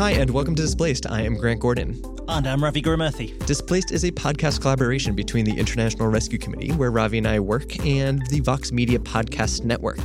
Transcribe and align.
Hi, 0.00 0.12
and 0.12 0.30
welcome 0.30 0.54
to 0.54 0.62
Displaced. 0.62 1.06
I 1.10 1.20
am 1.20 1.34
Grant 1.34 1.60
Gordon. 1.60 2.02
And 2.26 2.46
I'm 2.46 2.64
Ravi 2.64 2.80
Gurumurthy. 2.80 3.44
Displaced 3.44 3.92
is 3.92 4.02
a 4.02 4.10
podcast 4.10 4.62
collaboration 4.62 5.14
between 5.14 5.44
the 5.44 5.58
International 5.58 6.08
Rescue 6.08 6.38
Committee, 6.38 6.72
where 6.72 6.90
Ravi 6.90 7.18
and 7.18 7.28
I 7.28 7.38
work, 7.38 7.84
and 7.84 8.26
the 8.28 8.40
Vox 8.40 8.72
Media 8.72 8.98
Podcast 8.98 9.62
Network. 9.62 9.98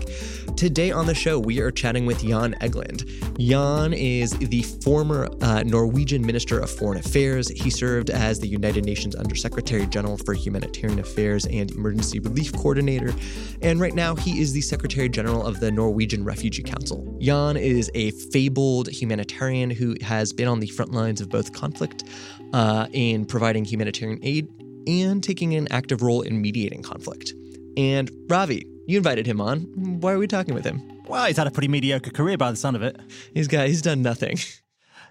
Today 0.58 0.92
on 0.92 1.06
the 1.06 1.16
show, 1.16 1.40
we 1.40 1.62
are 1.62 1.72
chatting 1.72 2.06
with 2.06 2.26
Jan 2.26 2.56
Egeland. 2.60 3.06
Jan 3.40 3.94
is 3.94 4.32
the 4.32 4.64
former 4.64 5.30
uh, 5.42 5.64
Norwegian 5.64 6.26
Minister 6.26 6.60
of 6.60 6.70
Foreign 6.70 7.00
Affairs. 7.00 7.48
He 7.48 7.70
served 7.70 8.10
as 8.10 8.42
the 8.42 8.48
United 8.48 8.84
Nations 8.84 9.16
Undersecretary 9.16 9.86
General 9.88 10.18
for 10.18 10.34
Humanitarian 10.34 11.00
Affairs 11.00 11.46
and 11.46 11.72
Emergency 11.72 12.20
Relief 12.20 12.52
Coordinator. 12.52 13.14
And 13.62 13.80
right 13.80 13.96
now, 13.96 14.16
he 14.16 14.42
is 14.42 14.52
the 14.52 14.62
Secretary 14.62 15.08
General 15.08 15.46
of 15.46 15.62
the 15.62 15.72
Norwegian 15.72 16.26
Refugee 16.26 16.64
Council. 16.64 17.15
Jan 17.26 17.58
is 17.58 17.90
a 17.96 18.12
fabled 18.12 18.88
humanitarian 18.88 19.72
who 19.72 19.96
has 20.02 20.32
been 20.32 20.48
on 20.48 20.60
the 20.60 20.68
front 20.68 20.92
lines 20.92 21.22
of 21.22 21.30
both 21.30 21.54
conflict 21.54 22.04
uh, 22.54 22.86
in 22.94 23.26
providing 23.26 23.66
humanitarian 23.66 24.20
aid 24.22 24.48
and 24.86 25.24
taking 25.24 25.56
an 25.56 25.68
active 25.72 26.04
role 26.04 26.22
in 26.22 26.40
mediating 26.40 26.84
conflict. 26.84 27.34
And 27.78 28.12
Ravi, 28.28 28.68
you 28.86 28.98
invited 28.98 29.26
him 29.26 29.42
on. 29.42 29.62
Why 30.02 30.12
are 30.12 30.20
we 30.20 30.28
talking 30.28 30.54
with 30.54 30.66
him? 30.66 30.80
Well, 31.08 31.26
he's 31.26 31.38
had 31.38 31.48
a 31.48 31.52
pretty 31.52 31.68
mediocre 31.68 32.12
career 32.12 32.38
by 32.38 32.52
the 32.52 32.58
sound 32.58 32.76
of 32.76 32.84
it. 32.84 32.96
He's 33.34 33.48
got 33.48 33.68
he's 33.68 33.82
done 33.82 34.04
nothing. 34.04 34.38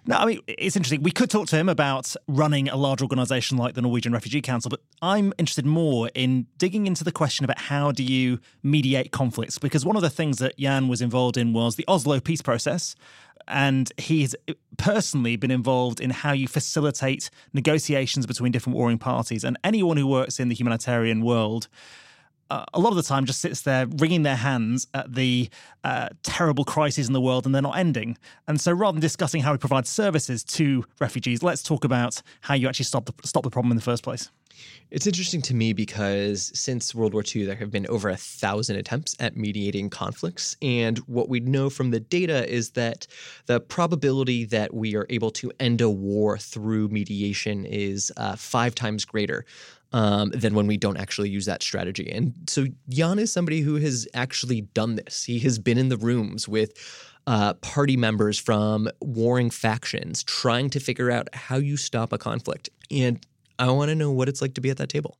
No, 0.07 0.17
I 0.17 0.27
mean, 0.27 0.41
it's 0.47 0.77
interesting. 0.77 1.03
We 1.03 1.11
could 1.11 1.31
talk 1.31 1.47
to 1.49 1.57
him 1.57 1.69
about 1.69 2.15
running 2.29 2.69
a 2.69 2.77
large 2.77 3.01
organisation 3.01 3.57
like 3.57 3.75
the 3.75 3.81
Norwegian 3.81 4.13
Refugee 4.13 4.43
Council, 4.43 4.69
but 4.69 4.81
I'm 5.01 5.33
interested 5.39 5.65
more 5.65 6.11
in 6.15 6.47
digging 6.59 6.87
into 6.87 7.05
the 7.05 7.13
question 7.13 7.45
about 7.45 7.59
how 7.59 7.91
do 7.91 8.03
you 8.03 8.39
mediate 8.63 9.13
conflicts? 9.13 9.59
Because 9.59 9.87
one 9.87 9.97
of 9.97 10.03
the 10.03 10.11
things 10.11 10.39
that 10.39 10.59
Jan 10.59 10.89
was 10.89 11.01
involved 11.01 11.39
in 11.39 11.55
was 11.55 11.77
the 11.77 11.87
Oslo 11.89 12.21
peace 12.21 12.43
process. 12.43 12.95
And 13.47 13.93
he's 13.99 14.35
personally 14.79 15.37
been 15.37 15.51
involved 15.51 16.01
in 16.01 16.11
how 16.11 16.33
you 16.33 16.49
facilitate 16.49 17.31
negotiations 17.53 18.27
between 18.27 18.53
different 18.53 18.77
warring 18.77 18.99
parties. 18.99 19.45
And 19.45 19.59
anyone 19.63 19.97
who 19.99 20.07
works 20.07 20.41
in 20.41 20.49
the 20.49 20.55
humanitarian 20.55 21.23
world 21.23 21.69
uh, 22.51 22.65
a 22.75 22.79
lot 22.79 22.91
of 22.91 22.97
the 22.97 23.03
time 23.03 23.25
just 23.25 23.41
sits 23.41 23.63
there 23.63 23.87
wringing 23.99 24.23
their 24.23 24.37
hands 24.37 24.87
at 24.95 25.15
the 25.15 25.49
uh, 25.83 26.09
terrible 26.23 26.65
crises 26.65 27.07
in 27.07 27.13
the 27.13 27.21
world 27.21 27.47
and 27.47 27.55
they're 27.55 27.63
not 27.63 27.77
ending. 27.77 28.17
And 28.47 28.61
so 28.61 28.73
rather 28.73 28.95
than 28.95 29.01
discussing 29.01 29.43
how 29.43 29.53
we 29.53 29.59
provide 29.59 29.87
services 29.87 30.45
to 30.45 30.85
refugees, 31.01 31.43
let's 31.43 31.63
talk 31.63 31.85
about 31.85 32.21
how 32.43 32.55
you 32.55 32.69
actually 32.69 32.85
stop 32.85 33.07
the, 33.07 33.15
stop 33.27 33.43
the 33.43 33.51
problem 33.51 33.73
in 33.73 33.77
the 33.77 33.83
first 33.83 34.03
place. 34.03 34.31
It's 34.91 35.07
interesting 35.07 35.43
to 35.43 35.55
me 35.55 35.73
because 35.73 36.53
since 36.55 36.95
World 36.95 37.15
War 37.15 37.25
II, 37.35 37.47
there 37.47 37.57
have 37.57 37.71
been 37.71 37.87
over 37.89 38.09
a 38.09 38.17
thousand 38.17 38.77
attempts 38.77 39.17
at 39.19 39.37
mediating 39.37 39.91
conflicts. 39.91 40.57
And 40.63 40.99
what 40.99 41.29
we 41.29 41.41
know 41.41 41.69
from 41.69 41.91
the 41.91 41.99
data 41.99 42.49
is 42.49 42.71
that 42.71 43.07
the 43.47 43.61
probability 43.61 44.45
that 44.47 44.73
we 44.73 44.95
are 44.95 45.07
able 45.11 45.31
to 45.33 45.51
end 45.59 45.81
a 45.81 45.91
war 45.91 46.39
through 46.39 46.89
mediation 46.89 47.65
is 47.65 48.13
uh, 48.17 48.37
five 48.37 48.75
times 48.75 49.05
greater 49.05 49.45
um, 49.95 50.31
than 50.31 50.57
when 50.57 50.67
we 50.67 50.77
don't 50.77 50.97
actually 50.97 51.31
use 51.31 51.47
that 51.47 51.63
strategy. 51.63 52.11
And 52.11 52.35
so 52.49 52.67
Jan 52.89 53.21
is 53.21 53.33
somebody 53.33 53.61
who 53.61 53.77
has 53.77 54.09
actually 54.13 54.63
done 54.63 54.97
this. 54.97 55.23
He 55.23 55.39
has 55.39 55.61
been 55.61 55.79
in 55.79 55.89
the 55.89 55.97
rooms 55.97 56.49
with 56.49 56.73
uh, 57.29 57.55
party 57.55 57.97
members 57.97 58.37
from 58.37 58.89
warring 59.01 59.51
factions 59.51 60.25
trying 60.25 60.69
to 60.71 60.81
figure 60.81 61.13
out 61.13 61.33
how 61.33 61.57
you 61.57 61.77
stop 61.77 62.13
a 62.13 62.19
conflict. 62.19 62.71
And 62.91 63.25
I 63.61 63.71
want 63.71 63.91
to 63.91 63.95
know 63.95 64.11
what 64.11 64.29
it's 64.29 64.43
like 64.43 64.55
to 64.55 64.61
be 64.61 64.69
at 64.69 64.79
that 64.79 64.89
table. 64.89 65.17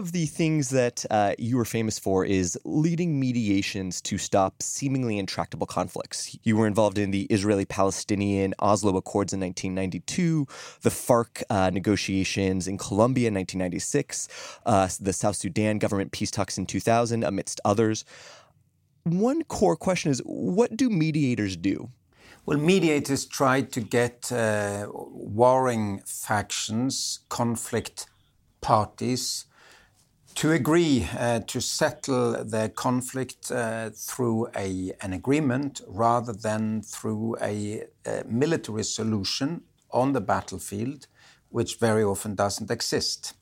Of 0.00 0.12
the 0.12 0.24
things 0.24 0.70
that 0.70 1.04
uh, 1.10 1.34
you 1.38 1.58
were 1.58 1.66
famous 1.66 1.98
for 1.98 2.24
is 2.24 2.58
leading 2.64 3.20
mediations 3.20 4.00
to 4.00 4.16
stop 4.16 4.62
seemingly 4.62 5.18
intractable 5.18 5.66
conflicts. 5.66 6.38
You 6.42 6.56
were 6.56 6.66
involved 6.66 6.96
in 6.96 7.10
the 7.10 7.24
Israeli 7.24 7.66
Palestinian 7.66 8.54
Oslo 8.60 8.96
Accords 8.96 9.34
in 9.34 9.40
1992, 9.40 10.46
the 10.80 10.88
FARC 10.88 11.42
uh, 11.50 11.68
negotiations 11.68 12.66
in 12.66 12.78
Colombia 12.78 13.28
in 13.28 13.34
1996, 13.34 14.28
uh, 14.64 14.88
the 14.98 15.12
South 15.12 15.36
Sudan 15.36 15.78
government 15.78 16.12
peace 16.12 16.30
talks 16.30 16.56
in 16.56 16.64
2000, 16.64 17.22
amidst 17.22 17.60
others. 17.66 18.06
One 19.04 19.44
core 19.44 19.76
question 19.76 20.10
is 20.10 20.22
what 20.24 20.78
do 20.78 20.88
mediators 20.88 21.58
do? 21.58 21.90
Well, 22.46 22.56
mediators 22.56 23.26
try 23.26 23.60
to 23.60 23.80
get 23.82 24.32
uh, 24.32 24.86
warring 24.90 26.00
factions, 26.06 27.20
conflict 27.28 28.06
parties 28.62 29.44
to 30.34 30.52
agree 30.52 31.06
uh, 31.18 31.40
to 31.40 31.60
settle 31.60 32.44
the 32.44 32.72
conflict 32.74 33.50
uh, 33.50 33.90
through 33.90 34.48
a, 34.56 34.92
an 35.00 35.12
agreement 35.12 35.80
rather 35.86 36.32
than 36.32 36.82
through 36.82 37.36
a, 37.42 37.84
a, 38.06 38.24
military 38.24 38.84
solution 38.84 39.62
on 39.90 40.12
the 40.12 40.20
battlefield, 40.20 41.06
which 41.50 41.78
very 41.78 42.02
often 42.02 42.34
doesn't 42.34 42.70
exist. 42.70 43.34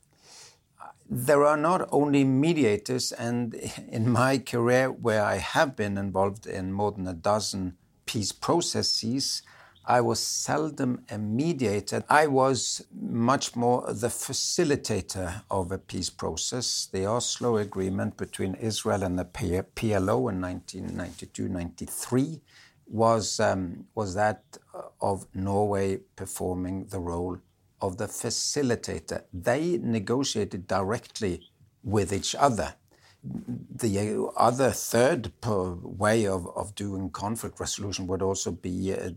There 1.09 1.45
are 1.45 1.57
not 1.57 1.87
only 1.91 2.23
mediators, 2.23 3.11
and 3.11 3.55
in 3.87 4.09
my 4.09 4.37
career, 4.37 4.91
where 4.91 5.23
I 5.23 5.37
have 5.37 5.75
been 5.75 5.97
involved 5.97 6.45
in 6.47 6.73
more 6.73 6.91
than 6.91 7.07
a 7.07 7.13
dozen 7.13 7.77
peace 8.05 8.31
processes, 8.31 9.41
I 9.89 10.01
was 10.01 10.19
seldom 10.19 11.03
a 11.09 11.17
mediator. 11.17 12.03
I 12.07 12.27
was 12.27 12.85
much 12.93 13.55
more 13.55 13.91
the 13.91 14.09
facilitator 14.09 15.41
of 15.49 15.71
a 15.71 15.79
peace 15.79 16.11
process. 16.11 16.87
The 16.91 17.07
Oslo 17.07 17.57
Agreement 17.57 18.15
between 18.15 18.53
Israel 18.53 19.01
and 19.01 19.17
the 19.17 19.25
PLO 19.25 20.29
in 20.31 20.39
1992-93 20.41 22.39
was 22.85 23.39
um, 23.39 23.87
was 23.95 24.13
that 24.13 24.43
of 25.01 25.25
Norway 25.33 25.97
performing 26.15 26.85
the 26.85 26.99
role 26.99 27.39
of 27.81 27.97
the 27.97 28.05
facilitator. 28.05 29.23
They 29.33 29.79
negotiated 29.81 30.67
directly 30.67 31.49
with 31.83 32.13
each 32.13 32.35
other 32.35 32.75
the 33.23 34.29
other 34.37 34.71
third 34.71 35.31
way 35.43 36.25
of, 36.25 36.47
of 36.55 36.73
doing 36.75 37.09
conflict 37.09 37.59
resolution 37.59 38.07
would 38.07 38.21
also 38.21 38.51
be 38.51 38.93
uh, 38.93 39.09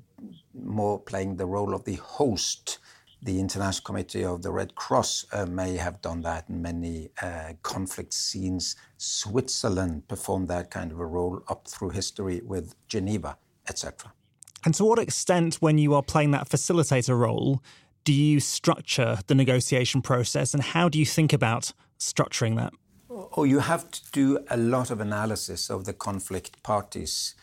more 0.55 0.99
playing 0.99 1.37
the 1.37 1.47
role 1.47 1.75
of 1.75 1.85
the 1.85 1.97
host. 1.97 2.79
The 3.23 3.39
International 3.39 3.85
Committee 3.85 4.25
of 4.25 4.43
the 4.43 4.51
Red 4.51 4.75
Cross 4.75 5.27
uh, 5.33 5.47
may 5.47 5.77
have 5.77 6.03
done 6.03 6.23
that 6.23 6.49
in 6.49 6.61
many 6.61 7.11
uh, 7.23 7.53
conflict 7.63 8.13
scenes. 8.13 8.75
Switzerland 8.99 10.09
performed 10.09 10.49
that 10.49 10.71
kind 10.71 10.91
of 10.91 10.99
a 10.99 11.07
role 11.07 11.43
up 11.49 11.69
through 11.69 11.91
history 11.91 12.41
with 12.45 12.75
Geneva, 12.89 13.39
etc. 13.69 14.13
And 14.65 14.75
to 14.75 14.85
what 14.85 14.99
extent, 14.99 15.57
when 15.57 15.79
you 15.79 15.95
are 15.95 16.03
playing 16.03 16.33
that 16.33 16.49
facilitator 16.49 17.17
role, 17.17 17.63
do 18.05 18.13
you 18.13 18.41
structure 18.41 19.19
the 19.27 19.35
negotiation 19.35 20.03
process 20.03 20.55
and 20.55 20.63
how 20.63 20.89
do 20.89 20.99
you 20.99 21.07
think 21.07 21.33
about 21.33 21.73
structuring 21.99 22.57
that? 22.57 22.73
Oh, 23.37 23.45
you 23.45 23.61
have 23.61 23.91
to 23.91 24.01
do 24.13 24.39
a 24.51 24.57
lot 24.57 24.91
of 24.91 25.01
analysis 25.01 25.71
of 25.71 25.85
the 25.85 25.93
conflict 25.93 26.63
parties. 26.63 27.35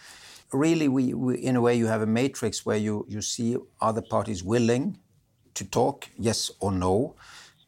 Really, 0.52 0.88
we, 0.88 1.14
we, 1.14 1.38
in 1.38 1.56
a 1.56 1.62
way, 1.62 1.76
you 1.76 1.88
have 1.88 2.02
a 2.02 2.08
matrix 2.08 2.66
where 2.66 2.78
you, 2.78 3.06
you 3.08 3.22
see 3.22 3.58
are 3.82 3.94
the 3.94 4.02
parties 4.02 4.44
willing 4.44 4.98
to 5.54 5.64
talk, 5.64 6.10
yes 6.18 6.50
or 6.60 6.72
no? 6.72 7.16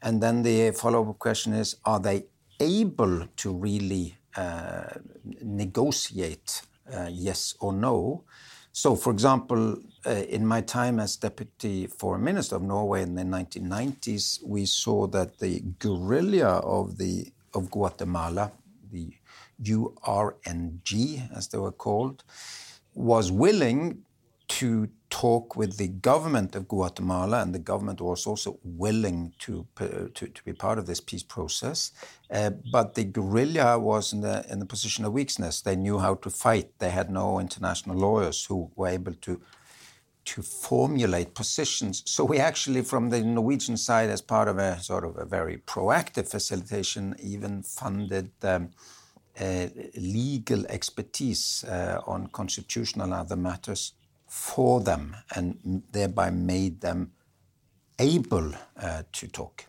And 0.01 0.21
then 0.21 0.41
the 0.41 0.71
follow 0.71 1.07
up 1.07 1.19
question 1.19 1.53
is 1.53 1.75
are 1.85 1.99
they 1.99 2.25
able 2.59 3.27
to 3.37 3.53
really 3.53 4.17
uh, 4.35 4.95
negotiate, 5.41 6.63
uh, 6.91 7.09
yes 7.11 7.53
or 7.59 7.73
no? 7.73 8.23
So, 8.73 8.95
for 8.95 9.11
example, 9.11 9.77
uh, 10.05 10.09
in 10.09 10.47
my 10.47 10.61
time 10.61 10.99
as 10.99 11.17
Deputy 11.17 11.87
Foreign 11.87 12.23
Minister 12.23 12.55
of 12.55 12.63
Norway 12.63 13.03
in 13.03 13.15
the 13.15 13.23
1990s, 13.23 14.43
we 14.43 14.65
saw 14.65 15.07
that 15.07 15.39
the 15.39 15.61
guerrilla 15.77 16.59
of 16.59 16.97
the 16.97 17.31
of 17.53 17.69
Guatemala, 17.69 18.51
the 18.89 19.11
URNG, 19.61 21.29
as 21.35 21.49
they 21.49 21.57
were 21.57 21.73
called, 21.73 22.23
was 22.93 23.31
willing 23.31 24.03
to 24.47 24.89
talk 25.09 25.55
with 25.55 25.77
the 25.77 25.87
government 25.87 26.55
of 26.55 26.67
Guatemala, 26.67 27.41
and 27.41 27.53
the 27.53 27.59
government 27.59 28.01
was 28.01 28.25
also 28.27 28.59
willing 28.63 29.33
to 29.39 29.65
to, 29.75 30.27
to 30.27 30.43
be 30.43 30.53
part 30.53 30.77
of 30.79 30.85
this 30.85 30.99
peace 30.99 31.23
process. 31.23 31.91
Uh, 32.29 32.51
but 32.71 32.95
the 32.95 33.03
guerrilla 33.03 33.79
was 33.79 34.13
in 34.13 34.21
the 34.21 34.45
in 34.49 34.59
the 34.59 34.65
position 34.65 35.05
of 35.05 35.13
weakness. 35.13 35.61
They 35.61 35.75
knew 35.75 35.99
how 35.99 36.15
to 36.15 36.29
fight. 36.29 36.67
They 36.79 36.89
had 36.89 37.09
no 37.09 37.39
international 37.39 37.97
lawyers 37.97 38.45
who 38.45 38.71
were 38.75 38.87
able 38.87 39.13
to 39.13 39.41
to 40.23 40.41
formulate 40.41 41.33
positions. 41.33 42.03
So 42.05 42.23
we 42.23 42.37
actually, 42.37 42.83
from 42.83 43.09
the 43.09 43.21
Norwegian 43.21 43.77
side, 43.77 44.09
as 44.09 44.21
part 44.21 44.47
of 44.47 44.57
a 44.57 44.79
sort 44.79 45.03
of 45.03 45.17
a 45.17 45.25
very 45.25 45.57
proactive 45.57 46.29
facilitation, 46.29 47.15
even 47.19 47.63
funded 47.63 48.31
um, 48.43 48.51
uh, 48.53 48.67
legal 49.95 50.65
expertise 50.67 51.63
uh, 51.63 52.01
on 52.05 52.27
constitutional 52.27 53.05
and 53.05 53.13
other 53.13 53.35
matters 53.35 53.93
for 54.27 54.81
them 54.81 55.15
and 55.35 55.83
thereby 55.91 56.29
made 56.29 56.81
them 56.81 57.11
able 57.99 58.53
uh, 58.81 59.03
to 59.11 59.27
talk. 59.27 59.65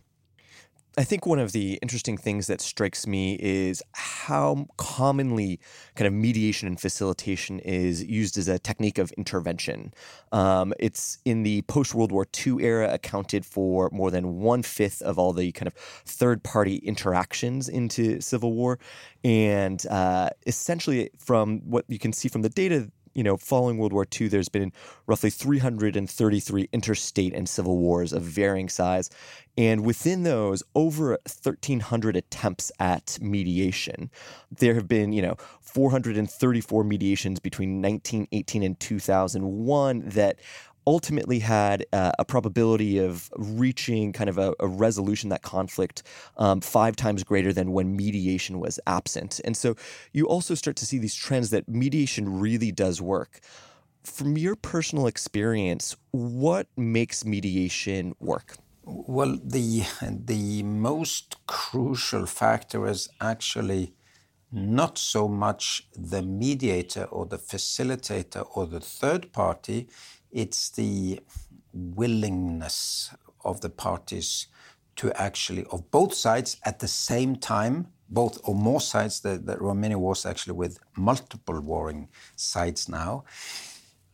I 0.99 1.05
think 1.05 1.25
one 1.25 1.39
of 1.39 1.53
the 1.53 1.79
interesting 1.81 2.19
things 2.19 2.49
that 2.49 2.61
strikes 2.61 3.07
me 3.07 3.39
is 3.41 3.83
how 3.93 4.67
commonly 4.77 5.59
kind 5.95 6.07
of 6.07 6.13
mediation 6.13 6.69
and 6.69 6.79
facilitation 6.79 7.61
is 7.61 8.05
used 8.05 8.37
as 8.37 8.47
a 8.47 8.59
technique 8.59 8.99
of 8.99 9.11
intervention. 9.13 9.95
Um, 10.33 10.75
it's 10.79 11.17
in 11.25 11.45
the 11.45 11.63
post 11.63 11.95
World 11.95 12.13
War 12.13 12.27
II 12.47 12.63
era 12.63 12.93
accounted 12.93 13.47
for 13.47 13.89
more 13.91 14.11
than 14.11 14.41
one 14.41 14.63
fifth 14.63 15.01
of 15.01 15.19
all 15.19 15.33
the 15.33 15.51
kind 15.53 15.67
of 15.67 15.73
third 15.75 16.43
party 16.43 16.77
interactions 16.77 17.71
into 17.71 18.21
civil 18.21 18.53
war. 18.53 18.79
And 19.25 19.87
uh, 19.87 20.29
essentially, 20.47 21.09
from 21.19 21.61
what 21.61 21.87
you 21.89 21.99
can 21.99 22.13
see 22.13 22.29
from 22.29 22.43
the 22.43 22.51
data, 22.51 22.91
you 23.15 23.23
know, 23.23 23.37
following 23.37 23.79
World 23.79 23.93
War 23.93 24.07
II, 24.21 24.29
there's 24.29 24.49
been 24.49 24.73
roughly 25.07 25.31
333 25.31 26.69
interstate 26.73 27.35
and 27.35 27.49
civil 27.49 27.79
wars 27.79 28.13
of 28.13 28.23
varying 28.23 28.69
size. 28.69 29.11
And 29.59 29.85
within 29.85 30.23
those, 30.23 30.63
over 30.75 31.11
1,300 31.11 32.17
attempts 32.17 32.73
at 32.81 33.19
mediation. 33.21 34.11
There 34.51 34.75
have 34.75 34.89
been, 34.89 35.13
you 35.13 35.23
know, 35.23 35.37
434 35.61 36.85
mediations 36.85 37.39
between 37.39 37.83
1918 37.83 38.63
and 38.63 38.81
2001 38.81 40.09
that 40.11 40.39
ultimately 40.87 41.39
had 41.39 41.85
uh, 41.93 42.13
a 42.19 42.25
probability 42.25 42.99
of 42.99 43.31
reaching 43.37 44.13
kind 44.13 44.29
of 44.29 44.39
a, 44.39 44.55
a 44.61 44.67
resolution 44.67 45.31
that 45.31 45.43
conflict 45.43 46.03
um, 46.37 46.61
five 46.61 46.97
times 46.97 47.25
greater 47.25 47.53
than 47.53 47.73
when 47.73 47.97
mediation 47.97 48.59
was 48.61 48.81
absent. 48.87 49.41
And 49.45 49.57
so 49.57 49.77
you 50.13 50.27
also 50.27 50.55
start 50.55 50.77
to 50.77 50.87
see 50.87 50.99
these 50.99 51.15
trends 51.15 51.51
that 51.51 51.69
mediation 51.69 52.41
really 52.41 52.73
does 52.73 53.01
work. 53.01 53.41
From 54.03 54.37
your 54.37 54.57
personal 54.57 55.07
experience, 55.07 55.97
what 56.11 56.67
makes 56.77 57.25
mediation 57.25 58.15
work? 58.19 58.57
Well, 58.85 59.39
the 59.43 59.85
the 60.03 60.65
most 60.65 61.37
crucial 61.47 62.27
factor 62.27 62.89
is 62.89 63.09
actually 63.21 63.95
not 64.51 64.99
so 64.99 65.29
much 65.29 65.89
the 65.97 66.21
mediator 66.21 67.05
or 67.05 67.27
the 67.27 67.39
facilitator 67.39 68.47
or 68.55 68.67
the 68.67 68.81
third 68.81 69.33
party 69.33 69.89
it's 70.33 70.71
the 70.71 71.21
willingness 71.73 73.15
of 73.45 73.61
the 73.61 73.71
parties 73.71 74.47
to 74.97 75.13
actually, 75.21 75.65
of 75.71 75.91
both 75.91 76.15
sides 76.15 76.59
at 76.65 76.79
the 76.81 76.89
same 76.89 77.37
time, 77.37 77.89
both 78.09 78.39
or 78.45 78.55
more 78.55 78.81
sides. 78.81 79.21
There, 79.21 79.39
there 79.39 79.63
are 79.65 79.75
many 79.75 79.95
wars 79.95 80.27
actually 80.27 80.55
with 80.55 80.79
multiple 80.97 81.61
warring 81.61 82.09
sides 82.37 82.89
now. 82.89 83.25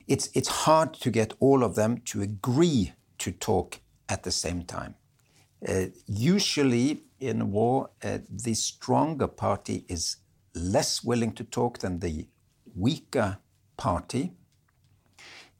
It's, 0.06 0.30
it's 0.34 0.48
hard 0.48 0.94
to 0.94 1.10
get 1.10 1.34
all 1.40 1.64
of 1.64 1.74
them 1.74 1.98
to 2.06 2.22
agree 2.22 2.92
to 3.18 3.32
talk 3.32 3.80
at 4.08 4.22
the 4.22 4.30
same 4.30 4.62
time. 4.62 4.94
Uh, 5.66 5.86
usually 6.06 7.02
in 7.18 7.50
war, 7.50 7.90
uh, 8.04 8.18
the 8.30 8.54
stronger 8.54 9.26
party 9.26 9.84
is 9.88 10.18
less 10.54 11.02
willing 11.02 11.32
to 11.32 11.44
talk 11.44 11.78
than 11.78 11.98
the 11.98 12.28
weaker 12.74 13.38
party. 13.76 14.32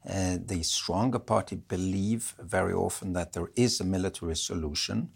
Uh, 0.07 0.37
the 0.45 0.63
stronger 0.63 1.19
party 1.19 1.55
believe 1.55 2.33
very 2.39 2.73
often 2.73 3.13
that 3.13 3.33
there 3.33 3.49
is 3.55 3.79
a 3.79 3.83
military 3.83 4.35
solution. 4.35 5.09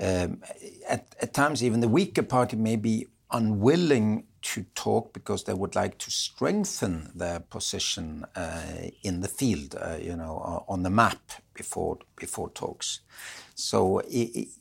Um, 0.00 0.42
at, 0.88 1.14
at, 1.20 1.32
times, 1.32 1.64
even 1.64 1.80
the 1.80 1.88
weaker 1.88 2.22
party 2.22 2.56
may 2.56 2.76
be 2.76 3.06
unwilling 3.30 4.24
to 4.40 4.64
talk 4.74 5.12
because 5.12 5.44
they 5.44 5.54
would 5.54 5.74
like 5.74 5.98
to 5.98 6.10
strengthen 6.10 7.10
their 7.14 7.40
position 7.40 8.24
uh, 8.36 8.62
in 9.02 9.20
the 9.20 9.28
field, 9.28 9.74
uh, 9.74 9.96
you 10.00 10.14
know, 10.14 10.64
on 10.68 10.82
the 10.82 10.90
map 10.90 11.32
before 11.54 11.98
before 12.14 12.50
talks. 12.50 13.00
So, 13.54 14.02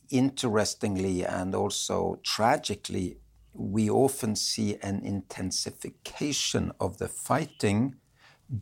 interestingly 0.09 1.23
and 1.23 1.53
also 1.53 2.19
tragically, 2.23 3.17
we 3.53 3.89
often 3.89 4.35
see 4.35 4.77
an 4.81 5.01
intensification 5.03 6.71
of 6.79 6.97
the 6.97 7.07
fighting 7.07 7.95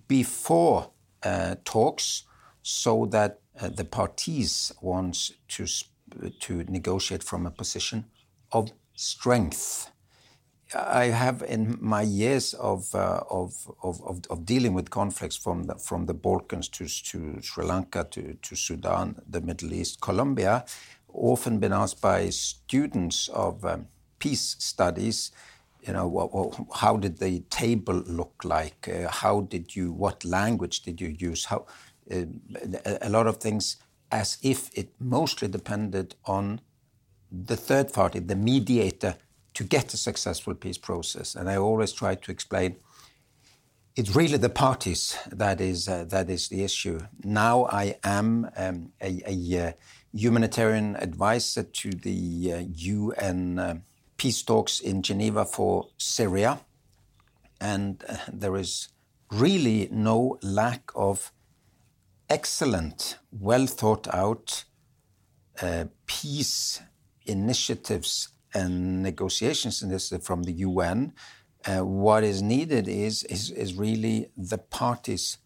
before 0.07 0.91
uh, 1.23 1.55
talks 1.63 2.23
so 2.61 3.05
that 3.07 3.39
uh, 3.59 3.69
the 3.69 3.85
parties 3.85 4.71
want 4.81 5.31
to, 5.47 5.65
to 6.39 6.63
negotiate 6.65 7.23
from 7.23 7.45
a 7.45 7.51
position 7.51 8.05
of 8.51 8.71
strength. 8.95 9.91
I 10.73 11.05
have 11.05 11.43
in 11.43 11.77
my 11.79 12.01
years 12.01 12.53
of, 12.55 12.93
uh, 12.95 13.21
of, 13.29 13.53
of, 13.83 14.01
of, 14.29 14.45
dealing 14.45 14.73
with 14.73 14.89
conflicts 14.89 15.37
from 15.37 15.63
the, 15.63 15.75
from 15.75 16.07
the 16.07 16.13
Balkans 16.13 16.67
to, 16.69 16.87
to 16.87 17.41
Sri 17.41 17.63
Lanka 17.63 18.07
to, 18.11 18.33
to 18.33 18.55
Sudan, 18.55 19.21
the 19.27 19.41
Middle 19.41 19.73
East, 19.73 20.01
Colombia, 20.01 20.65
often 21.13 21.59
been 21.59 21.71
asked 21.71 22.01
by 22.01 22.29
students 22.29 23.29
of 23.29 23.63
um, 23.63 23.87
peace 24.19 24.55
studies 24.59 25.31
you 25.85 25.93
know, 25.93 26.67
how 26.73 26.97
did 26.97 27.19
the 27.19 27.41
table 27.49 28.03
look 28.07 28.43
like? 28.43 28.87
Uh, 28.87 29.09
how 29.09 29.41
did 29.41 29.75
you, 29.75 29.91
what 29.91 30.25
language 30.25 30.81
did 30.81 30.99
you 30.99 31.15
use? 31.17 31.45
How, 31.45 31.65
uh, 32.11 32.25
a 33.01 33.09
lot 33.09 33.27
of 33.27 33.37
things 33.37 33.77
as 34.11 34.37
if 34.41 34.69
it 34.73 34.89
mostly 34.99 35.47
depended 35.47 36.15
on 36.25 36.61
the 37.31 37.57
third 37.57 37.91
party, 37.91 38.19
the 38.19 38.35
mediator, 38.35 39.15
to 39.53 39.63
get 39.63 39.93
a 39.93 39.97
successful 39.97 40.53
peace 40.53 40.77
process. 40.77 41.35
And 41.35 41.49
I 41.49 41.57
always 41.57 41.91
try 41.93 42.15
to 42.15 42.31
explain 42.31 42.77
it's 43.95 44.13
really 44.15 44.37
the 44.37 44.49
parties 44.49 45.17
that 45.31 45.61
is 45.61 45.87
uh, 45.87 46.03
that 46.09 46.29
is 46.29 46.49
the 46.49 46.63
issue. 46.63 46.99
Now 47.23 47.65
I 47.71 47.95
am 48.03 48.49
um, 48.57 48.91
a, 49.01 49.21
a 49.25 49.67
uh, 49.67 49.71
humanitarian 50.13 50.97
advisor 50.97 51.63
to 51.63 51.91
the 51.91 52.53
uh, 52.53 52.63
UN 52.75 53.83
peace 54.17 54.43
talks 54.43 54.79
in 54.79 55.01
Geneva 55.01 55.45
for 55.45 55.89
Syria, 55.97 56.59
and 57.59 58.03
uh, 58.07 58.17
there 58.31 58.55
is 58.55 58.89
really 59.31 59.89
no 59.91 60.37
lack 60.41 60.91
of 60.95 61.31
excellent, 62.29 63.17
well 63.31 63.67
thought 63.67 64.07
out 64.13 64.65
uh, 65.61 65.85
peace 66.05 66.81
initiatives 67.25 68.29
and 68.53 69.03
negotiations 69.03 69.81
this 69.81 70.13
from 70.21 70.43
the 70.43 70.53
UN. 70.53 71.13
Uh, 71.65 71.79
what 71.83 72.23
is 72.23 72.41
needed 72.41 72.87
is, 72.87 73.23
is, 73.23 73.51
is 73.51 73.73
really 73.73 74.27
the 74.37 74.57
parties 74.57 75.37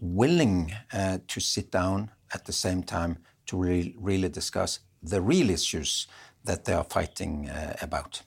willing 0.00 0.72
uh, 0.92 1.18
to 1.26 1.40
sit 1.40 1.70
down 1.70 2.10
at 2.34 2.44
the 2.44 2.52
same 2.52 2.82
time 2.82 3.18
to 3.46 3.56
re 3.56 3.94
really 3.98 4.28
discuss 4.28 4.80
the 5.02 5.20
real 5.20 5.50
issues 5.50 6.06
that 6.48 6.64
they 6.64 6.72
are 6.72 6.84
fighting 6.84 7.48
uh, 7.48 7.76
about. 7.80 8.22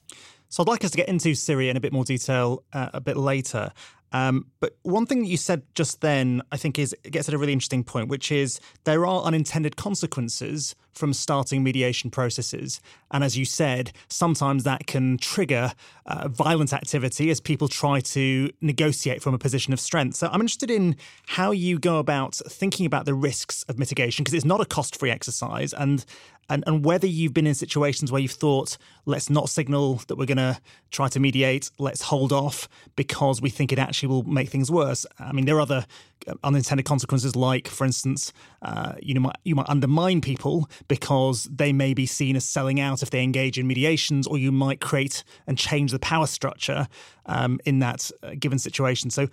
So 0.48 0.64
I'd 0.64 0.70
like 0.70 0.86
us 0.86 0.92
to 0.92 0.98
get 0.98 1.10
into 1.10 1.34
Syria 1.34 1.72
in 1.72 1.78
a 1.78 1.80
bit 1.80 1.92
more 1.92 2.06
detail 2.06 2.64
uh, 2.72 2.90
a 2.94 3.02
bit 3.02 3.18
later. 3.18 3.72
Um, 4.14 4.48
but 4.60 4.78
one 4.84 5.06
thing 5.06 5.22
that 5.22 5.28
you 5.28 5.38
said 5.38 5.64
just 5.76 6.02
then, 6.02 6.42
I 6.52 6.58
think, 6.58 6.78
is 6.78 6.94
it 7.04 7.12
gets 7.12 7.28
at 7.30 7.34
a 7.34 7.38
really 7.38 7.54
interesting 7.54 7.84
point, 7.84 8.10
which 8.10 8.32
is 8.32 8.60
there 8.84 9.06
are 9.06 9.24
unintended 9.24 9.76
consequences 9.76 10.76
from 10.94 11.14
starting 11.14 11.64
mediation 11.64 12.10
processes, 12.10 12.82
and 13.12 13.24
as 13.24 13.38
you 13.38 13.46
said, 13.46 13.92
sometimes 14.08 14.64
that 14.64 14.88
can 14.88 15.18
trigger 15.18 15.74
uh, 16.06 16.28
violent 16.28 16.74
activity 16.74 17.30
as 17.30 17.40
people 17.40 17.68
try 17.68 18.00
to 18.00 18.50
negotiate 18.62 19.22
from 19.22 19.34
a 19.34 19.38
position 19.38 19.74
of 19.74 19.80
strength. 19.80 20.16
So 20.16 20.28
I'm 20.28 20.42
interested 20.42 20.72
in 20.72 20.96
how 21.28 21.52
you 21.52 21.80
go 21.80 22.00
about 22.00 22.36
thinking 22.48 22.86
about 22.86 23.06
the 23.06 23.14
risks 23.14 23.64
of 23.64 23.78
mitigation 23.80 24.24
because 24.24 24.34
it's 24.34 24.46
not 24.46 24.62
a 24.62 24.66
cost-free 24.66 25.12
exercise, 25.12 25.74
and 25.74 26.06
and, 26.50 26.66
and 26.68 26.84
whether 26.84 27.08
you've 27.08 27.34
been 27.34 27.48
in 27.48 27.56
situations 27.56 28.12
where 28.12 28.20
you've 28.20 28.32
thought, 28.32 28.78
let's 29.06 29.30
not 29.30 29.48
signal 29.48 30.02
that 30.08 30.18
we're 30.18 30.26
going 30.26 30.38
to 30.38 30.60
try 30.90 31.08
to 31.08 31.20
mediate, 31.20 31.72
let's 31.80 32.02
hold 32.02 32.34
off 32.34 32.68
because 32.98 33.42
we 33.42 33.50
think 33.50 33.72
it 33.72 33.80
actually 33.80 34.10
will 34.10 34.24
make 34.24 34.50
things 34.50 34.70
worse. 34.70 35.06
I 35.18 35.32
mean, 35.32 35.46
there 35.46 35.56
are 35.56 35.62
other 35.62 35.86
uh, 36.28 36.34
unintended 36.44 36.86
consequences, 36.86 37.38
like, 37.38 37.70
for 37.70 37.86
instance, 37.86 38.34
uh, 38.64 38.96
you 39.02 39.14
know, 39.14 39.32
you 39.46 39.56
might 39.56 39.70
undermine 39.70 40.20
people 40.20 40.70
because 40.88 41.44
they 41.46 41.74
may 41.74 41.94
be 41.94 42.06
seen 42.06 42.36
as 42.36 42.46
selling 42.46 42.80
out 42.80 43.04
if 43.04 43.10
they 43.10 43.24
engage 43.24 43.58
in 43.58 43.68
mediations, 43.68 44.28
or 44.28 44.38
you 44.38 44.52
might 44.52 44.82
create 44.82 45.24
and 45.48 45.58
change 45.58 45.92
the 45.92 46.00
power 46.00 46.28
structure 46.28 46.88
um, 47.26 47.60
in 47.66 47.80
that 47.80 48.12
uh, 48.24 48.32
given 48.40 48.60
situation. 48.60 49.10
So, 49.10 49.28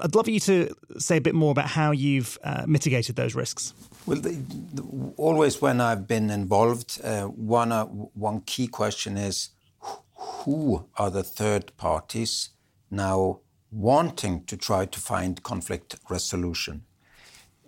I'd 0.00 0.14
love 0.14 0.28
you 0.28 0.40
to 0.40 0.74
say 0.98 1.18
a 1.18 1.20
bit 1.20 1.34
more 1.34 1.50
about 1.50 1.68
how 1.68 1.90
you've 1.90 2.38
uh, 2.42 2.64
mitigated 2.66 3.16
those 3.16 3.34
risks. 3.34 3.74
Well, 4.06 4.18
the, 4.18 4.30
the, 4.30 4.82
always 5.16 5.60
when 5.60 5.80
I've 5.80 6.08
been 6.08 6.30
involved, 6.30 7.00
uh, 7.04 7.24
one 7.24 7.70
uh, 7.70 7.84
one 7.84 8.40
key 8.40 8.66
question 8.66 9.16
is 9.16 9.50
who 10.16 10.86
are 10.96 11.10
the 11.10 11.22
third 11.22 11.76
parties 11.76 12.50
now 12.90 13.40
wanting 13.70 14.44
to 14.44 14.56
try 14.56 14.86
to 14.86 15.00
find 15.00 15.42
conflict 15.42 15.96
resolution? 16.08 16.84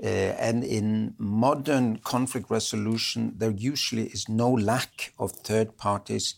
Uh, 0.03 0.07
and 0.07 0.62
in 0.62 1.15
modern 1.19 1.99
conflict 1.99 2.50
resolution, 2.50 3.33
there 3.37 3.50
usually 3.50 4.09
is 4.09 4.29
no 4.29 4.50
lack 4.50 5.12
of 5.19 5.33
third 5.33 5.79
parties 5.79 6.35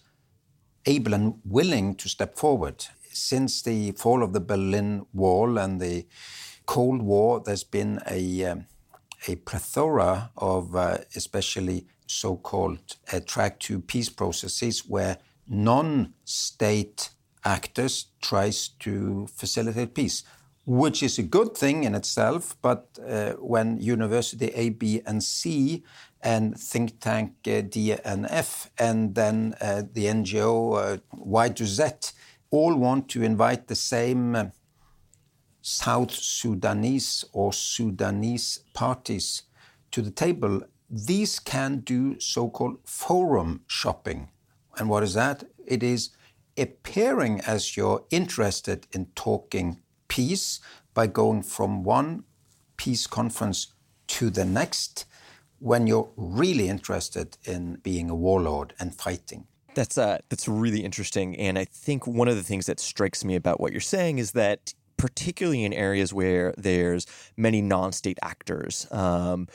able 0.86 1.12
and 1.12 1.34
willing 1.44 1.94
two 1.94 2.08
step 2.08 2.36
forward. 2.36 2.86
Since 3.12 3.62
the 3.62 3.92
fall 3.92 4.22
of 4.22 4.32
the 4.32 4.40
Berlin 4.40 5.06
Wall 5.12 5.58
and 5.58 5.80
the 5.80 6.06
Cold 6.66 7.02
War, 7.02 7.42
there's 7.44 7.64
been 7.64 8.00
a, 8.08 8.44
um, 8.44 8.66
a 9.26 9.36
plethora 9.36 10.30
of 10.36 10.76
uh, 10.76 10.98
especially 11.16 11.86
so 12.06 12.36
called 12.36 12.96
uh, 13.12 13.20
track 13.26 13.58
to 13.60 13.80
peace 13.80 14.08
processes 14.08 14.86
where 14.86 15.18
non 15.48 16.14
state 16.24 17.10
actors 17.44 18.06
tries 18.20 18.68
to 18.68 19.26
facilitate 19.34 19.94
peace 19.94 20.22
which 20.68 21.02
is 21.02 21.18
a 21.18 21.22
good 21.22 21.56
thing 21.56 21.84
in 21.84 21.94
itself. 21.94 22.54
But 22.60 22.98
uh, 23.06 23.32
when 23.40 23.80
University 23.80 24.48
A, 24.54 24.68
B, 24.68 25.00
and 25.06 25.24
C 25.24 25.82
and 26.20 26.58
think 26.60 27.00
tank 27.00 27.32
uh, 27.46 27.62
DNF 27.62 28.68
and 28.78 29.14
then 29.14 29.54
uh, 29.62 29.82
the 29.90 30.04
NGO 30.04 30.76
uh, 30.76 30.98
Y 31.12 31.48
to 31.48 31.64
Z 31.64 31.84
all 32.50 32.76
want 32.76 33.08
to 33.08 33.22
invite 33.22 33.68
the 33.68 33.74
same 33.74 34.34
uh, 34.36 34.44
South 35.62 36.12
Sudanese 36.12 37.24
or 37.32 37.52
Sudanese 37.52 38.60
parties 38.74 39.44
to 39.90 40.02
the 40.02 40.10
table, 40.10 40.62
these 40.90 41.38
can 41.38 41.78
do 41.78 42.20
so 42.20 42.50
called 42.50 42.78
forum 42.84 43.62
shopping. 43.66 44.28
And 44.76 44.90
what 44.90 45.02
is 45.02 45.14
that? 45.14 45.44
It 45.66 45.82
is 45.82 46.10
appearing 46.58 47.40
as 47.40 47.76
you're 47.76 48.04
interested 48.10 48.86
in 48.92 49.06
talking 49.14 49.80
peace 50.08 50.60
by 50.94 51.06
going 51.06 51.42
from 51.42 51.84
one 51.84 52.24
peace 52.76 53.06
conference 53.06 53.74
to 54.06 54.30
the 54.30 54.44
next 54.44 55.04
when 55.58 55.86
you're 55.86 56.10
really 56.16 56.68
interested 56.68 57.36
in 57.44 57.76
being 57.82 58.08
a 58.10 58.14
warlord 58.14 58.74
and 58.78 58.94
fighting. 58.94 59.46
That's 59.74 59.98
uh, 59.98 60.18
that's 60.28 60.48
really 60.48 60.80
interesting, 60.80 61.36
and 61.36 61.58
I 61.58 61.64
think 61.64 62.06
one 62.06 62.26
of 62.26 62.36
the 62.36 62.42
things 62.42 62.66
that 62.66 62.80
strikes 62.80 63.24
me 63.24 63.36
about 63.36 63.60
what 63.60 63.70
you're 63.70 63.80
saying 63.80 64.18
is 64.18 64.32
that 64.32 64.74
particularly 64.96 65.64
in 65.64 65.72
areas 65.72 66.12
where 66.12 66.52
there's 66.58 67.06
many 67.36 67.62
non-state 67.62 68.18
actors. 68.20 68.86
Um, 68.90 69.46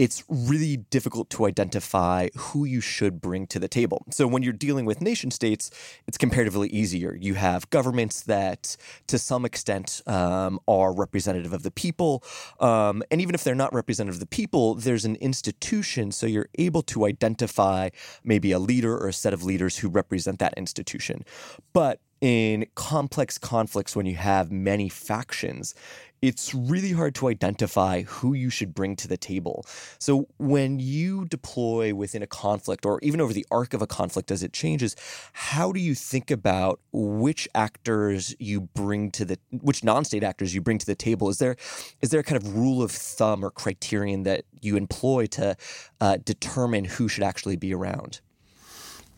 it's 0.00 0.24
really 0.30 0.78
difficult 0.78 1.28
to 1.28 1.44
identify 1.44 2.30
who 2.34 2.64
you 2.64 2.80
should 2.80 3.20
bring 3.20 3.46
to 3.46 3.58
the 3.58 3.68
table. 3.68 4.06
So 4.10 4.26
when 4.26 4.42
you're 4.42 4.54
dealing 4.54 4.86
with 4.86 5.02
nation 5.02 5.30
states, 5.30 5.70
it's 6.06 6.16
comparatively 6.16 6.70
easier. 6.70 7.18
You 7.20 7.34
have 7.34 7.68
governments 7.68 8.22
that, 8.22 8.78
to 9.08 9.18
some 9.18 9.44
extent, 9.44 10.00
um, 10.06 10.58
are 10.66 10.94
representative 10.94 11.52
of 11.52 11.64
the 11.64 11.70
people, 11.70 12.24
um, 12.60 13.02
and 13.10 13.20
even 13.20 13.34
if 13.34 13.44
they're 13.44 13.54
not 13.54 13.74
representative 13.74 14.14
of 14.14 14.20
the 14.20 14.26
people, 14.40 14.74
there's 14.74 15.04
an 15.04 15.16
institution, 15.16 16.12
so 16.12 16.24
you're 16.26 16.48
able 16.54 16.80
to 16.84 17.04
identify 17.04 17.90
maybe 18.24 18.52
a 18.52 18.58
leader 18.58 18.96
or 18.96 19.08
a 19.08 19.12
set 19.12 19.34
of 19.34 19.44
leaders 19.44 19.76
who 19.76 19.90
represent 19.90 20.38
that 20.38 20.54
institution. 20.56 21.26
But 21.74 22.00
in 22.20 22.66
complex 22.74 23.38
conflicts 23.38 23.96
when 23.96 24.06
you 24.06 24.16
have 24.16 24.50
many 24.50 24.88
factions, 24.88 25.74
it's 26.22 26.54
really 26.54 26.92
hard 26.92 27.14
to 27.16 27.28
identify 27.28 28.02
who 28.02 28.34
you 28.34 28.50
should 28.50 28.74
bring 28.74 28.96
to 28.96 29.08
the 29.08 29.16
table. 29.16 29.64
So 29.98 30.28
when 30.38 30.78
you 30.78 31.24
deploy 31.24 31.94
within 31.94 32.22
a 32.22 32.26
conflict 32.26 32.84
or 32.84 32.98
even 33.02 33.20
over 33.20 33.32
the 33.32 33.46
arc 33.50 33.72
of 33.72 33.80
a 33.80 33.86
conflict 33.86 34.30
as 34.30 34.42
it 34.42 34.52
changes, 34.52 34.96
how 35.32 35.72
do 35.72 35.80
you 35.80 35.94
think 35.94 36.30
about 36.30 36.80
which 36.92 37.48
actors 37.54 38.34
you 38.38 38.60
bring 38.60 39.10
to 39.12 39.24
the 39.24 39.38
which 39.50 39.82
non-state 39.82 40.22
actors 40.22 40.54
you 40.54 40.60
bring 40.60 40.78
to 40.78 40.86
the 40.86 40.94
table? 40.94 41.28
Is 41.28 41.38
there 41.38 41.56
is 42.02 42.10
there 42.10 42.20
a 42.20 42.24
kind 42.24 42.42
of 42.42 42.54
rule 42.54 42.82
of 42.82 42.90
thumb 42.90 43.44
or 43.44 43.50
criterion 43.50 44.24
that 44.24 44.44
you 44.60 44.76
employ 44.76 45.26
to 45.26 45.56
uh, 46.00 46.18
determine 46.24 46.84
who 46.84 47.08
should 47.08 47.24
actually 47.24 47.56
be 47.56 47.72
around? 47.72 48.20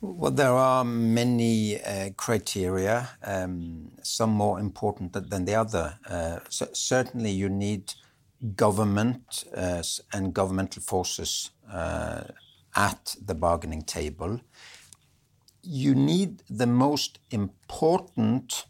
Well, 0.04 0.32
there 0.32 0.50
are 0.50 0.84
many 0.84 1.80
uh, 1.80 2.10
criteria, 2.16 3.10
um, 3.22 3.92
some 4.02 4.30
more 4.30 4.58
important 4.58 5.12
than 5.12 5.44
the 5.44 5.54
other. 5.54 5.96
Uh, 6.10 6.40
so 6.48 6.66
certainly, 6.72 7.30
you 7.30 7.48
need 7.48 7.94
government 8.56 9.44
uh, 9.56 9.80
and 10.12 10.34
governmental 10.34 10.82
forces 10.82 11.50
uh, 11.72 12.24
at 12.74 13.14
the 13.24 13.36
bargaining 13.36 13.82
table. 13.82 14.40
You 15.62 15.94
need 15.94 16.42
the 16.50 16.66
most 16.66 17.20
important 17.30 18.64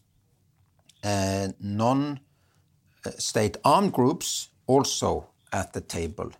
uh, 1.02 1.48
non 1.58 2.20
state 3.16 3.56
armed 3.64 3.94
groups 3.94 4.50
also 4.66 5.30
at 5.50 5.72
the 5.72 5.80
table. 5.80 6.32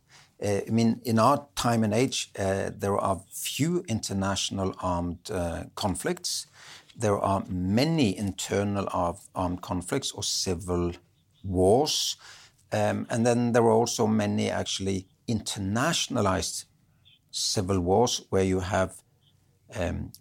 Uh, 0.43 0.61
I 0.67 0.71
mean, 0.71 1.01
in 1.05 1.19
our 1.19 1.47
time 1.55 1.85
and 1.85 1.95
age, 1.95 2.31
uh, 2.39 2.71
there 2.77 2.97
are 2.97 3.23
few 3.31 3.85
international 3.89 4.75
armed 4.81 5.31
uh, 5.31 5.65
conflicts. 5.77 6.47
There 6.97 7.19
are 7.19 7.45
many 7.49 8.17
internal 8.17 8.89
armed 9.35 9.63
conflicts 9.63 10.11
or 10.11 10.23
civil 10.23 10.93
wars. 11.45 12.17
Um, 12.73 13.07
and 13.09 13.25
then 13.25 13.53
there 13.53 13.63
are 13.63 13.71
also 13.71 14.07
many 14.07 14.51
actually 14.51 15.07
internationalized 15.29 16.65
civil 17.31 17.81
wars 17.81 18.23
where 18.31 18.45
you 18.45 18.61
have 18.61 18.97
um, 19.75 20.13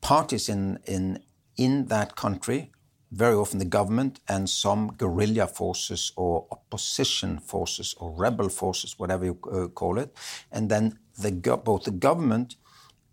parties 0.00 0.48
in, 0.48 0.80
in, 0.86 1.22
in 1.56 1.86
that 1.86 2.16
country 2.16 2.72
very 3.10 3.34
often 3.34 3.58
the 3.58 3.64
government 3.64 4.20
and 4.28 4.48
some 4.48 4.94
guerrilla 4.98 5.46
forces 5.46 6.12
or 6.16 6.46
opposition 6.50 7.38
forces 7.38 7.94
or 7.98 8.12
rebel 8.12 8.48
forces, 8.48 8.98
whatever 8.98 9.24
you 9.24 9.38
uh, 9.50 9.68
call 9.68 9.98
it. 9.98 10.14
And 10.52 10.68
then 10.68 10.98
the 11.18 11.32
both 11.64 11.84
the 11.84 11.90
government 11.90 12.56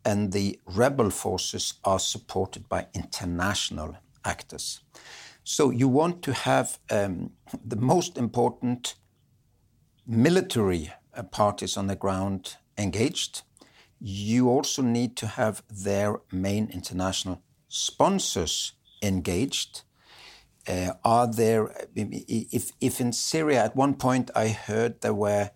and 0.04 0.32
the 0.32 0.60
rebel 0.66 1.10
forces 1.10 1.75
are 1.84 2.00
supported 2.00 2.70
by 2.70 2.88
international 2.94 3.98
actors. 4.24 4.82
So 5.44 5.72
you 5.72 5.88
want 5.88 6.22
to 6.24 6.34
have 6.34 6.80
um, 6.90 7.32
the 7.64 7.75
most 7.75 8.18
important 8.18 8.96
military 10.06 10.92
uh, 11.14 11.24
parties 11.24 11.78
on 11.78 11.88
the 11.88 11.96
ground 11.96 12.58
engaged. 12.78 13.44
You 14.00 14.50
also 14.50 14.82
need 14.82 15.16
to 15.18 15.28
have 15.28 15.64
their 15.70 16.20
main 16.32 16.70
international 16.70 17.42
sponsors 17.68 18.74
engaged? 19.02 19.84
Uh, 20.68 20.94
are 21.04 21.32
there, 21.32 21.88
if, 21.96 22.72
if 22.82 23.00
in 23.00 23.14
Syria 23.14 23.64
at 23.64 23.75
one 23.75 23.94
point 23.94 24.32
I 24.36 24.48
heard 24.48 25.02
there 25.02 25.14
were 25.14 25.52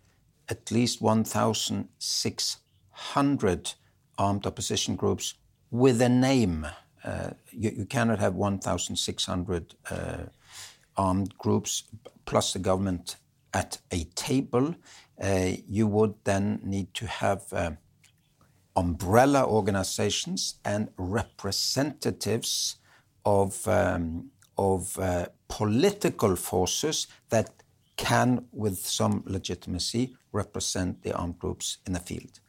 at 0.50 0.72
least 0.72 1.02
1,600 1.02 3.74
armed 4.18 4.46
opposition 4.46 4.96
groups 4.96 5.34
with 5.72 6.02
a 6.02 6.10
name. 6.10 6.68
Uh, 7.04 7.32
you, 7.52 7.72
you, 7.78 7.86
cannot 7.86 8.20
have 8.20 8.36
1,600 8.36 9.76
uh, 9.90 10.18
armed 10.98 11.38
groups 11.38 11.84
plus 12.26 12.52
the 12.54 12.60
government 12.60 13.16
at 13.54 13.80
a 13.92 14.04
table. 14.16 14.76
Uh, 15.22 15.52
you 15.68 15.86
would 15.88 16.14
then 16.24 16.62
need 16.64 16.94
to 16.94 17.06
have 17.08 17.44
uh, 17.54 17.72
umbrella 18.76 19.46
organizations 19.46 20.56
and 20.66 20.90
representatives 20.98 22.76
of, 23.26 23.68
um, 23.68 24.32
of 24.58 24.98
uh, 25.00 25.28
political 25.48 26.36
forces 26.36 27.08
that 27.30 27.52
can, 27.98 28.46
with 28.54 28.78
some 28.78 29.24
legitimacy, 29.26 30.16
represent 30.32 31.04
the 31.04 31.14
armed 31.14 31.38
groups 31.38 31.80
in 31.86 31.94
the 31.94 32.00
field. 32.00 32.40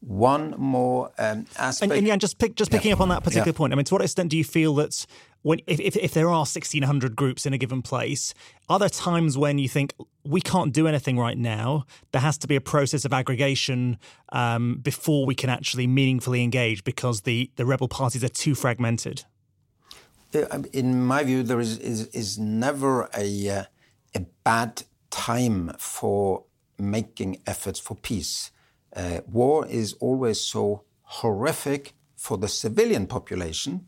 One 0.00 0.54
more 0.56 1.10
um, 1.18 1.46
aspect. 1.58 1.90
And, 1.90 1.98
and 1.98 2.06
yeah, 2.06 2.16
just 2.16 2.38
pick, 2.38 2.54
just 2.54 2.70
picking 2.70 2.90
yeah. 2.90 2.94
up 2.94 3.00
on 3.00 3.08
that 3.08 3.22
particular 3.22 3.48
yeah. 3.48 3.58
point. 3.58 3.72
I 3.72 3.76
mean, 3.76 3.84
to 3.84 3.94
what 3.94 4.02
extent 4.02 4.30
do 4.30 4.36
you 4.36 4.44
feel 4.44 4.74
that 4.76 5.06
when 5.42 5.60
if, 5.66 5.80
if, 5.80 5.96
if 5.96 6.12
there 6.12 6.28
are 6.28 6.40
1600 6.40 7.14
groups 7.14 7.46
in 7.46 7.52
a 7.52 7.58
given 7.58 7.82
place, 7.82 8.34
are 8.68 8.78
there 8.78 8.88
times 8.88 9.36
when 9.36 9.58
you 9.58 9.68
think 9.68 9.94
we 10.24 10.40
can't 10.40 10.72
do 10.72 10.86
anything 10.86 11.18
right 11.18 11.38
now? 11.38 11.84
There 12.12 12.20
has 12.20 12.38
to 12.38 12.46
be 12.46 12.56
a 12.56 12.60
process 12.60 13.04
of 13.04 13.12
aggregation 13.12 13.98
um, 14.32 14.80
before 14.82 15.26
we 15.26 15.34
can 15.34 15.50
actually 15.50 15.86
meaningfully 15.86 16.42
engage 16.42 16.84
because 16.84 17.22
the 17.22 17.50
the 17.56 17.64
rebel 17.64 17.88
parties 17.88 18.24
are 18.24 18.28
too 18.28 18.54
fragmented. 18.54 19.24
Uh, 20.34 20.62
in 20.72 21.04
my 21.04 21.22
view, 21.22 21.42
there 21.42 21.60
is, 21.60 21.78
is, 21.78 22.06
is 22.08 22.38
never 22.38 23.08
a, 23.16 23.48
uh, 23.48 23.64
a 24.14 24.20
bad 24.44 24.82
time 25.10 25.72
for 25.78 26.44
making 26.78 27.40
efforts 27.46 27.78
for 27.78 27.94
peace. 27.96 28.50
Uh, 28.94 29.20
war 29.26 29.66
is 29.66 29.94
always 29.94 30.40
so 30.40 30.82
horrific 31.02 31.94
for 32.16 32.38
the 32.38 32.48
civilian 32.48 33.06
population 33.06 33.86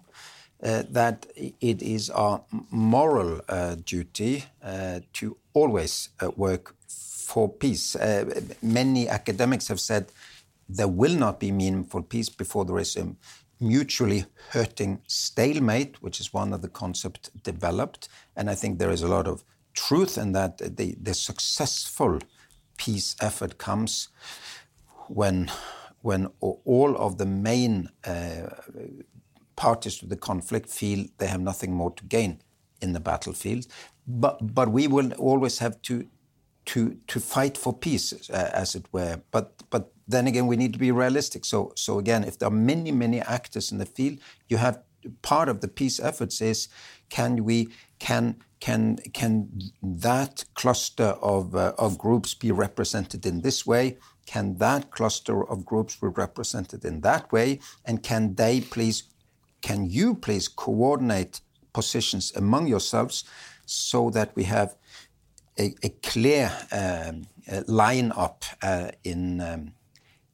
uh, 0.63 0.83
that 0.91 1.27
it 1.37 1.83
is 1.83 2.11
our 2.11 2.43
moral 2.71 3.41
uh, 3.49 3.77
duty 3.85 4.45
uh, 4.63 5.01
to 5.13 5.37
always 5.53 6.09
work 6.37 6.75
for 6.89 7.49
peace. 7.49 7.97
many 8.63 9.09
academics 9.09 9.69
have 9.69 9.79
said 9.79 10.11
there 10.69 10.89
will 10.89 11.15
not 11.15 11.39
be 11.39 11.53
meaningful 11.53 12.03
peace 12.03 12.29
before 12.29 12.65
there 12.65 12.79
is 12.79 12.97
a 12.97 13.07
mutually 13.61 14.25
hurting 14.51 15.01
stalemate, 15.07 16.03
which 16.03 16.21
is 16.21 16.33
one 16.35 16.53
of 16.53 16.63
the 16.63 16.69
concepts 16.69 17.31
developed. 17.43 18.09
And 18.37 18.51
I 18.51 18.55
think 18.55 18.79
there 18.79 18.93
is 18.93 19.03
a 19.03 19.09
lot 19.09 19.27
of 19.27 19.45
truth 19.75 20.19
in 20.19 20.33
that. 20.33 20.59
The, 20.59 20.97
the 21.01 21.15
successful 21.15 22.19
peace 22.77 23.17
effort 23.21 23.59
comes 23.59 24.09
when, 25.09 25.51
when 26.03 26.29
all 26.41 26.97
of 26.97 27.19
the 27.19 27.27
main 27.27 27.89
uh, 28.05 28.51
parties 29.57 29.99
to 29.99 30.07
the 30.07 30.17
conflict 30.17 30.69
feel 30.71 31.07
they 31.19 31.27
have 31.27 31.41
nothing 31.41 31.73
more 31.73 31.91
to 31.93 32.05
gain. 32.05 32.41
in 32.81 32.93
the 32.93 33.01
battlefield. 33.01 33.67
But, 34.07 34.55
but 34.55 34.71
we 34.71 34.87
will 34.89 35.13
always 35.15 35.59
have 35.59 35.81
to, 35.83 36.07
to, 36.73 36.97
to 37.07 37.21
fight 37.21 37.57
for 37.57 37.73
peace, 37.73 38.13
uh, 38.31 38.51
as 38.53 38.75
it 38.75 38.87
were. 38.93 39.21
But, 39.31 39.47
but 39.71 39.93
then 40.07 40.27
again, 40.27 40.47
we 40.47 40.57
need 40.57 40.73
to 40.73 40.79
be 40.79 40.93
realistic. 40.93 41.45
So, 41.45 41.73
so 41.77 41.99
again, 41.99 42.25
if 42.25 42.39
there 42.39 42.49
are 42.49 42.59
many, 42.73 42.93
many 42.93 43.21
actors 43.21 43.73
in 43.73 43.79
the 43.79 43.87
field, 43.87 44.19
you 44.49 44.59
have 44.59 44.77
part 45.23 45.49
of 45.49 45.61
the 45.61 45.69
peace 45.69 46.01
efforts 46.01 46.41
is 46.41 46.69
can 47.09 47.45
we 47.45 47.69
can 47.99 48.37
can 48.61 48.97
can 49.15 49.49
that 49.81 50.45
cluster 50.55 51.15
of 51.23 51.55
uh, 51.55 51.73
of 51.79 51.97
groups 51.97 52.35
be 52.35 52.51
represented 52.51 53.25
in 53.25 53.41
this 53.43 53.65
way? 53.65 53.97
Can 54.29 54.59
that 54.59 54.91
cluster 54.91 55.43
of 55.43 55.65
groups 55.65 55.97
be 55.97 56.09
represented 56.09 56.85
in 56.85 57.01
that 57.01 57.33
way? 57.33 57.61
And 57.87 58.03
can 58.03 58.35
they 58.35 58.61
please, 58.61 59.05
can 59.63 59.87
you 59.89 60.15
please 60.15 60.49
coordinate 60.49 61.41
positions 61.73 62.33
among 62.37 62.67
yourselves 62.67 63.25
so 63.65 64.11
that 64.11 64.37
we 64.37 64.45
have 64.45 64.77
a, 65.59 65.75
a 65.83 65.89
clear 66.03 66.51
um, 66.73 67.27
line 67.67 68.13
up 68.13 68.45
uh, 68.63 68.91
in 69.05 69.41
um, 69.41 69.73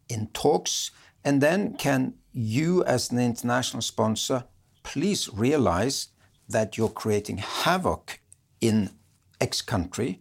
in 0.08 0.28
talks? 0.28 0.90
And 1.24 1.40
then 1.40 1.74
can 1.76 2.14
you, 2.32 2.84
as 2.84 3.10
an 3.10 3.18
international 3.18 3.82
sponsor, 3.82 4.44
please 4.82 5.30
realize 5.32 6.08
that 6.48 6.76
you're 6.76 6.90
creating 6.90 7.38
havoc 7.38 8.20
in 8.60 8.90
X 9.40 9.62
country 9.62 10.20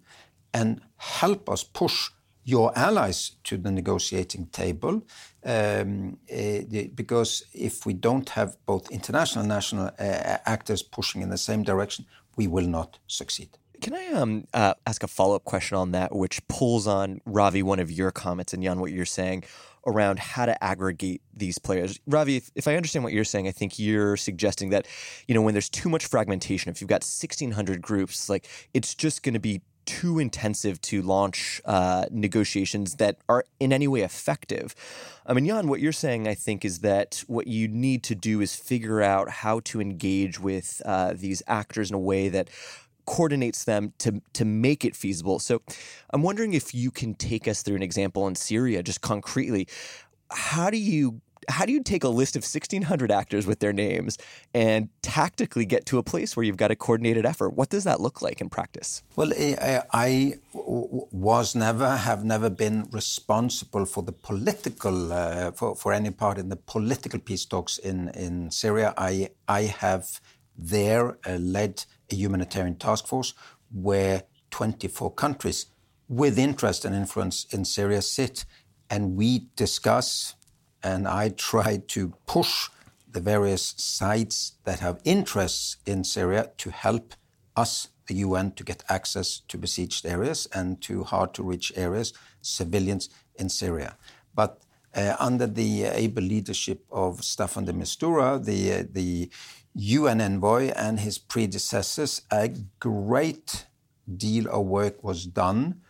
and 0.53 0.81
help 0.97 1.49
us 1.49 1.63
push 1.63 2.09
your 2.45 2.77
allies 2.77 3.31
to 3.43 3.57
the 3.57 3.71
negotiating 3.71 4.47
table 4.47 5.01
um, 5.45 6.17
uh, 6.31 6.59
because 6.93 7.45
if 7.53 7.85
we 7.85 7.93
don't 7.93 8.29
have 8.29 8.57
both 8.65 8.91
international 8.91 9.41
and 9.41 9.49
national 9.49 9.87
uh, 9.87 10.37
actors 10.45 10.83
pushing 10.83 11.21
in 11.21 11.29
the 11.29 11.37
same 11.37 11.63
direction, 11.63 12.05
we 12.35 12.47
will 12.47 12.67
not 12.67 12.99
succeed. 13.07 13.57
Can 13.83 13.95
I 13.95 14.07
um, 14.13 14.47
uh, 14.53 14.75
ask 14.87 15.03
a 15.03 15.07
follow 15.07 15.35
up 15.35 15.43
question 15.43 15.77
on 15.77 15.91
that, 15.91 16.15
which 16.15 16.45
pulls 16.47 16.87
on 16.87 17.19
Ravi, 17.25 17.61
one 17.61 17.79
of 17.79 17.91
your 17.91 18.11
comments, 18.11 18.53
and 18.53 18.63
Jan, 18.63 18.79
what 18.79 18.93
you're 18.93 19.05
saying 19.05 19.43
around 19.85 20.19
how 20.19 20.45
to 20.45 20.63
aggregate 20.63 21.21
these 21.33 21.57
players. 21.59 21.99
Ravi, 22.07 22.37
if, 22.37 22.49
if, 22.55 22.65
I 22.65 22.77
understand 22.77 23.03
what 23.03 23.11
you're 23.11 23.25
saying, 23.25 23.49
I 23.49 23.51
think 23.51 23.77
you're 23.77 24.15
suggesting 24.15 24.69
that, 24.69 24.87
you 25.27 25.35
know, 25.35 25.41
when 25.41 25.53
there's 25.53 25.69
too 25.69 25.89
much 25.89 26.05
fragmentation, 26.05 26.71
if 26.71 26.79
you've 26.79 26.87
got 26.87 27.03
1,600 27.03 27.81
groups, 27.81 28.29
like 28.29 28.47
it's 28.73 28.95
just 28.95 29.21
going 29.21 29.33
to 29.33 29.41
be 29.41 29.61
too 29.85 30.19
intensive 30.19 30.79
to 30.81 31.01
launch 31.01 31.61
uh, 31.65 32.05
negotiations 32.09 32.95
that 32.95 33.17
are 33.27 33.43
in 33.59 33.73
any 33.73 33.87
way 33.87 34.01
effective. 34.01 34.75
I 35.25 35.33
mean, 35.33 35.45
Jan, 35.45 35.67
what 35.67 35.79
you're 35.79 35.91
saying, 35.91 36.27
I 36.27 36.33
think, 36.33 36.65
is 36.65 36.79
that 36.79 37.23
what 37.27 37.47
you 37.47 37.67
need 37.67 38.03
to 38.03 38.15
do 38.15 38.41
is 38.41 38.55
figure 38.55 39.01
out 39.01 39.29
how 39.29 39.59
to 39.61 39.81
engage 39.81 40.39
with 40.39 40.81
uh, 40.85 41.13
these 41.15 41.41
actors 41.47 41.89
in 41.89 41.95
a 41.95 41.99
way 41.99 42.29
that 42.29 42.49
coordinates 43.05 43.63
them 43.63 43.93
to 43.99 44.21
to 44.33 44.45
make 44.45 44.85
it 44.85 44.95
feasible. 44.95 45.39
So 45.39 45.61
I'm 46.11 46.21
wondering 46.21 46.53
if 46.53 46.73
you 46.73 46.91
can 46.91 47.15
take 47.15 47.47
us 47.47 47.61
through 47.61 47.75
an 47.75 47.83
example 47.83 48.27
in 48.27 48.35
Syria 48.35 48.83
just 48.83 49.01
concretely. 49.01 49.67
How 50.31 50.69
do 50.69 50.77
you 50.77 51.21
how 51.49 51.65
do 51.65 51.73
you 51.73 51.81
take 51.83 52.03
a 52.03 52.09
list 52.09 52.35
of 52.35 52.41
1600 52.41 53.11
actors 53.11 53.45
with 53.45 53.59
their 53.59 53.73
names 53.73 54.17
and 54.53 54.89
tactically 55.01 55.65
get 55.65 55.85
to 55.87 55.97
a 55.97 56.03
place 56.03 56.35
where 56.35 56.43
you've 56.43 56.57
got 56.57 56.71
a 56.71 56.75
coordinated 56.75 57.25
effort 57.25 57.49
what 57.49 57.69
does 57.69 57.83
that 57.83 57.99
look 57.99 58.21
like 58.21 58.41
in 58.41 58.49
practice 58.49 59.03
well 59.15 59.31
i, 59.93 60.33
was 60.53 61.55
never 61.55 61.97
have 61.97 62.23
never 62.23 62.49
been 62.49 62.87
responsible 62.91 63.85
for 63.85 64.03
the 64.03 64.11
political 64.11 65.11
uh, 65.11 65.51
for, 65.51 65.75
for 65.75 65.93
any 65.93 66.11
part 66.11 66.37
in 66.37 66.49
the 66.49 66.55
political 66.55 67.19
peace 67.19 67.45
talks 67.45 67.77
in 67.77 68.09
in 68.09 68.49
syria 68.51 68.93
i 68.97 69.29
i 69.47 69.63
have 69.63 70.21
there 70.57 71.17
uh, 71.27 71.33
led 71.37 71.83
a 72.13 72.15
humanitarian 72.15 72.75
task 72.75 73.07
force 73.07 73.33
where 73.71 74.23
24 74.51 75.11
countries 75.13 75.65
with 76.07 76.37
interest 76.37 76.85
and 76.85 76.95
influence 76.95 77.45
in 77.51 77.65
Syria 77.65 78.01
sit, 78.01 78.45
and 78.89 79.15
we 79.15 79.47
discuss, 79.55 80.35
and 80.83 81.07
I 81.07 81.29
try 81.29 81.81
to 81.87 82.13
push 82.27 82.69
the 83.11 83.19
various 83.19 83.73
sides 83.77 84.53
that 84.65 84.79
have 84.79 84.99
interests 85.03 85.77
in 85.85 86.03
Syria 86.03 86.51
to 86.57 86.69
help 86.69 87.15
us, 87.55 87.89
the 88.07 88.15
UN, 88.15 88.51
to 88.51 88.63
get 88.63 88.83
access 88.89 89.41
to 89.47 89.57
besieged 89.57 90.05
areas 90.05 90.47
and 90.53 90.81
to 90.81 91.03
hard 91.03 91.33
to 91.35 91.43
reach 91.43 91.71
areas, 91.75 92.13
civilians 92.41 93.09
in 93.35 93.49
Syria. 93.49 93.97
But 94.35 94.61
uh, 94.95 95.15
under 95.19 95.47
the 95.47 95.85
able 95.85 96.23
leadership 96.23 96.85
of 96.91 97.21
Staffan 97.21 97.65
de 97.65 97.73
Mistura, 97.73 98.43
the, 98.43 98.73
uh, 98.73 98.83
the 98.91 99.29
UN 99.75 100.21
envoy 100.21 100.71
and 100.75 100.99
his 100.99 101.17
predecessors, 101.17 102.21
a 102.31 102.49
great 102.79 103.65
deal 104.17 104.47
of 104.49 104.65
work 104.65 105.03
was 105.03 105.25
done 105.25 105.81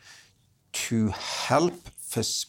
to 0.72 1.10
help 1.10 1.74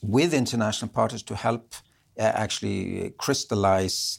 with 0.03 0.35
international 0.35 0.91
partners 0.91 1.23
to 1.23 1.35
help 1.35 1.75
uh, 2.19 2.23
actually 2.23 3.15
crystallize 3.17 4.19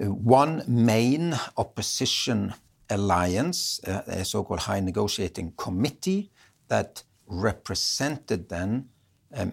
uh, 0.00 0.12
one 0.12 0.62
main 0.68 1.34
opposition 1.56 2.52
alliance, 2.90 3.80
uh, 3.84 4.02
a 4.06 4.24
so-called 4.24 4.60
high 4.60 4.80
negotiating 4.80 5.52
committee 5.56 6.30
that 6.68 7.02
represented 7.26 8.48
then 8.48 8.88
um, 9.34 9.52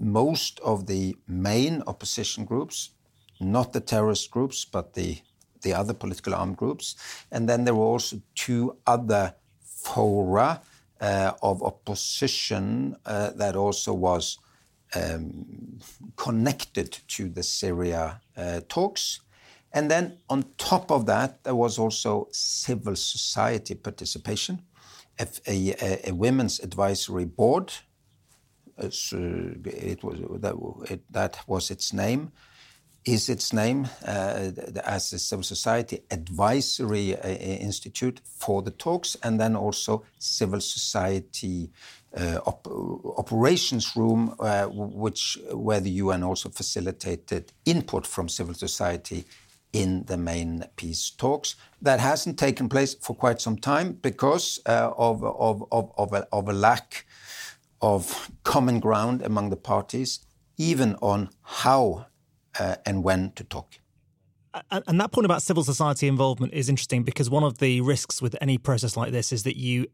most 0.00 0.60
of 0.60 0.86
the 0.86 1.16
main 1.28 1.82
opposition 1.86 2.44
groups, 2.44 2.90
not 3.38 3.72
the 3.72 3.80
terrorist 3.80 4.30
groups, 4.30 4.64
but 4.64 4.94
the 4.94 5.18
the 5.62 5.74
other 5.74 5.94
political 5.94 6.34
armed 6.34 6.56
groups. 6.56 6.96
And 7.30 7.48
then 7.48 7.64
there 7.64 7.74
were 7.74 7.84
also 7.84 8.20
two 8.34 8.76
other 8.86 9.34
fora 9.62 10.60
uh, 11.00 11.32
of 11.42 11.62
opposition 11.62 12.96
uh, 13.06 13.30
that 13.30 13.56
also 13.56 13.94
was 13.94 14.38
um, 14.94 15.78
connected 16.16 16.98
to 17.08 17.28
the 17.28 17.42
Syria 17.42 18.20
uh, 18.36 18.60
talks. 18.68 19.20
And 19.72 19.90
then 19.90 20.18
on 20.28 20.44
top 20.58 20.90
of 20.90 21.06
that, 21.06 21.44
there 21.44 21.54
was 21.54 21.78
also 21.78 22.28
civil 22.32 22.96
society 22.96 23.74
participation, 23.74 24.62
a, 25.18 25.26
a, 25.46 26.08
a 26.10 26.12
women's 26.12 26.60
advisory 26.60 27.24
board. 27.24 27.72
Uh, 28.76 28.86
it 28.86 30.02
was, 30.02 30.18
that, 30.40 30.54
it, 30.90 31.02
that 31.10 31.38
was 31.46 31.70
its 31.70 31.92
name, 31.92 32.32
is 33.04 33.28
its 33.28 33.52
name 33.52 33.88
uh, 34.06 34.50
as 34.84 35.12
a 35.12 35.18
civil 35.18 35.42
society 35.42 36.00
advisory 36.10 37.16
uh, 37.16 37.28
institute 37.28 38.20
for 38.24 38.62
the 38.62 38.70
talks, 38.70 39.16
and 39.22 39.40
then 39.40 39.56
also 39.56 40.04
civil 40.18 40.60
society 40.60 41.70
uh, 42.16 42.40
op 42.46 42.66
operations 43.16 43.96
room, 43.96 44.34
uh, 44.40 44.66
which 44.66 45.38
where 45.52 45.80
the 45.80 45.90
UN 45.90 46.22
also 46.22 46.48
facilitated 46.48 47.52
input 47.64 48.06
from 48.06 48.28
civil 48.28 48.54
society 48.54 49.24
in 49.72 50.04
the 50.04 50.16
main 50.16 50.64
peace 50.76 51.10
talks. 51.10 51.54
That 51.80 52.00
hasn't 52.00 52.38
taken 52.38 52.68
place 52.68 52.94
for 52.94 53.14
quite 53.14 53.40
some 53.40 53.56
time 53.56 53.92
because 53.92 54.58
uh, 54.66 54.90
of, 54.96 55.24
of, 55.24 55.64
of, 55.70 55.92
of, 55.96 56.12
a, 56.12 56.26
of 56.32 56.48
a 56.48 56.52
lack 56.52 57.06
of 57.80 58.30
common 58.42 58.80
ground 58.80 59.22
among 59.22 59.50
the 59.50 59.56
parties, 59.56 60.20
even 60.58 60.96
on 61.00 61.30
how 61.42 62.06
uh, 62.58 62.76
and 62.84 63.04
when 63.04 63.32
to 63.32 63.44
talk. 63.44 63.78
And 64.70 65.00
that 65.00 65.12
point 65.12 65.26
about 65.26 65.42
civil 65.42 65.62
society 65.62 66.08
involvement 66.08 66.54
is 66.54 66.68
interesting 66.68 67.04
because 67.04 67.30
one 67.30 67.44
of 67.44 67.58
the 67.58 67.80
risks 67.82 68.20
with 68.20 68.34
any 68.40 68.58
process 68.58 68.96
like 68.96 69.12
this 69.12 69.32
is 69.32 69.44
that 69.44 69.56
you 69.56 69.86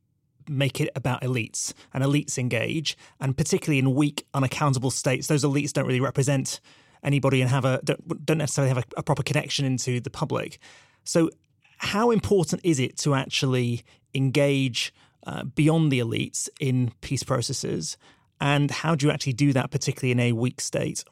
make 0.49 0.81
it 0.81 0.89
about 0.97 1.21
elites 1.23 1.75
and 1.93 2.03
elites 2.03 2.39
engage. 2.39 2.97
And 3.21 3.37
particularly 3.37 3.79
in 3.79 3.95
weak, 3.95 4.27
unaccountable 4.33 4.91
states, 4.91 5.27
those 5.27 5.45
elites 5.45 5.73
don't 5.73 5.87
really 5.87 6.01
represent 6.01 6.61
anybody 7.03 7.41
and 7.41 7.51
have 7.51 7.65
a 7.65 7.81
don't, 7.83 8.39
necessarily 8.39 8.69
have 8.69 8.79
a, 8.79 8.85
a 8.97 9.03
proper 9.03 9.23
connection 9.23 9.65
into 9.65 10.01
the 10.01 10.11
public. 10.11 10.59
So, 11.05 11.31
how 11.79 12.11
important 12.11 12.63
is 12.65 12.81
it 12.81 12.97
to 12.99 13.15
actually 13.15 13.83
engage 14.15 14.95
uh, 15.27 15.45
beyond 15.45 15.93
the 15.93 16.01
elites 16.01 16.49
in 16.59 16.93
peace 17.03 17.23
processes? 17.23 17.99
And 18.41 18.71
how 18.71 18.95
do 18.95 19.07
you 19.07 19.13
actually 19.13 19.35
do 19.35 19.53
that, 19.53 19.71
particularly 19.71 20.13
in 20.13 20.21
a 20.21 20.33
weak 20.33 20.61
state? 20.61 21.05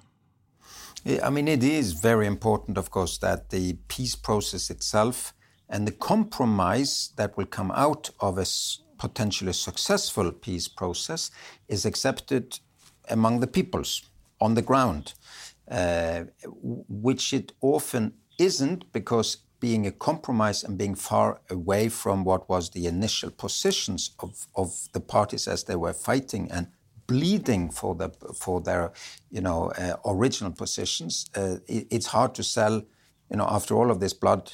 I 1.07 1.29
mean, 1.29 1.49
it 1.49 1.63
is 1.63 1.93
very 1.93 2.27
important, 2.27 2.79
of 2.79 2.91
course, 2.91 3.19
that 3.19 3.51
the 3.51 3.75
peace 3.89 4.17
process 4.17 4.71
itself 4.71 5.35
and 5.69 5.87
the 5.87 5.93
compromise 5.93 7.11
that 7.17 7.37
will 7.37 7.47
come 7.47 7.71
out 7.73 8.11
of 8.21 8.39
a 8.39 8.47
potentially 8.97 9.53
successful 9.53 10.33
peace 10.33 10.67
process 10.67 11.31
is 11.69 11.85
accepted 11.85 12.59
among 13.11 13.41
the 13.41 13.47
peoples 13.47 14.03
on 14.41 14.55
the 14.55 14.63
ground, 14.63 15.13
uh, 15.71 16.25
which 16.89 17.35
it 17.35 17.53
often 17.61 18.15
isn't 18.39 18.91
because 18.93 19.39
being 19.61 19.87
a 19.87 19.93
compromise 19.93 20.65
and 20.65 20.79
being 20.79 20.95
far 20.95 21.41
away 21.51 21.89
from 21.89 22.25
what 22.25 22.49
was 22.49 22.71
the 22.71 22.87
initial 22.87 23.31
positions 23.31 24.11
of, 24.21 24.47
of 24.55 24.89
the 24.93 25.01
parties 25.01 25.49
as 25.49 25.65
they 25.65 25.77
were 25.77 25.93
fighting 25.93 26.51
and 26.51 26.67
bleeding 27.07 27.71
for 27.71 27.95
the 27.95 28.11
for 28.35 28.61
their 28.61 28.93
you 29.31 29.41
know 29.41 29.71
uh, 29.79 29.97
original 30.07 30.53
positions. 30.53 31.27
Uh, 31.37 31.57
it, 31.67 31.87
it's 31.91 32.07
hard 32.07 32.35
to 32.35 32.43
sell, 32.43 32.83
you 33.31 33.37
know, 33.37 33.47
after 33.49 33.75
all 33.75 33.91
of 33.91 34.01
this 34.01 34.13
blood, 34.13 34.53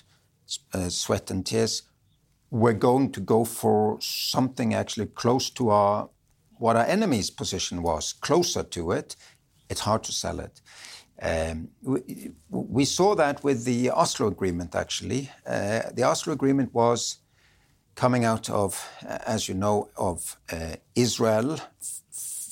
uh, 0.74 0.88
sweat, 0.88 1.30
and 1.30 1.46
tears. 1.46 1.82
We're 2.52 2.72
going 2.72 3.12
to 3.12 3.20
go 3.20 3.44
for 3.44 3.98
something 4.00 4.74
actually 4.74 5.06
close 5.06 5.50
to 5.50 5.70
our 5.70 6.10
what 6.58 6.76
our 6.76 6.84
enemy's 6.84 7.30
position 7.30 7.82
was, 7.82 8.12
closer 8.12 8.62
to 8.62 8.92
it, 8.92 9.16
it's 9.70 9.80
hard 9.80 10.02
to 10.04 10.12
sell 10.12 10.40
it. 10.40 10.60
Um, 11.22 11.68
we, 11.82 12.32
we, 12.50 12.84
saw 12.84 13.14
that 13.14 13.42
with 13.44 13.64
the 13.64 13.90
Oslo 13.90 14.26
Agreement, 14.26 14.74
actually. 14.74 15.30
Uh, 15.46 15.82
the 15.94 16.02
Oslo 16.02 16.32
Agreement 16.32 16.74
was 16.74 17.18
coming 17.94 18.24
out 18.24 18.50
of, 18.50 18.88
as 19.26 19.48
you 19.48 19.54
know, 19.54 19.88
of 19.96 20.38
uh, 20.52 20.76
Israel, 20.94 21.58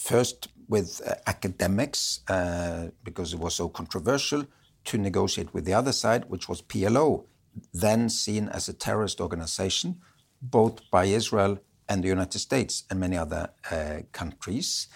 first 0.08 0.48
with 0.68 0.88
uh, 1.06 1.14
academics, 1.26 2.20
uh, 2.28 2.88
because 3.04 3.32
it 3.34 3.40
was 3.40 3.54
so 3.54 3.68
controversial, 3.68 4.42
to 4.84 4.96
negotiate 4.96 5.52
with 5.54 5.64
the 5.64 5.74
other 5.74 5.92
side, 5.92 6.22
which 6.32 6.48
was 6.48 6.62
PLO, 6.62 7.26
then 7.74 8.08
seen 8.08 8.48
as 8.48 8.68
a 8.68 8.72
terrorist 8.72 9.20
organization, 9.20 10.00
both 10.40 10.76
by 10.90 11.04
Israel 11.20 11.58
and 11.88 12.02
the 12.02 12.08
United 12.08 12.38
States 12.38 12.84
and 12.88 13.00
many 13.00 13.16
other 13.16 13.50
uh, 13.70 14.00
countries. 14.12 14.88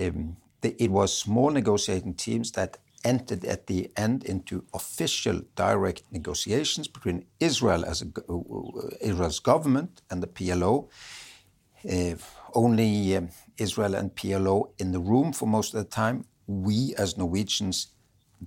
Um, 0.00 0.36
the, 0.60 0.70
it 0.82 0.90
was 0.90 1.16
small 1.16 1.50
negotiating 1.50 2.14
teams 2.14 2.52
that 2.52 2.78
entered 3.04 3.44
at 3.44 3.66
the 3.66 3.90
end 3.96 4.24
into 4.24 4.64
official 4.74 5.40
direct 5.56 6.02
negotiations 6.10 6.88
between 6.88 7.24
Israel 7.40 7.84
as 7.84 8.02
a, 8.02 8.08
Israel's 9.00 9.40
government 9.40 10.02
and 10.10 10.22
the 10.22 10.32
PLO. 10.36 10.88
Uh, 11.90 12.14
only 12.54 13.16
um, 13.16 13.28
Israel 13.58 13.94
and 13.94 14.14
PLO 14.14 14.70
in 14.78 14.92
the 14.92 15.00
room 15.00 15.32
for 15.32 15.46
most 15.46 15.74
of 15.74 15.82
the 15.82 15.90
time. 15.90 16.24
We 16.46 16.94
as 16.96 17.16
Norwegians 17.16 17.88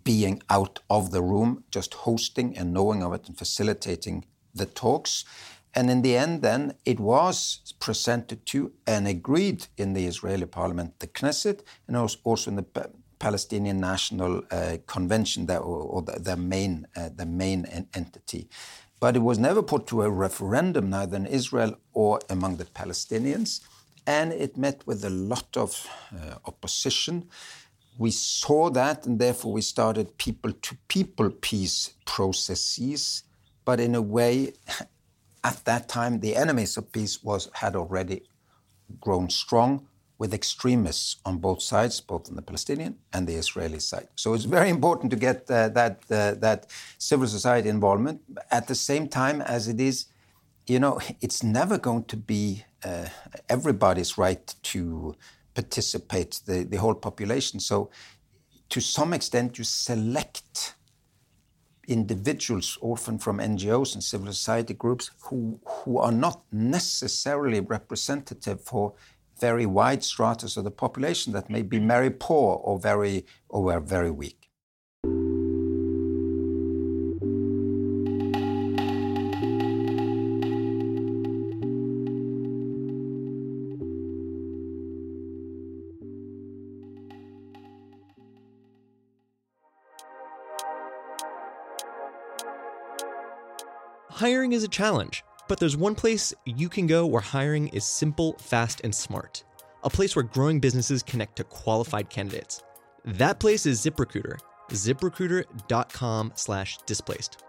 being 0.03 0.41
out 0.49 0.79
of 0.89 1.11
the 1.11 1.21
room, 1.21 1.63
just 1.71 1.93
hosting 1.93 2.57
and 2.57 2.73
knowing 2.73 3.03
of 3.03 3.13
it 3.13 3.27
and 3.27 3.37
facilitating 3.37 4.25
the 4.53 4.65
talks. 4.65 5.23
And 5.73 5.89
in 5.89 6.01
the 6.01 6.15
end, 6.15 6.41
then, 6.41 6.73
it 6.85 6.99
was 6.99 7.73
presented 7.79 8.45
to 8.47 8.71
and 8.87 9.07
agreed 9.07 9.67
in 9.77 9.93
the 9.93 10.05
Israeli 10.05 10.45
parliament, 10.45 10.99
the 10.99 11.07
Knesset, 11.07 11.61
and 11.87 11.97
also 11.97 12.51
in 12.51 12.55
the 12.55 12.89
Palestinian 13.19 13.79
National 13.79 14.43
uh, 14.51 14.77
Convention, 14.87 15.45
that, 15.47 15.59
or, 15.59 15.79
or 15.79 16.01
the, 16.01 16.19
the, 16.19 16.37
main, 16.37 16.87
uh, 16.95 17.09
the 17.13 17.25
main 17.25 17.65
entity. 17.93 18.49
But 18.99 19.15
it 19.15 19.19
was 19.19 19.37
never 19.37 19.61
put 19.61 19.87
to 19.87 20.03
a 20.03 20.09
referendum, 20.09 20.89
neither 20.89 21.17
in 21.17 21.25
Israel 21.25 21.75
or 21.93 22.19
among 22.29 22.57
the 22.57 22.65
Palestinians. 22.65 23.61
And 24.07 24.31
it 24.31 24.57
met 24.57 24.85
with 24.85 25.03
a 25.03 25.09
lot 25.09 25.57
of 25.57 25.87
uh, 26.13 26.35
opposition. 26.45 27.29
We 27.97 28.11
saw 28.11 28.69
that, 28.71 29.05
and 29.05 29.19
therefore 29.19 29.53
we 29.53 29.61
started 29.61 30.17
people 30.17 30.51
to 30.51 30.77
people 30.87 31.29
peace 31.29 31.93
processes. 32.05 33.23
But 33.63 33.79
in 33.79 33.95
a 33.95 34.01
way, 34.01 34.53
at 35.43 35.63
that 35.65 35.87
time, 35.87 36.19
the 36.19 36.35
enemies 36.35 36.77
of 36.77 36.91
peace 36.91 37.23
was, 37.23 37.49
had 37.53 37.75
already 37.75 38.23
grown 39.01 39.29
strong 39.29 39.87
with 40.17 40.33
extremists 40.33 41.17
on 41.25 41.37
both 41.37 41.61
sides, 41.61 41.99
both 41.99 42.29
on 42.29 42.35
the 42.35 42.41
Palestinian 42.41 42.97
and 43.11 43.27
the 43.27 43.35
Israeli 43.35 43.79
side. 43.79 44.07
So 44.15 44.33
it's 44.33 44.45
very 44.45 44.69
important 44.69 45.11
to 45.11 45.17
get 45.17 45.49
uh, 45.49 45.69
that 45.69 46.03
uh, 46.09 46.35
that 46.45 46.67
civil 46.97 47.27
society 47.27 47.69
involvement. 47.69 48.21
At 48.49 48.67
the 48.67 48.75
same 48.75 49.07
time, 49.07 49.41
as 49.41 49.67
it 49.67 49.79
is, 49.79 50.05
you 50.67 50.79
know, 50.79 50.99
it's 51.21 51.43
never 51.43 51.77
going 51.77 52.05
to 52.05 52.17
be 52.17 52.63
uh, 52.85 53.07
everybody's 53.49 54.17
right 54.17 54.53
to 54.63 55.15
participate, 55.53 56.41
the, 56.45 56.63
the 56.63 56.77
whole 56.77 56.93
population. 56.93 57.59
So 57.59 57.89
to 58.69 58.79
some 58.79 59.13
extent, 59.13 59.57
you 59.57 59.63
select 59.63 60.75
individuals, 61.87 62.77
often 62.81 63.17
from 63.19 63.39
NGOs 63.39 63.93
and 63.93 64.03
civil 64.03 64.27
society 64.27 64.73
groups, 64.73 65.11
who, 65.23 65.59
who 65.65 65.97
are 65.97 66.11
not 66.11 66.43
necessarily 66.51 67.59
representative 67.59 68.61
for 68.61 68.93
very 69.39 69.65
wide 69.65 70.03
stratas 70.03 70.57
of 70.57 70.63
the 70.63 70.71
population 70.71 71.33
that 71.33 71.49
may 71.49 71.61
be 71.61 71.77
very 71.77 72.09
poor 72.09 72.57
or 72.63 72.79
very 72.79 73.25
or 73.49 73.79
very 73.79 74.11
weak. 74.11 74.44
Is 94.55 94.63
a 94.63 94.69
challenge, 94.69 95.23
but 95.47 95.59
there's 95.59 95.77
one 95.77 95.93
place 95.93 96.33
you 96.45 96.69
can 96.69 96.87
go 96.87 97.05
where 97.05 97.21
hiring 97.21 97.67
is 97.67 97.83
simple, 97.83 98.37
fast, 98.39 98.81
and 98.83 98.95
smart. 98.95 99.43
A 99.83 99.89
place 99.89 100.15
where 100.15 100.23
growing 100.23 100.59
businesses 100.59 101.03
connect 101.03 101.35
to 101.35 101.43
qualified 101.43 102.09
candidates. 102.09 102.63
That 103.03 103.39
place 103.39 103.65
is 103.65 103.85
ZipRecruiter. 103.85 104.37
ZipRecruiter.com 104.69 106.31
slash 106.35 106.77
displaced. 106.87 107.43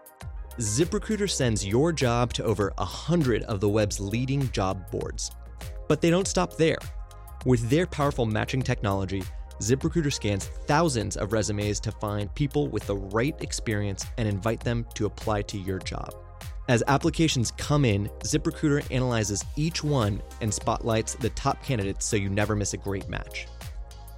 ZipRecruiter 0.59 1.29
sends 1.29 1.65
your 1.65 1.91
job 1.91 2.33
to 2.33 2.43
over 2.43 2.67
a 2.77 2.85
100 2.85 3.43
of 3.43 3.59
the 3.59 3.69
web's 3.69 3.99
leading 3.99 4.51
job 4.51 4.91
boards. 4.91 5.31
But 5.87 6.01
they 6.01 6.09
don't 6.09 6.27
stop 6.27 6.57
there. 6.57 6.79
With 7.45 7.69
their 7.69 7.87
powerful 7.87 8.25
matching 8.25 8.61
technology, 8.61 9.23
ZipRecruiter 9.61 10.13
scans 10.13 10.45
thousands 10.45 11.17
of 11.17 11.31
resumes 11.31 11.79
to 11.79 11.91
find 11.91 12.33
people 12.35 12.67
with 12.67 12.85
the 12.85 12.97
right 12.97 13.35
experience 13.41 14.05
and 14.17 14.27
invite 14.27 14.59
them 14.59 14.85
to 14.95 15.05
apply 15.05 15.43
to 15.43 15.57
your 15.57 15.79
job. 15.79 16.13
As 16.69 16.83
applications 16.87 17.51
come 17.51 17.85
in, 17.85 18.09
ZipRecruiter 18.19 18.85
analyzes 18.91 19.45
each 19.55 19.85
one 19.85 20.21
and 20.41 20.53
spotlights 20.53 21.15
the 21.15 21.29
top 21.29 21.63
candidates 21.63 22.05
so 22.05 22.17
you 22.17 22.29
never 22.29 22.57
miss 22.57 22.73
a 22.73 22.77
great 22.77 23.07
match. 23.07 23.47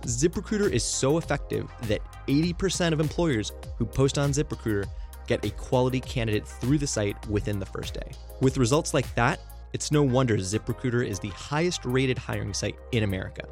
ZipRecruiter 0.05 0.71
is 0.71 0.83
so 0.83 1.19
effective 1.19 1.69
that 1.83 2.01
80% 2.27 2.91
of 2.91 2.99
employers 2.99 3.51
who 3.77 3.85
post 3.85 4.17
on 4.17 4.31
ZipRecruiter 4.31 4.87
get 5.27 5.45
a 5.45 5.51
quality 5.51 5.99
candidate 5.99 6.47
through 6.47 6.79
the 6.79 6.87
site 6.87 7.15
within 7.27 7.59
the 7.59 7.67
first 7.67 7.93
day. 7.93 8.11
With 8.41 8.57
results 8.57 8.95
like 8.95 9.13
that, 9.13 9.39
it's 9.73 9.91
no 9.91 10.01
wonder 10.01 10.35
ZipRecruiter 10.37 11.05
is 11.05 11.19
the 11.19 11.29
highest 11.29 11.85
rated 11.85 12.17
hiring 12.17 12.55
site 12.55 12.77
in 12.91 13.03
America. 13.03 13.47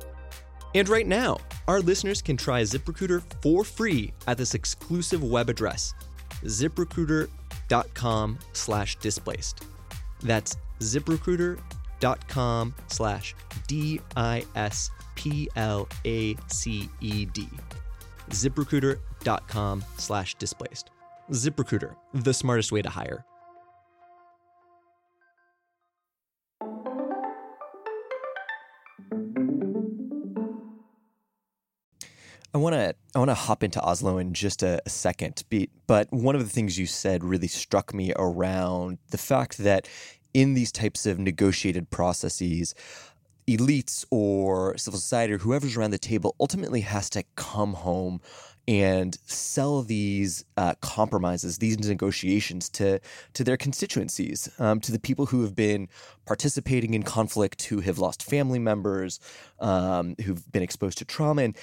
And 0.74 0.90
right 0.90 1.06
now, 1.06 1.38
our 1.68 1.82
listeners 1.82 2.24
can 2.24 2.36
try 2.36 2.64
ZipRecruiter 2.64 3.22
for 3.44 3.64
free 3.64 4.12
at 4.26 4.40
this 4.40 4.56
exclusive 4.56 5.24
web 5.24 5.50
address, 5.50 5.94
ZipRecruiter.com 6.46 7.47
ziprecruiter.com 7.68 8.40
slash 8.54 8.96
displaced. 8.98 9.66
That's 10.22 10.58
ziprecruiter.com 10.80 12.76
slash 12.88 13.36
D 13.68 14.02
I 14.16 14.46
S 14.56 14.92
P 15.16 15.50
L 15.56 15.88
A 16.06 16.36
C 16.48 16.90
E 17.02 17.26
D. 17.26 17.48
ziprecruiter.com 18.30 19.84
slash 19.98 20.36
displaced. 20.36 20.92
ZipRecruiter, 21.32 21.96
the 22.14 22.34
smartest 22.34 22.72
way 22.72 22.82
to 22.82 22.90
hire. 22.90 23.26
I 32.58 32.60
want 32.60 32.74
to 32.74 32.96
I 33.14 33.20
want 33.20 33.30
to 33.30 33.36
hop 33.36 33.62
into 33.62 33.80
Oslo 33.84 34.18
in 34.18 34.34
just 34.34 34.64
a, 34.64 34.82
a 34.84 34.90
second, 34.90 35.44
but 35.86 36.12
one 36.12 36.34
of 36.34 36.42
the 36.42 36.50
things 36.50 36.80
you 36.80 36.88
said 36.88 37.24
really 37.24 37.48
struck 37.48 37.94
me 37.94 38.14
around 38.16 38.98
the 39.12 39.20
fact 39.20 39.60
that 39.60 39.88
in 40.34 40.56
these 40.56 40.72
types 40.72 41.06
of 41.06 41.20
negotiated 41.20 41.92
processes, 41.92 42.74
elites 43.48 44.06
or 44.10 44.76
civil 44.76 45.00
society 45.00 45.34
or 45.34 45.38
whoever's 45.38 45.78
around 45.78 45.92
the 45.92 46.00
table 46.00 46.36
ultimately 46.40 46.82
has 46.82 47.12
to 47.12 47.24
come 47.36 47.74
home 47.74 48.22
and 48.68 49.18
sell 49.26 49.82
these 49.82 50.44
uh, 50.58 50.74
compromises, 50.82 51.60
these 51.60 51.78
negotiations 51.78 52.70
to 52.70 53.00
to 53.34 53.44
their 53.44 53.56
constituencies, 53.56 54.50
um, 54.58 54.80
to 54.80 54.92
the 54.92 55.00
people 55.00 55.28
who 55.28 55.44
have 55.44 55.56
been 55.56 55.88
participating 56.26 56.94
in 56.94 57.04
conflict, 57.04 57.64
who 57.64 57.80
have 57.82 58.00
lost 58.00 58.24
family 58.24 58.60
members, 58.60 59.20
um, 59.60 60.16
who've 60.26 60.52
been 60.52 60.64
exposed 60.64 60.98
to 60.98 61.06
trauma, 61.06 61.44
and 61.44 61.56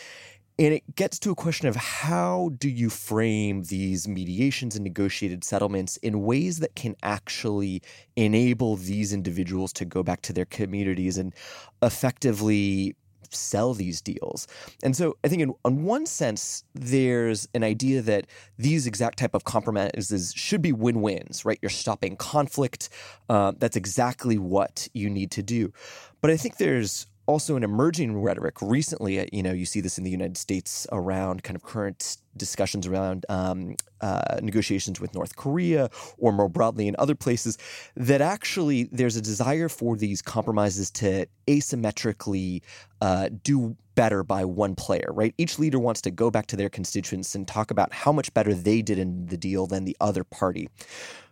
and 0.59 0.73
it 0.73 0.95
gets 0.95 1.19
to 1.21 1.31
a 1.31 1.35
question 1.35 1.67
of 1.67 1.75
how 1.75 2.51
do 2.59 2.69
you 2.69 2.89
frame 2.89 3.65
these 3.65 4.07
mediations 4.07 4.77
and 4.77 4.85
negotiated 4.85 5.43
settlements 5.43 5.97
in 5.99 6.23
ways 6.23 6.61
that 6.61 6.77
can 6.77 6.95
actually 7.03 7.83
enable 8.17 8.77
these 8.77 9.13
individuals 9.13 9.73
to 9.75 9.85
go 9.85 10.03
back 10.03 10.23
to 10.23 10.33
their 10.33 10.45
communities 10.45 11.19
and 11.19 11.35
effectively 11.83 12.95
sell 13.31 13.75
these 13.75 14.01
deals. 14.01 14.47
And 14.85 14.97
so 14.97 15.17
I 15.25 15.29
think 15.29 15.43
in 15.43 15.53
on 15.65 15.85
one 15.85 16.07
sense 16.07 16.63
there's 16.75 17.49
an 17.55 17.65
idea 17.65 18.01
that 18.03 18.27
these 18.59 18.87
exact 18.87 19.19
type 19.19 19.35
of 19.35 19.43
compromises 19.43 20.33
should 20.37 20.63
be 20.63 20.73
win-wins, 20.73 21.45
right? 21.45 21.59
You're 21.61 21.71
stopping 21.71 22.17
conflict. 22.17 22.91
Uh, 23.29 23.53
that's 23.59 23.77
exactly 23.77 24.39
what 24.39 24.89
you 24.95 25.11
need 25.11 25.33
to 25.33 25.43
do. 25.43 25.73
But 26.21 26.31
I 26.31 26.37
think 26.37 26.59
there's 26.59 27.07
also 27.27 27.57
an 27.57 27.63
emerging 27.63 28.21
rhetoric 28.21 28.61
recently. 28.61 29.21
Uh, 29.21 29.27
you 29.33 29.43
know, 29.43 29.53
you 29.53 29.67
see 29.67 29.81
this 29.81 29.99
in 29.99 30.05
the 30.05 30.11
United 30.11 30.37
States 30.37 30.87
around 30.93 31.43
kind 31.43 31.57
of 31.57 31.63
current 31.63 32.19
discussions 32.37 32.87
around 32.87 33.25
um, 33.29 33.77
uh, 34.01 34.39
negotiations 34.43 35.01
with 35.01 35.15
North 35.15 35.37
Korea 35.37 35.89
or 36.19 36.33
more 36.33 36.49
broadly 36.49 36.89
in 36.89 36.97
other 36.99 37.15
places, 37.15 37.59
that 37.97 38.21
actually 38.21 38.85
there's 38.93 39.17
a 39.17 39.23
desire 39.23 39.69
for 39.69 39.97
these 39.97 40.21
compromises 40.21 40.91
to 40.93 41.27
asymmetrically 41.47 42.63
uh, 43.01 43.29
do 43.43 43.77
better 43.95 44.25
by 44.25 44.45
one 44.45 44.75
player, 44.75 45.09
right? 45.11 45.35
Each 45.39 45.59
leader 45.59 45.79
wants 45.79 46.01
to 46.03 46.11
go 46.11 46.31
back 46.31 46.47
to 46.47 46.57
their 46.57 46.69
constituents 46.69 47.35
and 47.35 47.47
talk 47.47 47.71
about 47.71 47.93
how 47.93 48.13
much 48.13 48.33
better 48.35 48.53
they 48.53 48.83
did 48.83 48.99
in 48.99 49.27
the 49.27 49.37
deal 49.37 49.67
than 49.67 49.85
the 49.85 49.97
other 50.01 50.25
party. 50.25 50.69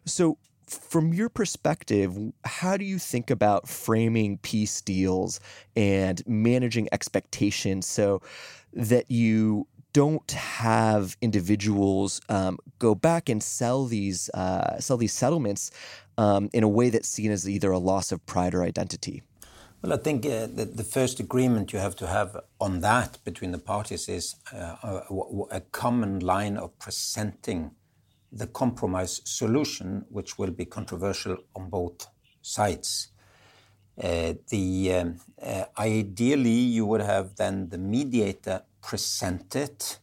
So, 0.05 0.39
from 0.73 1.13
your 1.13 1.29
perspective, 1.29 2.17
how 2.45 2.77
do 2.77 2.85
you 2.85 2.99
think 2.99 3.31
about 3.31 3.69
framing 3.69 4.39
peace 4.39 4.81
deals 4.81 5.41
and 5.77 6.23
managing 6.27 6.89
expectations 6.93 7.87
so 7.87 8.23
that 8.73 9.11
you 9.11 9.67
don't 9.93 10.31
have 10.31 11.17
individuals 11.21 12.21
um, 12.29 12.59
go 12.79 12.95
back 12.95 13.29
and 13.29 13.43
sell 13.43 13.85
these 13.85 14.31
uh, 14.31 14.79
sell 14.81 14.97
these 14.97 15.13
settlements 15.13 15.71
um, 16.19 16.49
in 16.53 16.63
a 16.63 16.69
way 16.69 16.89
that's 16.89 17.09
seen 17.09 17.31
as 17.31 17.49
either 17.49 17.71
a 17.71 17.79
loss 17.79 18.13
of 18.13 18.25
pride 18.27 18.55
or 18.55 18.63
identity? 18.63 19.23
Well, 19.83 19.93
I 19.93 19.97
think 19.97 20.25
uh, 20.25 20.47
the, 20.47 20.65
the, 20.65 20.85
first 20.85 21.19
agreement 21.19 21.73
you 21.73 21.81
have 21.81 21.97
to 21.97 22.07
have 22.07 22.37
on 22.61 22.81
that 22.81 23.19
between 23.25 23.51
the 23.51 23.59
parties 23.59 24.09
is 24.09 24.37
uh, 24.55 24.77
a, 24.85 25.57
a, 25.57 25.61
common 25.73 26.21
line 26.21 26.57
of 26.57 26.79
presenting 26.79 27.73
the 28.33 28.47
compromise 28.47 29.21
solution, 29.25 30.05
which 30.09 30.38
will 30.38 30.51
be 30.51 30.64
controversial 30.64 31.37
on 31.55 31.68
both 31.68 32.07
sides. 32.40 33.09
Uh, 34.03 34.33
the 34.49 34.95
um, 34.95 35.16
uh, 35.42 35.64
ideally 35.79 36.51
you 36.51 36.87
would 36.87 37.03
have 37.03 37.37
then 37.37 37.68
the 37.68 37.77
mediator 37.77 38.62
present 38.81 39.55
it 39.55 39.99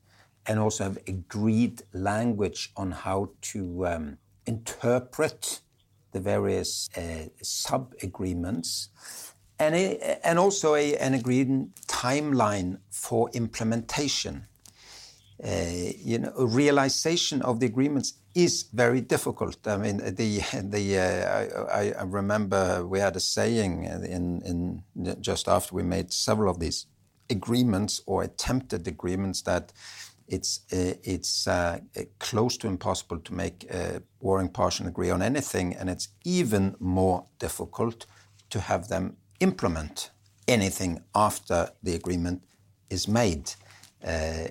and 0.45 0.59
also 0.59 0.83
have 0.83 0.99
agreed 1.07 1.81
language 1.93 2.71
on 2.77 2.91
how 2.91 3.31
to 3.41 3.87
um, 3.87 4.17
interpret 4.45 5.61
the 6.11 6.19
various 6.19 6.89
uh, 6.95 7.25
sub 7.41 7.93
agreements 8.03 8.89
and, 9.59 9.75
a, 9.75 10.25
and 10.25 10.39
also 10.39 10.75
a, 10.75 10.95
an 10.97 11.13
agreed 11.13 11.49
timeline 11.87 12.79
for 12.89 13.29
implementation. 13.33 14.45
Uh, 15.43 15.91
you 16.03 16.19
know, 16.19 16.33
a 16.37 16.45
realization 16.45 17.41
of 17.41 17.59
the 17.59 17.65
agreements 17.65 18.13
is 18.35 18.65
very 18.73 19.01
difficult. 19.01 19.67
I 19.67 19.77
mean, 19.77 19.97
the 19.97 20.41
the 20.63 20.97
uh, 20.97 21.65
I, 21.71 21.91
I, 21.99 22.03
remember 22.03 22.85
we 22.85 22.99
had 22.99 23.15
a 23.15 23.19
saying 23.19 23.85
in 23.85 24.41
in 24.45 24.83
just 25.21 25.47
after 25.47 25.75
we 25.75 25.83
made 25.83 26.13
several 26.13 26.49
of 26.49 26.59
these 26.59 26.85
agreements 27.29 28.01
or 28.05 28.23
attempted 28.23 28.87
agreements 28.87 29.41
that 29.43 29.71
it's 30.27 30.61
uh, 30.71 30.93
it's 31.03 31.47
uh, 31.47 31.79
close 32.19 32.57
to 32.57 32.67
impossible 32.67 33.19
to 33.19 33.33
make 33.33 33.65
a 33.71 34.01
warring 34.19 34.49
party 34.49 34.85
agree 34.85 35.09
on 35.09 35.21
anything, 35.21 35.75
and 35.75 35.89
it's 35.89 36.09
even 36.23 36.75
more 36.79 37.25
difficult 37.39 38.05
to 38.49 38.59
have 38.59 38.87
them 38.87 39.17
implement 39.39 40.11
anything 40.47 41.03
after 41.13 41.69
the 41.83 41.95
agreement 41.95 42.43
is 42.89 43.07
made. 43.07 43.53
Uh, 44.05 44.47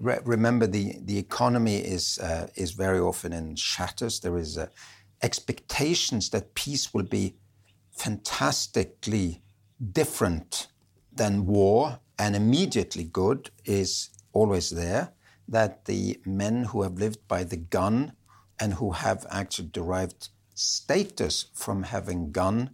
re 0.00 0.18
remember, 0.24 0.66
the, 0.66 0.96
the 1.02 1.18
economy 1.18 1.76
is, 1.76 2.18
uh, 2.18 2.48
is 2.54 2.72
very 2.72 2.98
often 2.98 3.32
in 3.32 3.56
shatters. 3.56 4.20
There 4.20 4.38
is 4.38 4.56
uh, 4.56 4.68
expectations 5.22 6.30
that 6.30 6.54
peace 6.54 6.94
will 6.94 7.04
be 7.04 7.36
fantastically 7.92 9.42
different 9.92 10.68
than 11.12 11.46
war 11.46 12.00
and 12.18 12.34
immediately 12.34 13.04
good 13.04 13.50
is 13.64 14.10
always 14.32 14.70
there. 14.70 15.12
That 15.48 15.84
the 15.84 16.18
men 16.24 16.64
who 16.64 16.82
have 16.82 16.94
lived 16.94 17.28
by 17.28 17.44
the 17.44 17.56
gun 17.56 18.12
and 18.58 18.74
who 18.74 18.90
have 18.92 19.26
actually 19.30 19.68
derived 19.68 20.28
status 20.54 21.46
from 21.54 21.84
having 21.84 22.32
gun, 22.32 22.70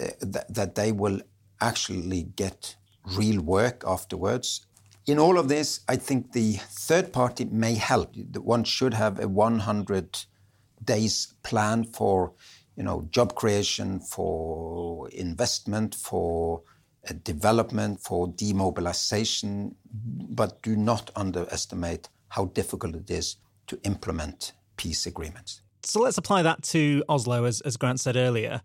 uh, 0.00 0.06
th 0.20 0.44
that 0.48 0.74
they 0.74 0.92
will 0.92 1.20
actually 1.60 2.22
get 2.36 2.76
real 3.18 3.40
work 3.42 3.84
afterwards 3.86 4.66
in 5.06 5.18
all 5.18 5.38
of 5.38 5.48
this, 5.48 5.80
I 5.88 5.96
think 5.96 6.32
the 6.32 6.54
third 6.54 7.12
party 7.12 7.44
may 7.46 7.74
help. 7.74 8.14
One 8.36 8.64
should 8.64 8.94
have 8.94 9.20
a 9.20 9.28
100 9.28 10.24
days 10.84 11.34
plan 11.42 11.84
for, 11.84 12.32
you 12.76 12.82
know, 12.82 13.08
job 13.10 13.34
creation, 13.34 14.00
for 14.00 15.08
investment, 15.10 15.94
for 15.94 16.62
uh, 17.08 17.14
development, 17.24 18.00
for 18.00 18.28
demobilization, 18.28 19.74
but 19.92 20.62
do 20.62 20.76
not 20.76 21.10
underestimate 21.16 22.08
how 22.28 22.46
difficult 22.46 22.94
it 22.94 23.10
is 23.10 23.36
to 23.66 23.80
implement 23.84 24.52
peace 24.76 25.06
agreements. 25.06 25.62
So 25.82 26.00
let's 26.00 26.18
apply 26.18 26.42
that 26.42 26.62
to 26.64 27.02
Oslo, 27.08 27.44
as, 27.44 27.60
as 27.62 27.76
Grant 27.76 28.00
said 28.00 28.16
earlier. 28.16 28.60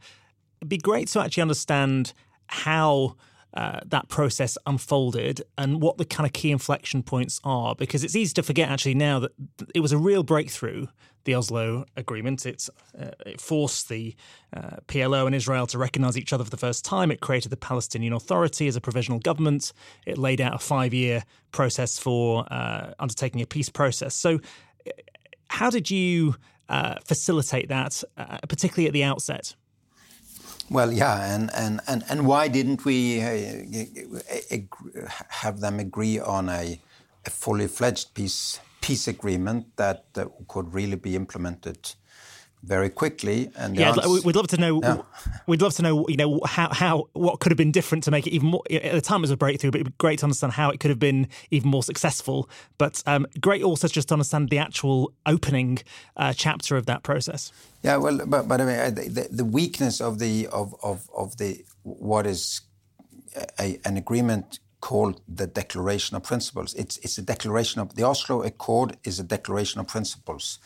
It'd 0.60 0.70
be 0.70 0.78
great 0.78 1.08
to 1.10 1.22
actually 1.22 1.42
understand 1.42 2.14
how 2.48 3.16
uh, 3.56 3.80
that 3.86 4.10
process 4.10 4.58
unfolded 4.66 5.42
and 5.58 5.82
what 5.82 5.98
the 5.98 6.04
kind 6.04 6.28
of 6.28 6.34
key 6.34 6.52
inflection 6.52 7.02
points 7.02 7.40
are 7.44 7.74
because 7.76 8.04
it's 8.04 8.16
easy 8.16 8.34
to 8.34 8.44
forget 8.44 8.70
actually 8.70 8.94
now 8.94 9.20
that 9.20 9.32
it 9.74 9.80
was 9.80 9.94
a 9.94 9.98
real 9.98 10.24
breakthrough 10.24 10.88
the 11.24 11.34
Oslo 11.34 11.86
Agreement. 11.96 12.46
It's, 12.46 12.70
uh, 13.00 13.12
it 13.26 13.40
forced 13.40 13.90
the 13.90 14.14
uh, 14.56 14.78
PLO 14.88 15.26
and 15.26 15.34
Israel 15.34 15.68
to 15.68 15.78
recognize 15.78 16.18
each 16.18 16.34
other 16.34 16.44
for 16.44 16.50
the 16.50 16.58
first 16.58 16.86
time. 16.86 17.12
It 17.12 17.22
created 17.22 17.50
the 17.50 17.58
Palestinian 17.58 18.14
Authority 18.14 18.68
as 18.68 18.76
a 18.76 18.82
provisional 18.82 19.20
government. 19.20 19.74
It 20.06 20.18
laid 20.18 20.42
out 20.42 20.54
a 20.54 20.60
five 20.60 20.94
year 20.94 21.24
process 21.52 21.98
for 21.98 22.46
uh, 22.52 22.94
undertaking 23.00 23.42
a 23.42 23.46
peace 23.46 23.70
process. 23.70 24.16
So, 24.16 24.36
uh, 24.86 24.92
how 25.48 25.70
did 25.70 25.90
you 25.90 26.36
facilitate 27.06 27.70
that, 27.70 28.04
particularly 28.50 28.88
at 28.88 28.94
the 28.94 29.04
outset? 29.04 29.56
Well, 30.70 30.92
yeah, 30.92 31.36
and, 31.36 31.52
and, 31.54 31.80
and, 31.88 32.04
and 32.10 32.26
why 32.26 32.48
didn't 32.48 32.86
we 32.86 33.22
uh, 33.22 33.28
have 35.30 35.60
them 35.60 35.80
agree 35.80 36.20
on 36.20 36.50
a, 36.50 36.80
a 37.26 37.30
fully 37.30 37.68
fledged 37.68 38.14
peace, 38.16 38.60
peace 38.82 39.08
agreement 39.08 39.76
that 39.78 40.06
uh, 40.16 40.26
could 40.48 40.74
really 40.74 40.96
be 40.96 41.16
implemented 41.16 41.94
very 42.66 42.90
quickly. 42.90 43.52
And 43.56 43.76
yeah, 43.76 43.90
answer, 43.90 44.22
we'd 44.26 44.36
love 44.36 44.48
to 44.48 44.58
know. 44.58 45.06
We'd 45.48 45.62
love 45.62 45.74
to 45.76 45.82
know, 45.82 46.06
you 46.08 46.18
know, 46.18 46.40
how 46.46 46.74
how 46.74 47.10
what 47.14 47.40
could 47.40 47.52
have 47.52 47.58
been 47.58 47.72
different 47.72 48.04
to 48.06 48.12
make 48.12 48.28
it 48.28 48.32
even 48.32 48.50
more. 48.50 48.64
At 48.72 48.94
the 48.94 49.02
time, 49.02 49.20
it 49.20 49.22
was 49.22 49.32
a 49.32 49.38
breakthrough, 49.38 49.72
but 49.72 49.82
it'd 49.82 49.92
be 49.92 49.98
great 49.98 50.20
to 50.20 50.26
understand 50.26 50.54
how 50.54 50.70
it 50.72 50.80
could 50.80 50.90
have 50.90 51.00
been 51.00 51.28
even 51.52 51.70
more 51.70 51.84
successful. 51.84 52.50
But 52.78 53.04
um, 53.06 53.28
great 53.40 53.64
also 53.64 53.88
just 53.88 54.10
to 54.10 54.16
understand 54.16 54.50
the 54.50 54.58
actual 54.58 55.14
opening 55.26 55.80
uh, 56.18 56.34
chapter 56.34 56.76
of 56.76 56.86
that 56.88 57.04
process. 57.04 57.52
Yeah, 57.84 57.98
well, 57.98 58.20
but 58.26 58.48
but 58.48 58.62
I 58.62 58.66
mean, 58.66 58.96
the, 58.96 59.28
the 59.32 59.46
weakness 59.46 60.02
of 60.02 60.20
the 60.20 60.48
of 60.48 60.76
of 60.82 61.10
of 61.16 61.38
the 61.38 61.64
what 61.84 62.26
is 62.26 62.62
a, 63.60 63.80
an 63.86 63.98
agreement 63.98 64.60
called 64.82 65.22
the 65.28 65.48
Declaration 65.48 66.16
of 66.16 66.24
Principles. 66.24 66.74
It's 66.76 66.98
it's 66.98 67.18
a 67.18 67.22
declaration 67.22 67.82
of 67.82 67.96
the 67.96 68.04
Oslo 68.04 68.44
Accord 68.44 68.98
is 69.04 69.20
a 69.20 69.24
declaration 69.24 69.82
of 69.82 69.88
principles. 69.88 70.60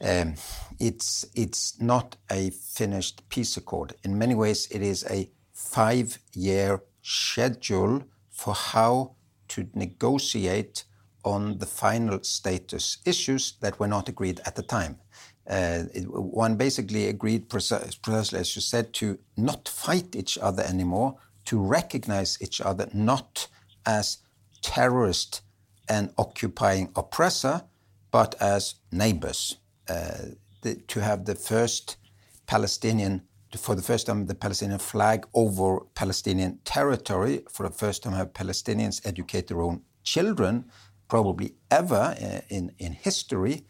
Um, 0.00 0.34
it's 0.78 1.24
it's 1.34 1.80
not 1.80 2.16
a 2.30 2.50
finished 2.50 3.28
peace 3.28 3.56
accord. 3.56 3.94
In 4.02 4.18
many 4.18 4.34
ways, 4.34 4.68
it 4.70 4.82
is 4.82 5.04
a 5.08 5.30
five-year 5.52 6.82
schedule 7.02 8.02
for 8.30 8.54
how 8.54 9.14
to 9.48 9.68
negotiate 9.74 10.84
on 11.24 11.58
the 11.58 11.66
final 11.66 12.22
status 12.22 12.98
issues 13.06 13.54
that 13.60 13.78
were 13.78 13.88
not 13.88 14.08
agreed 14.08 14.40
at 14.44 14.56
the 14.56 14.62
time. 14.62 14.98
Uh, 15.48 15.84
it, 15.94 16.04
one 16.10 16.56
basically 16.56 17.08
agreed, 17.08 17.48
precisely 17.48 18.38
as 18.38 18.56
you 18.56 18.62
said, 18.62 18.92
to 18.94 19.18
not 19.36 19.68
fight 19.68 20.16
each 20.16 20.38
other 20.38 20.62
anymore, 20.62 21.16
to 21.44 21.60
recognize 21.60 22.38
each 22.40 22.60
other 22.60 22.88
not 22.92 23.48
as 23.86 24.18
terrorist 24.62 25.42
and 25.88 26.10
occupying 26.16 26.90
oppressor, 26.96 27.62
but 28.10 28.34
as 28.40 28.76
neighbors. 28.90 29.58
The, 29.86 30.76
to 30.88 31.00
have 31.00 31.24
the 31.24 31.34
first 31.34 31.96
Palestinian, 32.46 33.22
for 33.56 33.74
the 33.74 33.82
first 33.82 34.06
time, 34.06 34.26
the 34.26 34.34
Palestinian 34.34 34.78
flag 34.78 35.26
over 35.34 35.80
Palestinian 35.94 36.58
territory. 36.64 37.44
For 37.50 37.68
the 37.68 37.74
first 37.74 38.02
time, 38.02 38.14
have 38.14 38.32
Palestinians 38.32 39.06
educate 39.06 39.48
their 39.48 39.60
own 39.60 39.82
children, 40.02 40.64
probably 41.08 41.54
ever 41.70 42.16
uh, 42.20 42.40
in, 42.48 42.72
in 42.78 42.92
history. 42.92 43.66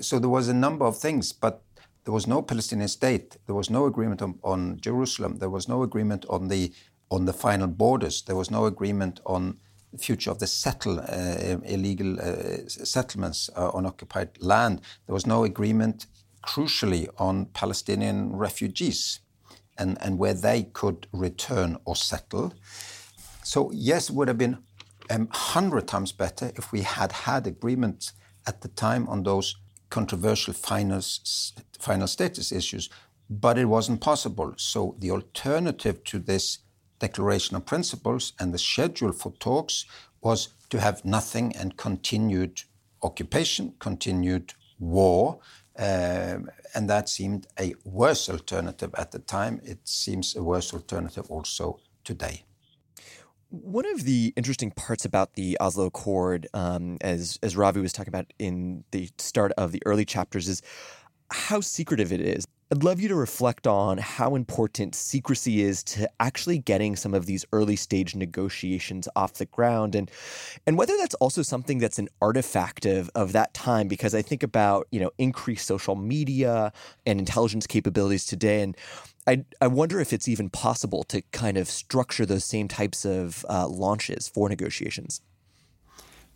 So 0.00 0.18
there 0.18 0.28
was 0.28 0.48
a 0.48 0.54
number 0.54 0.84
of 0.86 0.98
things, 0.98 1.32
but 1.32 1.62
there 2.04 2.14
was 2.14 2.26
no 2.26 2.42
Palestinian 2.42 2.88
state. 2.88 3.36
There 3.46 3.54
was 3.54 3.70
no 3.70 3.86
agreement 3.86 4.22
on, 4.22 4.38
on 4.42 4.78
Jerusalem. 4.80 5.38
There 5.38 5.50
was 5.50 5.68
no 5.68 5.82
agreement 5.82 6.24
on 6.28 6.48
the 6.48 6.72
on 7.10 7.24
the 7.24 7.32
final 7.32 7.66
borders. 7.66 8.22
There 8.22 8.36
was 8.36 8.50
no 8.50 8.66
agreement 8.66 9.20
on 9.26 9.58
future 9.98 10.30
of 10.30 10.38
the 10.38 10.46
settle 10.46 11.00
uh, 11.00 11.58
illegal 11.64 12.20
uh, 12.20 12.68
settlements 12.68 13.50
uh, 13.56 13.70
on 13.70 13.86
occupied 13.86 14.30
land. 14.40 14.80
There 15.06 15.14
was 15.14 15.26
no 15.26 15.44
agreement, 15.44 16.06
crucially, 16.46 17.08
on 17.18 17.46
Palestinian 17.46 18.36
refugees. 18.36 19.20
and, 19.80 19.96
and 20.00 20.18
where 20.18 20.34
they 20.34 20.64
could 20.64 21.08
return 21.10 21.78
or 21.86 21.96
settle. 21.96 22.52
So, 23.42 23.70
yes, 23.72 24.10
it 24.10 24.14
would 24.14 24.28
have 24.28 24.38
been 24.38 24.58
a 25.10 25.14
um, 25.14 25.28
hundred 25.32 25.88
times 25.88 26.12
better 26.12 26.52
if 26.54 26.70
we 26.70 26.82
had 26.82 27.10
had 27.10 27.46
agreements 27.46 28.12
at 28.46 28.60
the 28.60 28.68
time 28.68 29.08
on 29.08 29.22
those 29.22 29.56
controversial 29.88 30.54
final, 30.54 31.00
final 31.78 32.06
status 32.06 32.52
issues, 32.52 32.90
but 33.28 33.58
it 33.58 33.64
wasn't 33.64 34.00
possible. 34.00 34.54
So, 34.56 34.94
the 34.98 35.10
alternative 35.10 36.04
to 36.04 36.18
this 36.18 36.58
declaration 37.00 37.56
of 37.56 37.66
principles 37.66 38.32
and 38.38 38.54
the 38.54 38.58
schedule 38.58 39.12
for 39.12 39.32
talks 39.32 39.84
was 40.20 40.48
to 40.68 40.78
have 40.80 41.04
nothing 41.04 41.56
and 41.56 41.76
continued 41.76 42.62
occupation, 43.02 43.74
continued 43.78 44.52
war, 44.78 45.40
um, 45.78 46.50
and 46.74 46.88
that 46.88 47.08
seemed 47.08 47.46
a 47.58 47.74
worse 47.84 48.28
alternative 48.28 48.94
at 48.96 49.12
the 49.12 49.18
time. 49.18 49.60
It 49.64 49.80
seems 49.84 50.36
a 50.36 50.42
worse 50.42 50.72
alternative 50.74 51.30
also 51.30 51.80
today. 52.04 52.44
One 53.48 53.86
of 53.86 54.04
the 54.04 54.32
interesting 54.36 54.70
parts 54.70 55.04
about 55.04 55.34
the 55.34 55.56
Oslo 55.60 55.86
Accord, 55.86 56.46
um, 56.54 56.98
as 57.00 57.38
as 57.42 57.56
Ravi 57.56 57.80
was 57.80 57.92
talking 57.92 58.10
about 58.10 58.32
in 58.38 58.84
the 58.92 59.08
start 59.18 59.52
of 59.56 59.72
the 59.72 59.82
early 59.86 60.04
chapters, 60.04 60.48
is 60.48 60.62
how 61.32 61.60
secretive 61.60 62.12
it 62.12 62.20
is. 62.20 62.46
I'd 62.72 62.84
love 62.84 63.00
you 63.00 63.08
to 63.08 63.16
reflect 63.16 63.66
on 63.66 63.98
how 63.98 64.36
important 64.36 64.94
secrecy 64.94 65.60
is 65.60 65.82
to 65.82 66.08
actually 66.20 66.58
getting 66.58 66.94
some 66.94 67.14
of 67.14 67.26
these 67.26 67.44
early 67.52 67.74
stage 67.74 68.14
negotiations 68.14 69.08
off 69.16 69.34
the 69.34 69.46
ground 69.46 69.96
and 69.96 70.08
and 70.68 70.78
whether 70.78 70.96
that's 70.96 71.16
also 71.16 71.42
something 71.42 71.78
that's 71.78 71.98
an 71.98 72.08
artifact 72.22 72.86
of, 72.86 73.10
of 73.16 73.32
that 73.32 73.52
time 73.54 73.88
because 73.88 74.14
I 74.14 74.22
think 74.22 74.44
about, 74.44 74.86
you 74.92 75.00
know, 75.00 75.10
increased 75.18 75.66
social 75.66 75.96
media 75.96 76.72
and 77.04 77.18
intelligence 77.18 77.66
capabilities 77.66 78.24
today 78.24 78.62
and 78.62 78.76
I, 79.26 79.44
I 79.60 79.66
wonder 79.66 79.98
if 79.98 80.12
it's 80.12 80.28
even 80.28 80.48
possible 80.48 81.02
to 81.04 81.22
kind 81.32 81.56
of 81.56 81.68
structure 81.68 82.24
those 82.24 82.44
same 82.44 82.68
types 82.68 83.04
of 83.04 83.44
uh, 83.48 83.66
launches 83.66 84.28
for 84.28 84.48
negotiations. 84.48 85.20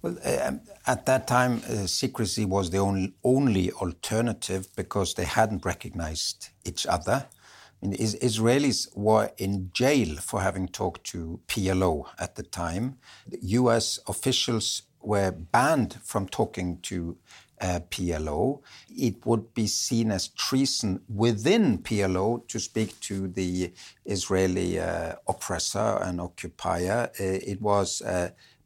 Well, 0.04 0.18
um, 0.46 0.60
at 0.86 1.06
that 1.06 1.26
time, 1.26 1.62
uh, 1.66 1.86
secrecy 1.86 2.44
was 2.44 2.68
the 2.68 2.76
only, 2.76 3.14
only 3.24 3.72
alternative 3.72 4.68
because 4.76 5.14
they 5.14 5.24
hadn't 5.24 5.64
recognized 5.64 6.50
each 6.66 6.86
other. 6.86 7.26
I 7.82 7.86
mean, 7.86 7.94
is, 7.94 8.14
Israelis 8.16 8.94
were 8.94 9.30
in 9.38 9.70
jail 9.72 10.16
for 10.16 10.42
having 10.42 10.68
talked 10.68 11.04
to 11.04 11.40
PLO 11.48 12.04
at 12.18 12.34
the 12.34 12.42
time. 12.42 12.98
The 13.26 13.38
U.S. 13.60 13.98
officials 14.06 14.82
were 15.00 15.30
banned 15.30 15.94
from 16.02 16.28
talking 16.28 16.80
to 16.82 17.16
uh, 17.62 17.80
PLO. 17.90 18.60
It 18.90 19.24
would 19.24 19.54
be 19.54 19.66
seen 19.66 20.10
as 20.10 20.28
treason 20.28 21.00
within 21.08 21.78
PLO 21.78 22.46
to 22.48 22.60
speak 22.60 23.00
to 23.00 23.28
the 23.28 23.72
Israeli 24.04 24.78
uh, 24.78 25.14
oppressor 25.26 25.98
and 26.02 26.20
occupier. 26.20 27.10
It 27.18 27.62
was 27.62 28.02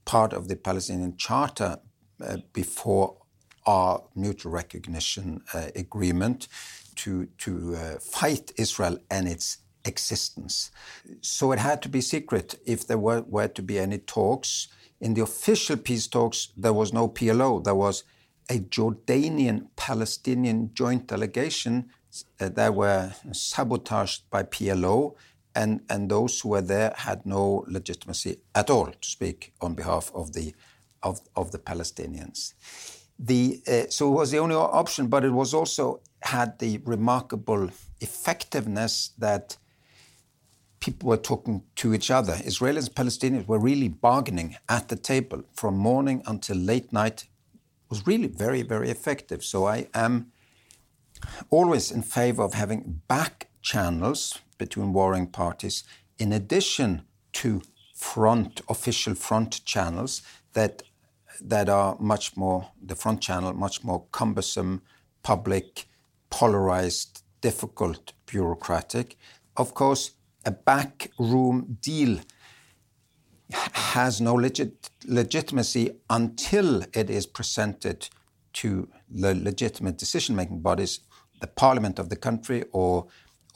part 0.09 0.33
of 0.33 0.49
the 0.49 0.57
Palestinian 0.57 1.17
Charter 1.19 1.79
uh, 2.27 2.39
before 2.55 3.19
our 3.67 4.03
mutual 4.17 4.51
recognition 4.51 5.43
uh, 5.53 5.69
agreement 5.77 6.49
to, 6.97 7.27
to 7.45 7.77
uh, 7.77 7.99
fight 8.01 8.51
Israel 8.57 8.97
and 9.11 9.29
its 9.29 9.59
existence. 9.85 10.71
So 11.21 11.53
it 11.53 11.59
had 11.59 11.83
to 11.83 11.91
be 11.91 12.01
secret 12.01 12.55
if 12.65 12.87
there 12.87 12.97
were, 12.99 13.21
were 13.29 13.49
to 13.49 13.63
be 13.63 13.79
any 13.79 13.99
talks. 13.99 14.69
In 14.99 15.13
the 15.13 15.21
official 15.23 15.77
peace 15.77 16.07
talks, 16.07 16.49
there 16.57 16.73
was 16.73 16.91
no 16.93 17.09
PLO. 17.09 17.63
There 17.63 17.75
was 17.75 18.05
a 18.51 18.61
Jordanian 18.61 19.67
Palestinian 19.77 20.71
joint 20.73 21.07
delegation 21.07 21.91
that 22.39 22.75
were 22.75 23.13
sabotaged 23.33 24.31
by 24.31 24.43
PLO 24.43 25.15
and, 25.59 25.81
and 25.91 26.09
those 26.09 26.41
who 26.41 26.51
were 26.51 26.63
there 26.63 26.95
had 26.97 27.27
no 27.27 27.65
legitimacy 27.67 28.37
at 28.55 28.71
all 28.71 28.87
to 28.87 29.09
speak 29.09 29.53
on 29.61 29.75
behalf 29.75 30.13
of 30.15 30.33
the, 30.33 30.55
of, 31.03 31.21
of 31.35 31.51
the 31.51 31.59
Palestinians. 31.59 32.55
The, 33.19 33.61
uh, 33.67 33.91
so 33.91 34.09
it 34.09 34.15
was 34.15 34.31
the 34.31 34.39
only 34.39 34.55
option, 34.55 35.09
but 35.09 35.25
it 35.25 35.33
was 35.33 35.53
also 35.53 36.01
had 36.23 36.61
the 36.61 36.79
remarkable 36.85 37.71
effectiveness 38.01 39.11
that 39.19 39.57
people 40.79 41.09
were 41.09 41.17
talking 41.17 41.65
to 41.75 41.93
each 41.93 42.09
other. 42.13 42.35
Israelis 42.35 42.87
and 42.87 42.95
Palestinians 42.95 43.49
were 43.49 43.59
really 43.59 43.89
bargaining 43.89 44.57
at 44.69 44.89
the 44.89 44.97
table 44.97 45.43
from 45.53 45.77
morning 45.77 46.23
until 46.27 46.57
late 46.57 46.93
night. 46.93 47.23
It 47.23 47.91
was 47.91 48.07
really 48.07 48.29
very, 48.29 48.63
very 48.63 48.91
effective. 48.91 49.43
So 49.43 49.67
I 49.67 49.89
am 49.93 50.31
always 51.51 51.91
in 51.91 52.03
favor 52.03 52.45
of 52.45 52.55
having 52.55 53.03
back 53.09 53.49
channels 53.61 54.39
between 54.59 54.93
warring 54.93 55.29
parties, 55.29 55.85
in 56.19 56.33
addition 56.33 57.03
to 57.33 57.63
front 57.95 58.61
official 58.69 59.15
front 59.15 59.65
channels 59.65 60.23
that 60.53 60.83
that 61.41 61.69
are 61.69 61.97
much 62.01 62.37
more 62.37 62.71
the 62.85 62.97
front 62.97 63.21
channel 63.21 63.53
much 63.53 63.85
more 63.85 64.05
cumbersome, 64.11 64.83
public, 65.23 65.87
polarized, 66.31 67.23
difficult, 67.41 68.13
bureaucratic. 68.27 69.17
Of 69.57 69.75
course, 69.75 70.13
a 70.45 70.51
backroom 70.51 71.79
deal 71.81 72.21
has 73.51 74.21
no 74.21 74.35
legit, 74.35 74.91
legitimacy 75.07 75.93
until 76.11 76.83
it 76.93 77.09
is 77.09 77.27
presented 77.27 78.09
to 78.55 78.89
the 79.09 79.35
legitimate 79.35 79.97
decision-making 79.97 80.61
bodies, 80.61 81.01
the 81.41 81.47
parliament 81.47 81.99
of 81.99 82.09
the 82.09 82.17
country 82.17 82.65
or 82.73 83.07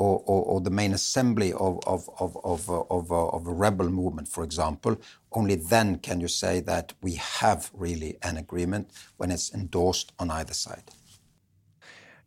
or, 0.03 0.23
or, 0.27 0.43
or, 0.51 0.61
the 0.61 0.71
main 0.71 0.93
assembly 0.93 1.53
of, 1.53 1.79
of, 1.87 2.11
of, 2.19 2.37
of, 2.45 2.69
of, 2.69 3.13
of, 3.13 3.47
a 3.47 3.53
rebel 3.53 3.89
movement, 3.89 4.27
for 4.27 4.43
example, 4.43 4.97
only 5.31 5.55
then 5.55 5.99
can 5.99 6.21
you 6.21 6.27
say 6.27 6.59
that 6.59 6.93
we 7.03 7.15
have 7.15 7.71
really 7.73 8.17
an 8.23 8.37
agreement 8.37 8.91
when 9.19 9.31
it's 9.31 9.55
endorsed 9.55 10.13
on 10.19 10.29
either 10.29 10.55
side. 10.55 10.91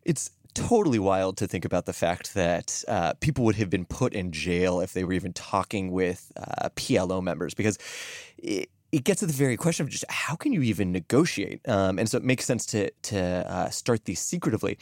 It's 0.04 0.30
totally 0.54 0.98
wild 0.98 1.36
to 1.36 1.46
think 1.46 1.66
about 1.66 1.84
the 1.84 1.92
fact 1.92 2.32
that 2.32 2.82
uh, 2.88 3.12
people 3.20 3.44
would 3.44 3.56
have 3.56 3.68
been 3.68 3.84
put 3.84 4.14
in 4.14 4.32
jail 4.32 4.80
if 4.80 4.94
they 4.94 5.04
were 5.04 5.12
even 5.12 5.34
talking 5.34 5.92
with 5.92 6.32
uh, 6.36 6.70
PLO 6.76 7.22
members 7.22 7.52
because 7.52 7.76
it, 8.38 8.70
it 8.90 9.04
gets 9.04 9.20
to 9.20 9.26
the 9.26 9.34
very 9.34 9.58
question 9.58 9.84
of 9.84 9.90
just 9.90 10.06
how 10.08 10.34
can 10.34 10.54
you 10.54 10.62
even 10.62 10.92
negotiate? 10.92 11.60
Um, 11.68 11.98
and 11.98 12.08
so 12.08 12.16
it 12.16 12.24
makes 12.24 12.46
sense 12.46 12.64
to 12.66 12.90
to 13.02 13.20
uh, 13.20 13.68
start 13.68 14.06
these 14.06 14.20
secretively. 14.20 14.78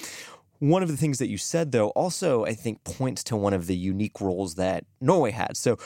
One 0.60 0.82
of 0.82 0.88
the 0.88 0.96
things 0.96 1.18
that 1.18 1.28
you 1.28 1.38
said, 1.38 1.72
though, 1.72 1.88
also 1.90 2.44
I 2.44 2.54
think 2.54 2.84
points 2.84 3.22
to 3.24 3.36
one 3.36 3.52
of 3.52 3.66
the 3.66 3.76
unique 3.76 4.20
roles 4.20 4.54
that 4.54 4.84
Norway 5.00 5.30
had. 5.30 5.56
So 5.56 5.78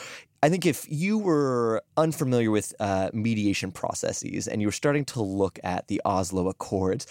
I 0.42 0.48
think 0.48 0.66
if 0.66 0.87
you 0.88 1.18
were 1.18 1.83
unfamiliar 1.96 2.50
with 2.50 2.72
uh, 2.78 3.11
mediation 3.12 3.72
processes 3.72 4.46
and 4.46 4.61
you 4.61 4.68
were 4.68 4.72
starting 4.72 5.04
to 5.07 5.22
look 5.22 5.59
at 5.64 5.88
the 5.88 6.00
Oslo 6.04 6.48
Accords, 6.48 7.07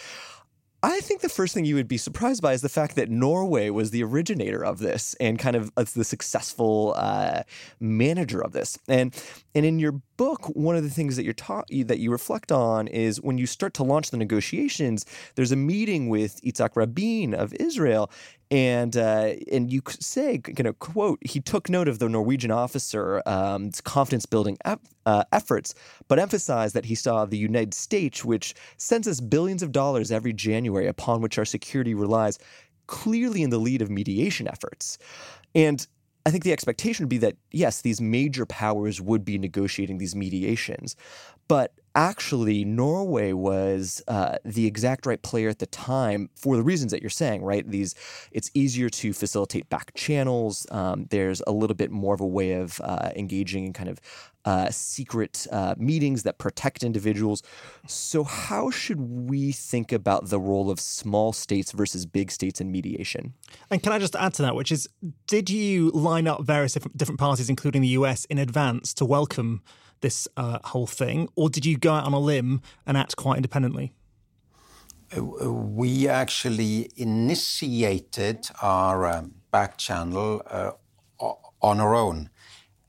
I 0.88 1.02
think 1.02 1.20
the 1.20 1.28
first 1.28 1.54
thing 1.54 1.66
you 1.66 1.76
would 1.76 1.90
be 1.90 1.98
surprised 1.98 2.42
by 2.42 2.54
is 2.54 2.62
the 2.62 2.70
fact 2.70 2.96
that 2.96 3.10
Norway 3.10 3.70
was 3.70 3.92
the 3.92 4.02
originator 4.04 4.64
of 4.64 4.80
this 4.80 5.16
and 5.20 5.38
kind 5.38 5.58
of 5.58 5.70
the 5.76 6.06
successful 6.06 6.94
uh, 6.96 7.44
manager 7.82 8.42
of 8.42 8.54
this. 8.54 8.80
And 8.88 9.14
and 9.54 9.66
in 9.66 9.80
your 9.80 9.92
book, 10.16 10.46
one 10.56 10.78
of 10.78 10.84
the 10.86 10.90
things 10.90 11.18
that 11.18 11.26
you're 11.26 11.34
taught 11.34 11.68
that 11.68 12.00
you 12.00 12.10
reflect 12.10 12.54
on 12.54 12.88
is 12.88 13.22
when 13.22 13.38
you 13.38 13.48
start 13.48 13.74
to 13.76 13.84
launch 13.84 14.12
the 14.12 14.18
negotiations. 14.18 15.06
There's 15.36 15.52
a 15.52 15.58
meeting 15.58 16.08
with 16.08 16.42
Itzhak 16.42 16.78
Rabin 16.78 17.34
of 17.34 17.54
Israel, 17.56 18.10
and 18.50 18.96
uh, 18.96 19.34
and 19.52 19.72
you 19.72 19.82
say, 20.00 20.42
you 20.58 20.64
know, 20.64 20.74
quote, 20.74 21.20
he 21.22 21.42
took 21.42 21.70
note 21.70 21.88
of 21.88 22.00
the 22.00 22.08
Norwegian 22.08 22.52
officer's 22.52 23.22
um, 23.26 23.72
confidence 23.84 24.26
building 24.26 24.58
ep- 24.64 24.82
uh, 25.06 25.24
efforts, 25.32 25.76
but 26.08 26.20
emphasized 26.20 26.74
that 26.74 26.86
he 26.86 26.96
saw 26.96 27.26
the 27.26 27.38
United 27.38 27.74
States, 27.74 28.24
which 28.24 28.56
sends 28.78 29.08
us 29.08 29.20
billions 29.20 29.64
of 29.64 29.72
dollars 29.72 30.12
every 30.12 30.34
January, 30.34 30.88
upon 30.88 31.22
which 31.22 31.38
our 31.38 31.46
security 31.46 31.94
relies, 31.94 32.40
clearly 32.88 33.44
in 33.44 33.50
the 33.50 33.58
lead 33.58 33.82
of 33.82 33.90
mediation 33.90 34.48
efforts. 34.48 34.98
And 35.54 35.86
I 36.26 36.30
think 36.30 36.44
the 36.44 36.52
expectation 36.52 37.06
would 37.06 37.10
be 37.10 37.20
that, 37.20 37.38
yes, 37.52 37.82
these 37.82 38.02
major 38.02 38.46
powers 38.46 39.00
would 39.02 39.24
be 39.24 39.38
negotiating 39.38 39.98
these 39.98 40.16
mediations, 40.16 40.96
but 41.48 41.74
actually, 41.98 42.64
Norway 42.64 43.34
was 43.34 44.04
uh, 44.08 44.38
the 44.46 44.68
exact 44.68 45.08
right 45.08 45.20
player 45.20 45.50
at 45.50 45.58
the 45.58 45.66
time 45.66 46.30
for 46.36 46.56
the 46.56 46.62
reasons 46.62 46.92
that 46.92 47.02
you're 47.02 47.10
saying, 47.10 47.44
right? 47.44 47.68
These, 47.68 47.96
it's 48.32 48.52
easier 48.54 48.88
to 48.90 49.14
facilitate 49.14 49.68
back 49.70 49.94
channels. 49.96 50.68
Um, 50.70 51.08
there's 51.10 51.42
a 51.48 51.52
little 51.52 51.76
bit 51.76 51.90
more 51.90 52.14
of 52.14 52.22
a 52.22 52.28
way 52.28 52.54
of 52.54 52.80
uh, 52.84 53.10
engaging 53.16 53.66
in 53.66 53.74
kind 53.74 53.90
of 53.90 54.00
uh, 54.46 54.70
secret 54.70 55.48
uh, 55.52 55.74
meetings 55.76 56.22
that 56.22 56.38
protect 56.38 56.84
individuals. 56.84 57.42
So, 57.88 58.24
how 58.24 58.70
should 58.70 59.02
we 59.02 59.52
think 59.52 59.92
about 59.92 60.30
the 60.30 60.40
role 60.40 60.70
of 60.70 60.80
small 60.80 61.34
states 61.34 61.72
versus 61.72 62.06
big 62.06 62.30
states 62.30 62.62
in 62.62 62.72
mediation? 62.72 63.34
And 63.72 63.82
can 63.82 63.92
I 63.92 63.98
just 63.98 64.16
add 64.16 64.36
to 64.36 64.44
that, 64.44 64.56
which 64.56 64.72
is, 64.72 64.88
did 65.26 65.50
you 65.50 65.90
line 65.90 66.28
up 66.28 66.44
various 66.44 66.74
different, 66.74 66.96
different 66.96 67.20
parties, 67.20 67.50
including 67.50 67.82
the 67.82 67.90
US, 67.90 68.26
in 68.26 68.38
advance 68.38 68.94
to 68.94 69.06
welcome? 69.06 69.64
This 70.02 70.28
uh, 70.38 70.60
whole 70.64 70.88
thing, 70.88 71.30
or 71.36 71.50
did 71.50 71.66
you 71.66 71.78
go 71.78 71.94
out 71.94 72.06
on 72.06 72.14
a 72.14 72.20
limb 72.20 72.62
and 72.86 72.98
act 72.98 73.16
quite 73.16 73.38
independently? 73.38 73.94
Uh, 75.16 75.24
we 75.52 76.08
actually 76.08 76.90
initiated 76.96 78.48
our 78.62 79.06
um, 79.08 79.36
back 79.52 79.78
channel 79.78 80.42
uh, 80.48 80.72
on 81.62 81.80
our 81.80 81.96
own. 81.96 82.30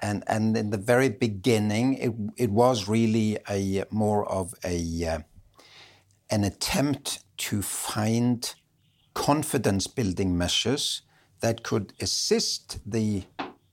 And, 0.01 0.23
and 0.27 0.57
in 0.57 0.71
the 0.71 0.79
very 0.79 1.09
beginning, 1.09 1.95
it, 1.95 2.13
it 2.37 2.51
was 2.51 2.89
really 2.89 3.39
a 3.49 3.85
more 3.91 4.29
of 4.29 4.55
a 4.65 5.05
uh, 5.05 5.19
an 6.31 6.45
attempt 6.45 7.25
to 7.39 7.63
find 7.63 8.55
confidence 9.15 9.87
building 9.87 10.37
measures 10.37 11.03
that 11.41 11.63
could 11.63 11.93
assist 12.01 12.79
the 12.85 13.25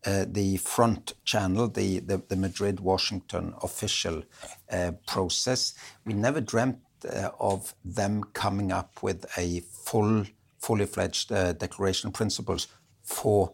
uh, 0.06 0.26
the 0.28 0.58
front 0.58 1.14
channel, 1.24 1.68
the, 1.68 2.00
the, 2.00 2.22
the 2.28 2.36
Madrid 2.36 2.80
Washington 2.80 3.54
official 3.64 4.24
uh, 4.72 4.92
process. 5.08 5.74
We 6.06 6.14
never 6.14 6.42
dreamt 6.42 6.80
uh, 7.12 7.30
of 7.40 7.74
them 7.84 8.24
coming 8.34 8.72
up 8.72 9.02
with 9.02 9.26
a 9.38 9.62
full, 9.62 10.26
fully 10.60 10.86
fledged 10.86 11.32
uh, 11.32 11.54
declaration 11.54 12.08
of 12.08 12.14
principles 12.14 12.68
for 13.04 13.54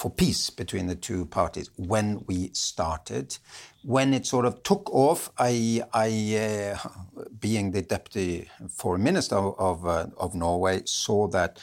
for 0.00 0.10
peace 0.10 0.48
between 0.48 0.86
the 0.86 0.94
two 0.94 1.26
parties 1.26 1.68
when 1.76 2.24
we 2.26 2.50
started. 2.54 3.36
When 3.82 4.14
it 4.14 4.24
sort 4.24 4.46
of 4.46 4.62
took 4.62 4.88
off, 4.94 5.30
I, 5.36 5.82
I 5.92 6.78
uh, 6.78 6.88
being 7.38 7.72
the 7.72 7.82
deputy 7.82 8.48
foreign 8.70 9.02
minister 9.02 9.36
of, 9.36 9.54
of, 9.58 9.86
uh, 9.86 10.06
of, 10.16 10.34
Norway, 10.34 10.82
saw 10.86 11.28
that 11.28 11.60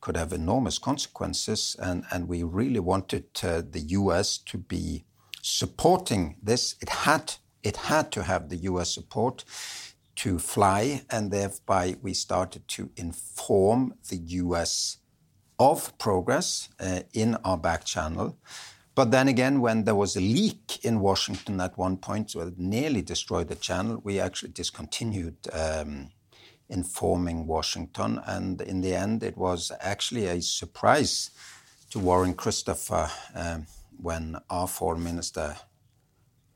could 0.00 0.16
have 0.16 0.32
enormous 0.32 0.78
consequences, 0.78 1.76
and, 1.78 2.04
and 2.10 2.28
we 2.28 2.42
really 2.42 2.80
wanted 2.80 3.26
uh, 3.42 3.62
the 3.68 3.80
U.S. 4.00 4.38
to 4.38 4.58
be 4.58 5.04
supporting 5.42 6.36
this. 6.42 6.76
It 6.80 6.88
had 6.88 7.34
it 7.62 7.76
had 7.76 8.12
to 8.12 8.22
have 8.22 8.48
the 8.48 8.56
U.S. 8.56 8.94
support 8.94 9.44
to 10.16 10.38
fly, 10.38 11.02
and 11.10 11.30
thereby 11.30 11.96
we 12.02 12.14
started 12.14 12.66
to 12.68 12.90
inform 12.96 13.94
the 14.08 14.16
U.S 14.16 14.98
of 15.58 15.96
progress 15.98 16.68
uh, 16.80 17.00
in 17.12 17.34
our 17.44 17.58
back 17.58 17.84
channel. 17.84 18.38
But 18.94 19.10
then 19.10 19.28
again, 19.28 19.60
when 19.60 19.84
there 19.84 19.94
was 19.94 20.16
a 20.16 20.20
leak 20.20 20.84
in 20.84 21.00
Washington 21.00 21.60
at 21.60 21.78
one 21.78 21.96
point, 21.96 22.30
so 22.32 22.40
it 22.40 22.58
nearly 22.58 23.02
destroyed 23.02 23.48
the 23.48 23.54
channel, 23.54 24.00
we 24.02 24.18
actually 24.18 24.50
discontinued 24.50 25.36
um, 25.52 26.10
informing 26.68 27.46
Washington. 27.46 28.20
And 28.26 28.60
in 28.60 28.80
the 28.80 28.94
end, 28.94 29.22
it 29.22 29.36
was 29.36 29.72
actually 29.80 30.26
a 30.26 30.40
surprise 30.42 31.30
to 31.90 31.98
Warren 31.98 32.34
Christopher 32.34 33.10
um, 33.34 33.66
when 34.00 34.36
our 34.50 34.68
foreign 34.68 35.02
minister 35.02 35.56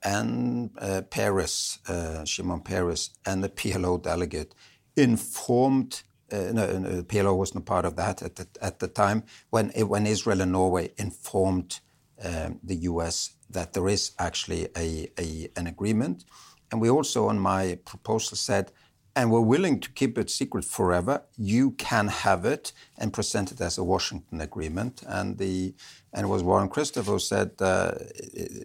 and 0.05 0.71
uh, 0.79 1.03
Peres, 1.03 1.79
uh, 1.89 2.25
Shimon 2.25 2.61
Peres, 2.61 3.11
and 3.25 3.43
the 3.43 3.49
PLO 3.49 4.03
delegate 4.03 4.55
informed 4.97 6.03
uh, 6.33 6.51
no, 6.53 6.67
PLO 7.03 7.37
wasn't 7.37 7.67
part 7.67 7.85
of 7.85 7.97
that 7.97 8.23
at 8.23 8.37
the, 8.37 8.47
at 8.63 8.79
the 8.79 8.89
time 8.89 9.23
when 9.51 9.69
when 9.71 10.07
Israel 10.07 10.41
and 10.41 10.53
Norway 10.53 10.91
informed 10.97 11.81
um, 12.25 12.59
the 12.63 12.77
U.S. 12.77 13.35
that 13.51 13.75
there 13.75 13.89
is 13.89 14.13
actually 14.19 14.69
a, 14.77 15.09
a, 15.19 15.49
an 15.57 15.67
agreement, 15.67 16.25
and 16.71 16.81
we 16.81 16.89
also 16.89 17.29
on 17.29 17.39
my 17.39 17.79
proposal 17.85 18.37
said, 18.37 18.73
and 19.15 19.31
we're 19.31 19.41
willing 19.41 19.81
to 19.81 19.91
keep 19.91 20.17
it 20.19 20.31
secret 20.31 20.65
forever. 20.65 21.23
You 21.37 21.73
can 21.73 22.09
have 22.09 22.45
it 22.45 22.73
and 22.99 23.13
present 23.13 23.53
it 23.53 23.61
as 23.61 23.79
a 23.79 23.85
Washington 23.85 24.41
agreement, 24.41 25.03
and 25.07 25.39
the 25.39 25.75
and 26.13 26.25
it 26.27 26.29
was 26.29 26.43
Warren 26.43 26.69
Christopher 26.69 27.13
who 27.13 27.19
said 27.19 27.53
uh, 27.61 27.93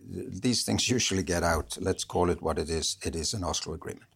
these 0.07 0.63
things 0.63 0.89
usually 0.89 1.23
get 1.23 1.43
out. 1.43 1.77
Let's 1.79 2.03
call 2.03 2.29
it 2.29 2.41
what 2.41 2.57
it 2.59 2.69
is. 2.69 2.97
It 3.03 3.15
is 3.15 3.33
an 3.33 3.43
Oslo 3.43 3.73
agreement. 3.73 4.09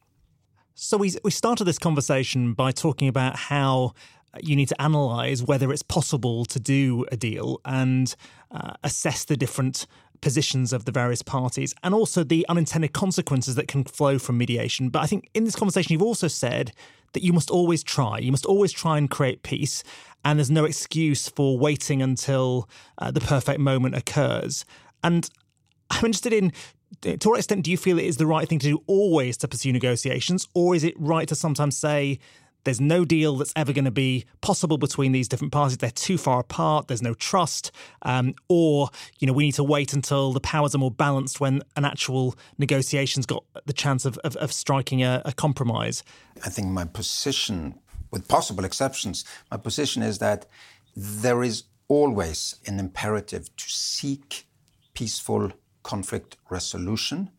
So 0.75 0.97
we 0.97 1.15
we 1.23 1.31
started 1.31 1.65
this 1.65 1.79
conversation 1.79 2.53
by 2.53 2.71
talking 2.71 3.07
about 3.07 3.35
how 3.35 3.93
you 4.41 4.55
need 4.55 4.69
to 4.69 4.81
analyze 4.81 5.43
whether 5.43 5.71
it's 5.71 5.83
possible 5.83 6.45
to 6.45 6.59
do 6.59 7.05
a 7.11 7.17
deal 7.17 7.59
and 7.65 8.15
uh, 8.51 8.73
assess 8.83 9.25
the 9.25 9.35
different 9.35 9.87
positions 10.21 10.71
of 10.71 10.85
the 10.85 10.91
various 10.91 11.21
parties 11.21 11.73
and 11.83 11.93
also 11.93 12.23
the 12.23 12.45
unintended 12.47 12.93
consequences 12.93 13.55
that 13.55 13.67
can 13.67 13.83
flow 13.83 14.19
from 14.19 14.37
mediation. 14.37 14.89
But 14.89 15.01
I 15.01 15.07
think 15.07 15.29
in 15.33 15.43
this 15.43 15.55
conversation, 15.55 15.93
you've 15.93 16.01
also 16.01 16.27
said 16.27 16.71
that 17.13 17.23
you 17.23 17.33
must 17.33 17.49
always 17.49 17.83
try. 17.83 18.19
You 18.19 18.31
must 18.31 18.45
always 18.45 18.71
try 18.71 18.97
and 18.97 19.09
create 19.09 19.43
peace. 19.43 19.83
And 20.23 20.39
there's 20.39 20.51
no 20.51 20.65
excuse 20.65 21.27
for 21.27 21.57
waiting 21.57 22.01
until 22.01 22.69
uh, 22.99 23.11
the 23.11 23.19
perfect 23.19 23.59
moment 23.59 23.95
occurs. 23.95 24.65
And 25.03 25.29
I'm 25.89 26.05
interested 26.05 26.31
in 26.31 26.53
to 27.01 27.29
what 27.29 27.39
extent 27.39 27.63
do 27.63 27.71
you 27.71 27.77
feel 27.77 27.97
it 27.97 28.05
is 28.05 28.17
the 28.17 28.27
right 28.27 28.47
thing 28.47 28.59
to 28.59 28.67
do 28.67 28.83
always 28.85 29.37
to 29.37 29.47
pursue 29.47 29.71
negotiations, 29.71 30.47
or 30.53 30.75
is 30.75 30.83
it 30.83 30.93
right 30.99 31.27
to 31.27 31.35
sometimes 31.35 31.77
say 31.77 32.19
there's 32.63 32.81
no 32.81 33.05
deal 33.05 33.37
that's 33.37 33.53
ever 33.55 33.73
going 33.73 33.85
to 33.85 33.91
be 33.91 34.25
possible 34.41 34.77
between 34.77 35.11
these 35.11 35.27
different 35.27 35.51
parties? 35.51 35.77
They're 35.77 35.91
too 35.91 36.17
far 36.17 36.39
apart. 36.39 36.87
There's 36.87 37.01
no 37.01 37.13
trust, 37.13 37.71
um, 38.03 38.35
or 38.47 38.89
you 39.19 39.27
know 39.27 39.33
we 39.33 39.45
need 39.45 39.55
to 39.55 39.63
wait 39.63 39.93
until 39.93 40.33
the 40.33 40.39
powers 40.39 40.75
are 40.75 40.79
more 40.79 40.91
balanced 40.91 41.39
when 41.39 41.61
an 41.75 41.85
actual 41.85 42.35
negotiation's 42.57 43.25
got 43.25 43.43
the 43.65 43.73
chance 43.73 44.05
of 44.05 44.17
of, 44.19 44.35
of 44.37 44.51
striking 44.51 45.03
a, 45.03 45.21
a 45.25 45.33
compromise. 45.33 46.03
I 46.45 46.49
think 46.49 46.67
my 46.67 46.85
position, 46.85 47.79
with 48.11 48.27
possible 48.27 48.65
exceptions, 48.65 49.25
my 49.49 49.57
position 49.57 50.03
is 50.03 50.19
that 50.19 50.45
there 50.95 51.43
is 51.43 51.63
always 51.87 52.55
an 52.65 52.79
imperative 52.79 53.55
to 53.55 53.69
seek 53.69 54.47
peaceful 54.93 55.51
conflict 55.83 56.37
resolution 56.49 57.29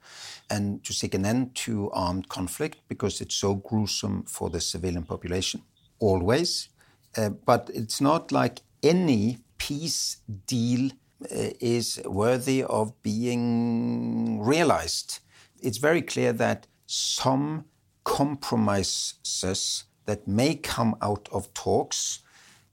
and 0.50 0.84
to 0.84 0.92
seek 0.92 1.14
an 1.14 1.24
end 1.24 1.54
to 1.54 1.90
armed 1.92 2.28
conflict 2.28 2.78
because 2.88 3.20
it's 3.20 3.34
so 3.34 3.54
gruesome 3.54 4.24
for 4.24 4.50
the 4.50 4.60
civilian 4.60 5.04
population, 5.04 5.62
always. 5.98 6.68
Uh, 7.16 7.30
but 7.30 7.70
it's 7.74 8.00
not 8.00 8.32
like 8.32 8.60
any 8.82 9.38
peace 9.58 10.18
deal 10.46 10.90
uh, 11.24 11.50
is 11.60 12.00
worthy 12.04 12.64
of 12.64 13.00
being 13.02 14.40
realized. 14.42 15.20
It's 15.60 15.78
very 15.78 16.02
clear 16.02 16.32
that 16.32 16.66
some 16.86 17.64
compromises 18.04 19.84
that 20.06 20.26
may 20.26 20.56
come 20.56 20.96
out 21.00 21.28
of 21.32 21.54
talks 21.54 22.20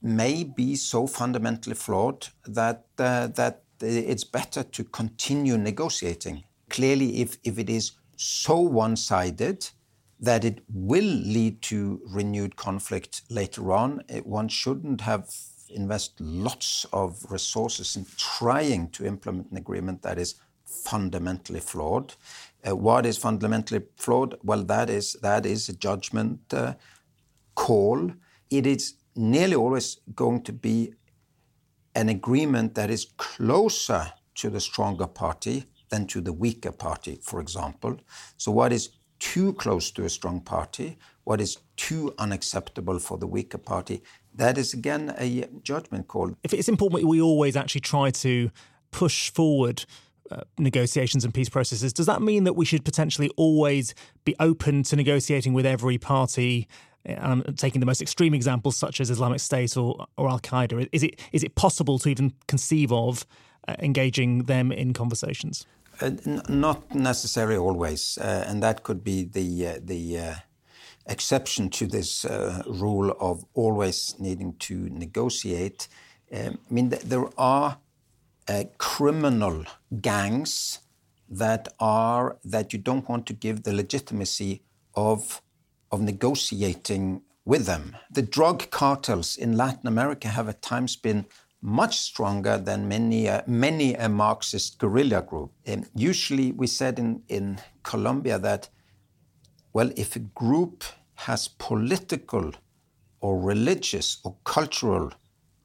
may 0.02 0.44
be 0.44 0.74
so 0.74 1.06
fundamentally 1.06 1.74
flawed 1.74 2.28
that 2.46 2.86
uh, 2.98 3.28
that 3.28 3.62
it's 3.80 4.24
better 4.24 4.62
to 4.62 4.84
continue 4.84 5.56
negotiating. 5.56 6.44
Clearly, 6.68 7.20
if, 7.20 7.38
if 7.44 7.58
it 7.58 7.68
is 7.70 7.92
so 8.16 8.58
one 8.60 8.96
sided 8.96 9.68
that 10.20 10.44
it 10.44 10.62
will 10.72 11.02
lead 11.02 11.62
to 11.62 12.00
renewed 12.06 12.56
conflict 12.56 13.22
later 13.30 13.72
on, 13.72 14.02
it, 14.08 14.26
one 14.26 14.48
shouldn't 14.48 15.00
have 15.00 15.28
invest 15.70 16.20
lots 16.20 16.84
of 16.92 17.24
resources 17.30 17.96
in 17.96 18.04
trying 18.16 18.90
to 18.90 19.06
implement 19.06 19.50
an 19.50 19.56
agreement 19.56 20.02
that 20.02 20.18
is 20.18 20.34
fundamentally 20.64 21.60
flawed. 21.60 22.14
Uh, 22.68 22.76
what 22.76 23.06
is 23.06 23.16
fundamentally 23.16 23.82
flawed? 23.96 24.36
Well, 24.42 24.64
that 24.64 24.90
is 24.90 25.14
that 25.22 25.46
is 25.46 25.68
a 25.68 25.72
judgment 25.74 26.40
uh, 26.52 26.74
call. 27.54 28.12
It 28.50 28.66
is 28.66 28.94
nearly 29.16 29.56
always 29.56 29.98
going 30.14 30.42
to 30.42 30.52
be 30.52 30.94
an 31.94 32.08
agreement 32.08 32.74
that 32.74 32.90
is 32.90 33.06
closer 33.16 34.12
to 34.36 34.50
the 34.50 34.60
stronger 34.60 35.06
party 35.06 35.64
than 35.90 36.06
to 36.06 36.20
the 36.20 36.32
weaker 36.32 36.72
party, 36.72 37.18
for 37.22 37.40
example. 37.40 37.98
So, 38.36 38.52
what 38.52 38.72
is 38.72 38.90
too 39.18 39.52
close 39.54 39.90
to 39.92 40.04
a 40.04 40.08
strong 40.08 40.40
party, 40.40 40.96
what 41.24 41.40
is 41.40 41.58
too 41.76 42.14
unacceptable 42.18 42.98
for 42.98 43.18
the 43.18 43.26
weaker 43.26 43.58
party, 43.58 44.02
that 44.34 44.56
is 44.56 44.72
again 44.72 45.14
a 45.18 45.46
judgment 45.62 46.08
call. 46.08 46.34
If 46.42 46.54
it's 46.54 46.68
important 46.68 47.06
we 47.06 47.20
always 47.20 47.56
actually 47.56 47.82
try 47.82 48.10
to 48.10 48.50
push 48.90 49.30
forward 49.30 49.84
uh, 50.30 50.42
negotiations 50.58 51.24
and 51.24 51.34
peace 51.34 51.48
processes, 51.48 51.92
does 51.92 52.06
that 52.06 52.22
mean 52.22 52.44
that 52.44 52.54
we 52.54 52.64
should 52.64 52.84
potentially 52.84 53.30
always 53.36 53.94
be 54.24 54.34
open 54.40 54.82
to 54.84 54.96
negotiating 54.96 55.52
with 55.52 55.66
every 55.66 55.98
party 55.98 56.68
and 57.04 57.44
I'm 57.48 57.54
taking 57.54 57.80
the 57.80 57.86
most 57.86 58.02
extreme 58.02 58.34
examples 58.34 58.76
such 58.76 59.00
as 59.00 59.10
Islamic 59.10 59.40
State 59.40 59.76
or, 59.76 60.06
or 60.16 60.28
Al 60.28 60.40
Qaeda. 60.40 60.88
Is 60.92 61.02
it 61.02 61.20
is 61.32 61.42
it 61.42 61.54
possible 61.54 61.98
to 62.00 62.08
even 62.08 62.34
conceive 62.46 62.92
of 62.92 63.26
uh, 63.68 63.76
engaging 63.78 64.44
them 64.44 64.72
in 64.72 64.92
conversations? 64.92 65.66
Uh, 66.00 66.10
n- 66.26 66.42
not 66.48 66.94
necessarily 66.94 67.56
always, 67.56 68.18
uh, 68.18 68.44
and 68.46 68.62
that 68.62 68.82
could 68.82 69.02
be 69.04 69.24
the 69.24 69.66
uh, 69.66 69.78
the 69.82 70.18
uh, 70.18 70.34
exception 71.06 71.70
to 71.70 71.86
this 71.86 72.24
uh, 72.24 72.62
rule 72.66 73.16
of 73.20 73.44
always 73.54 74.14
needing 74.18 74.54
to 74.58 74.88
negotiate. 74.90 75.88
Um, 76.32 76.58
I 76.70 76.74
mean, 76.74 76.90
th- 76.90 77.02
there 77.02 77.28
are 77.38 77.78
criminal 78.78 79.64
gangs 80.00 80.80
that 81.28 81.68
are 81.78 82.36
that 82.44 82.72
you 82.72 82.78
don't 82.78 83.08
want 83.08 83.24
to 83.26 83.32
give 83.32 83.62
the 83.62 83.72
legitimacy 83.72 84.62
of 84.94 85.40
of 85.90 86.00
negotiating 86.00 87.22
with 87.44 87.66
them. 87.66 87.96
The 88.10 88.22
drug 88.22 88.70
cartels 88.70 89.36
in 89.36 89.56
Latin 89.56 89.86
America 89.86 90.28
have 90.28 90.48
at 90.48 90.62
times 90.62 90.96
been 90.96 91.26
much 91.62 91.98
stronger 91.98 92.56
than 92.56 92.88
many 92.88 93.28
uh, 93.28 93.42
many 93.46 93.94
a 93.94 94.08
Marxist 94.08 94.78
guerrilla 94.78 95.22
group. 95.22 95.52
And 95.66 95.88
usually, 95.94 96.52
we 96.52 96.66
said 96.66 96.98
in 96.98 97.22
in 97.28 97.58
Colombia 97.82 98.38
that, 98.38 98.68
well, 99.72 99.90
if 99.96 100.16
a 100.16 100.20
group 100.20 100.84
has 101.14 101.48
political 101.48 102.52
or 103.20 103.38
religious 103.38 104.18
or 104.24 104.36
cultural 104.44 105.12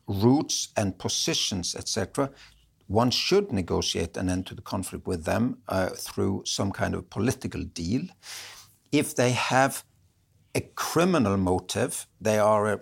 roots 0.07 0.69
and 0.75 0.97
positions, 0.97 1.75
etc., 1.75 2.29
one 2.87 3.09
should 3.09 3.51
negotiate 3.51 4.17
an 4.17 4.29
end 4.29 4.45
to 4.47 4.55
the 4.55 4.61
conflict 4.61 5.07
with 5.07 5.23
them 5.23 5.57
uh, 5.69 5.89
through 5.89 6.43
some 6.45 6.71
kind 6.71 6.93
of 6.93 7.09
political 7.09 7.63
deal. 7.63 8.01
If 8.91 9.15
they 9.15 9.31
have 9.31 9.83
a 10.55 10.61
criminal 10.75 11.37
motive, 11.37 12.07
they 12.19 12.39
are 12.39 12.73
a 12.73 12.79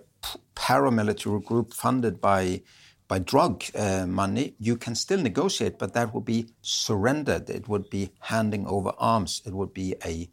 paramilitary 0.54 1.44
group 1.44 1.74
funded 1.74 2.20
by 2.20 2.62
by 3.06 3.18
drug 3.18 3.64
uh, 3.74 4.06
money, 4.06 4.54
you 4.58 4.76
can 4.76 4.94
still 4.94 5.20
negotiate, 5.20 5.78
but 5.78 5.92
that 5.92 6.14
would 6.14 6.24
be 6.24 6.46
surrendered. 6.62 7.50
It 7.50 7.68
would 7.68 7.90
be 7.90 8.10
handing 8.20 8.66
over 8.66 8.92
arms. 8.98 9.42
It 9.44 9.52
would 9.52 9.74
be 9.74 9.94
a 10.04 10.30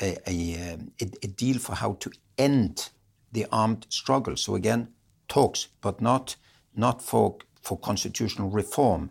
a, 0.00 0.16
a, 0.26 0.72
um, 0.72 0.92
a, 1.00 1.26
deal 1.26 1.58
for 1.58 1.74
how 1.74 1.94
to 1.94 2.10
end 2.38 2.90
the 3.32 3.46
armed 3.50 3.84
struggle. 3.88 4.36
So 4.36 4.54
again, 4.54 4.88
talks, 5.28 5.68
but 5.80 6.00
not 6.00 6.36
not 6.74 7.02
for 7.02 7.38
for 7.60 7.78
constitutional 7.78 8.48
reform. 8.48 9.10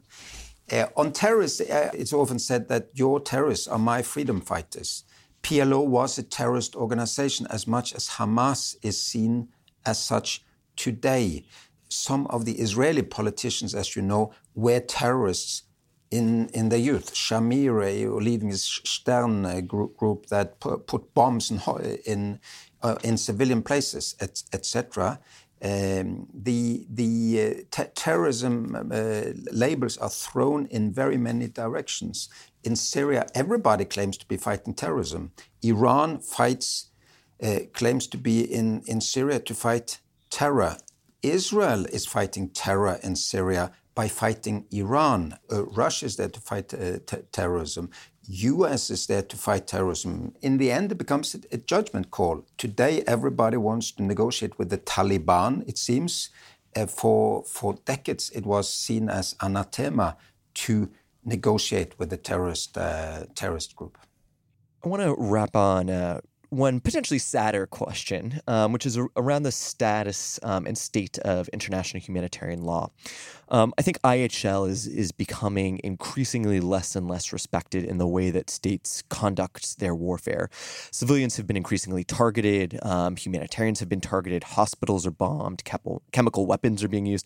Uh, 0.72 0.88
on 0.96 1.12
terrorists, 1.12 1.62
uh, 1.62 1.92
it's 1.94 2.14
often 2.14 2.40
said 2.40 2.68
that 2.70 2.90
your 2.94 3.20
terrorists 3.20 3.68
are 3.68 3.80
my 3.80 4.02
freedom 4.02 4.42
fighters. 4.42 5.04
PLO 5.48 5.88
was 5.88 6.18
a 6.18 6.24
terrorist 6.24 6.76
organization 6.76 7.48
as 7.50 7.66
much 7.66 7.96
as 7.96 8.10
Hamas 8.10 8.76
is 8.82 9.02
seen 9.02 9.48
as 9.86 9.98
such 9.98 10.44
today. 10.76 11.46
Some 11.88 12.28
of 12.28 12.44
the 12.44 12.56
Israeli 12.60 13.02
politicians, 13.02 13.74
as 13.74 13.96
you 13.96 14.02
know, 14.02 14.34
were 14.56 14.82
terrorists 14.82 15.64
in, 16.12 16.50
in 16.50 16.68
their 16.68 16.80
youth. 16.80 17.14
Shamir, 17.14 18.22
leading 18.22 18.52
Stern 18.52 19.46
uh, 19.46 19.62
group, 19.62 19.96
group 19.96 20.26
that 20.26 20.60
put 20.60 21.14
bombs 21.14 21.50
in, 21.50 21.62
in, 22.06 22.42
uh, 22.84 22.98
in 23.06 23.16
civilian 23.16 23.64
places, 23.64 24.18
etc. 24.52 25.18
Um, 25.60 26.28
the 26.34 26.86
the 26.88 27.66
uh, 27.72 27.84
terrorism 27.96 28.76
uh, 28.92 29.22
labels 29.52 29.98
are 29.98 30.10
thrown 30.10 30.68
in 30.68 30.94
very 30.94 31.18
many 31.18 31.48
directions. 31.48 32.30
In 32.64 32.76
Syria, 32.76 33.26
everybody 33.34 33.86
claims 33.86 34.18
to 34.18 34.28
be 34.28 34.38
fighting 34.38 34.76
terrorism. 34.76 35.32
Iran 35.64 36.20
fights, 36.20 36.92
uh, 37.42 37.60
claims 37.74 38.08
to 38.08 38.18
be 38.18 38.42
in, 38.42 38.84
in 38.86 39.02
Syria 39.02 39.40
to 39.40 39.56
fight 39.56 40.00
terror. 40.30 40.78
Israel 41.24 41.86
is 41.86 42.06
fighting 42.06 42.50
terror 42.50 43.00
in 43.02 43.16
Syria 43.16 43.72
by 43.96 44.08
fighting 44.08 44.66
Iran. 44.72 45.40
Uh, 45.52 45.66
Russia 45.66 46.06
is 46.06 46.18
there 46.18 46.30
to 46.30 46.40
fight 46.40 46.72
uh, 46.72 47.00
terrorism. 47.32 47.90
US 48.28 48.90
is 48.90 49.08
there 49.08 49.22
to 49.22 49.38
fight 49.38 49.68
terrorism. 49.68 50.34
In 50.42 50.58
the 50.58 50.72
end, 50.72 50.92
it 50.92 50.98
becomes 50.98 51.36
a, 51.52 51.58
judgment 51.58 52.12
call. 52.12 52.46
Today, 52.58 53.04
everybody 53.08 53.58
wants 53.58 53.92
to 53.92 54.04
negotiate 54.04 54.60
with 54.60 54.70
the 54.70 54.78
Taliban, 54.78 55.68
it 55.68 55.78
seems. 55.78 56.30
Uh, 56.76 56.86
for, 56.86 57.44
for 57.44 57.76
decades, 57.86 58.30
it 58.32 58.46
was 58.46 58.72
seen 58.72 59.10
as 59.10 59.36
anathema 59.42 60.18
to 60.54 60.90
negotiate 61.24 61.98
with 61.98 62.10
the 62.10 62.18
terrorist, 62.18 62.78
uh, 62.78 63.26
terrorist 63.34 63.76
group. 63.76 63.98
I 64.84 64.90
want 64.90 65.04
to 65.04 65.16
wrap 65.18 65.56
on 65.56 65.90
uh, 65.90 66.22
one 66.50 66.80
potentially 66.80 67.20
sadder 67.20 67.66
question, 67.68 68.42
um, 68.48 68.72
which 68.72 68.86
is 68.86 68.98
around 69.16 69.44
the 69.44 69.52
status 69.52 70.40
um, 70.44 70.66
and 70.66 70.78
state 70.78 71.18
of 71.20 71.48
international 71.50 72.02
humanitarian 72.02 72.62
law. 72.62 72.90
Um, 73.50 73.74
I 73.78 73.82
think 73.82 74.02
IHL 74.02 74.70
is 74.70 74.88
is 74.88 75.12
becoming 75.12 75.80
increasingly 75.84 76.60
less 76.60 76.96
and 76.96 77.08
less 77.08 77.32
respected 77.32 77.86
in 77.86 77.98
the 77.98 78.08
way 78.08 78.30
that 78.30 78.50
states 78.50 79.04
conduct 79.10 79.80
their 79.80 79.96
warfare. 79.96 80.50
Civilians 80.92 81.38
have 81.38 81.48
been 81.48 81.56
increasingly 81.58 82.04
targeted. 82.04 82.78
Um, 82.84 83.16
humanitarians 83.16 83.80
have 83.80 83.88
been 83.88 84.02
targeted. 84.02 84.44
Hospitals 84.44 85.06
are 85.06 85.12
bombed. 85.12 85.64
chemical 86.12 86.46
weapons 86.46 86.84
are 86.84 86.90
being 86.90 87.06
used. 87.06 87.26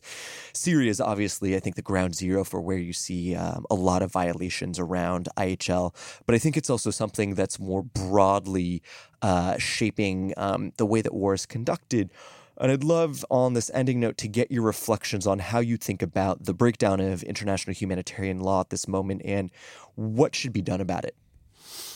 Syria 0.54 0.92
is 0.92 1.02
obviously, 1.02 1.56
I 1.56 1.60
think, 1.60 1.76
the 1.76 1.82
ground 1.82 2.16
zero 2.16 2.44
for 2.44 2.62
where 2.62 2.78
you 2.78 2.94
see 2.94 3.36
um, 3.36 3.66
a 3.72 3.76
lot 3.76 4.04
of 4.04 4.12
violations 4.12 4.78
around 4.78 5.28
IHL. 5.38 5.94
But 6.26 6.36
I 6.36 6.38
think 6.38 6.56
it's 6.56 6.70
also 6.70 6.92
something 6.92 7.34
that's 7.34 7.60
more 7.60 7.82
broadly 7.84 8.84
uh, 9.22 9.58
shaping 9.58 10.34
um, 10.38 10.72
the 10.78 10.86
way 10.86 11.02
that 11.02 11.14
war 11.14 11.34
is 11.34 11.46
conducted. 11.46 12.10
And 12.58 12.72
I'd 12.72 12.84
love 12.84 13.26
on 13.30 13.54
this 13.54 13.72
ending 13.74 14.00
note 14.00 14.18
to 14.18 14.28
get 14.28 14.52
your 14.52 14.62
reflections 14.64 15.26
on 15.26 15.40
how 15.40 15.60
you 15.60 15.78
think 15.78 16.02
about 16.02 16.46
the 16.46 16.54
breakdown 16.54 17.00
of 17.00 17.24
international 17.24 17.74
humanitarian 17.74 18.40
law 18.40 18.62
at 18.62 18.70
this 18.70 18.88
moment 18.88 19.22
and 19.26 19.50
what 19.96 20.36
should 20.36 20.54
be 20.54 20.62
done 20.62 20.82
about 20.82 21.06
it. 21.06 21.16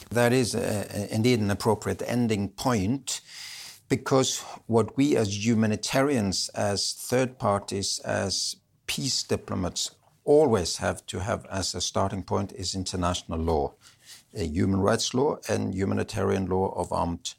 That 0.09 0.34
is 0.34 0.55
uh, 0.55 1.07
indeed 1.11 1.39
an 1.39 1.51
appropriate 1.51 2.01
ending 2.05 2.49
point 2.49 3.21
because 3.89 4.39
what 4.67 4.97
we 4.97 5.15
as 5.15 5.45
humanitarians, 5.45 6.49
as 6.49 6.93
third 6.93 7.38
parties, 7.38 7.99
as 7.99 8.55
peace 8.88 9.23
diplomats 9.23 9.91
always 10.23 10.78
have 10.78 11.05
to 11.05 11.19
have 11.19 11.45
as 11.45 11.76
a 11.76 11.82
starting 11.82 12.23
point 12.23 12.51
is 12.53 12.76
international 12.76 13.39
law, 13.39 13.73
human 14.44 14.80
rights 14.80 15.14
law 15.14 15.38
and 15.48 15.74
humanitarian 15.74 16.46
law 16.46 16.74
of 16.76 16.92
armed 16.92 17.36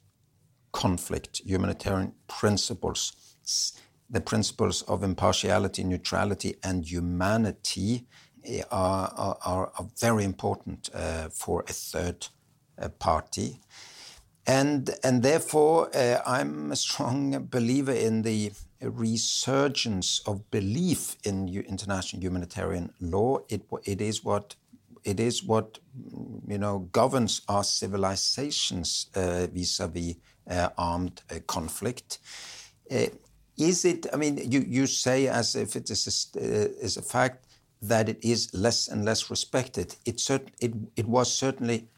conflict, 0.73 1.41
humanitarian 1.45 2.13
principles, 2.29 3.13
the 4.11 4.21
principles 4.21 4.83
of 4.83 5.03
impartiality, 5.03 5.85
neutrality, 5.85 6.57
and 6.63 6.85
humanity 6.85 8.07
eh, 8.45 8.63
are, 8.71 9.37
are, 9.45 9.73
are 9.79 9.87
very 10.01 10.25
important 10.25 10.91
uh, 10.95 11.29
for 11.29 11.65
a 11.69 11.73
third 11.73 12.29
uh, 12.81 12.89
party. 12.89 13.61
And, 14.47 14.91
and 15.03 15.23
therefore, 15.23 15.91
uh, 15.95 16.21
I'm 16.25 16.71
a 16.71 16.77
strong 16.77 17.49
believer 17.51 17.93
in 17.93 18.23
the 18.23 18.53
resurgence 18.81 20.21
of 20.27 20.51
belief 20.51 21.17
in 21.25 21.49
international 21.49 22.23
humanitarian 22.23 22.93
law. 23.01 23.39
It, 23.49 23.63
it 23.85 24.01
is 24.01 24.23
what 24.23 24.55
it 25.07 25.21
is 25.21 25.43
what 25.43 25.79
you 26.49 26.59
know 26.59 26.89
governs 26.93 27.41
our 27.49 27.65
civilizations 27.65 29.07
uh, 29.15 29.47
vis-a-vis 29.47 30.17
uh, 30.51 30.69
armed 30.77 31.23
uh, 31.31 31.39
conflict. 31.47 32.19
Is 33.59 33.85
it? 33.85 34.07
I 34.13 34.17
mean, 34.17 34.39
you, 34.51 34.61
you 34.61 34.87
say 34.87 35.29
as 35.29 35.57
if 35.57 35.77
it 35.77 35.89
is 35.91 36.31
a, 36.37 36.41
is 36.85 36.97
a 36.99 37.03
fact 37.03 37.47
that 37.81 38.09
it 38.09 38.23
is 38.23 38.53
less 38.53 38.89
and 38.89 39.05
less 39.05 39.31
respected. 39.31 39.97
It 40.05 40.17
cert- 40.17 40.53
it, 40.61 40.75
it 40.97 41.07
was 41.07 41.33
certainly 41.33 41.89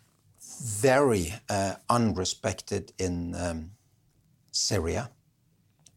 very 0.63 1.35
uh, 1.49 1.75
unrespected 1.91 2.93
in 2.99 3.35
um, 3.35 3.71
Syria, 4.53 5.11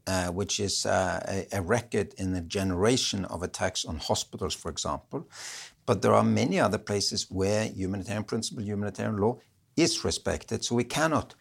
uh, 0.08 0.28
which 0.28 0.60
is 0.60 0.86
uh, 0.86 1.20
a, 1.28 1.58
a, 1.58 1.62
record 1.62 2.14
in 2.18 2.36
a 2.36 2.42
generation 2.42 3.26
of 3.26 3.44
attacks 3.44 3.86
on 3.86 3.98
hospitals, 3.98 4.54
for 4.54 4.70
example. 4.70 5.28
But 5.86 6.02
there 6.02 6.14
are 6.14 6.24
many 6.24 6.60
other 6.60 6.78
places 6.78 7.28
where 7.30 7.66
humanitarian 7.66 8.24
principle, 8.24 8.64
humanitarian 8.64 9.18
law 9.18 9.40
is 9.76 10.04
respected. 10.04 10.64
So 10.64 10.76
we 10.76 10.84
cannot 10.84 11.36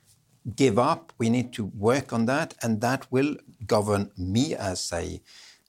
give 0.56 0.78
up. 0.78 1.12
We 1.18 1.28
need 1.30 1.52
to 1.54 1.64
work 1.64 2.12
on 2.12 2.26
that, 2.26 2.54
and 2.62 2.80
that 2.80 3.06
will 3.10 3.36
govern 3.66 4.10
me 4.16 4.54
as 4.54 4.92
a 4.92 5.20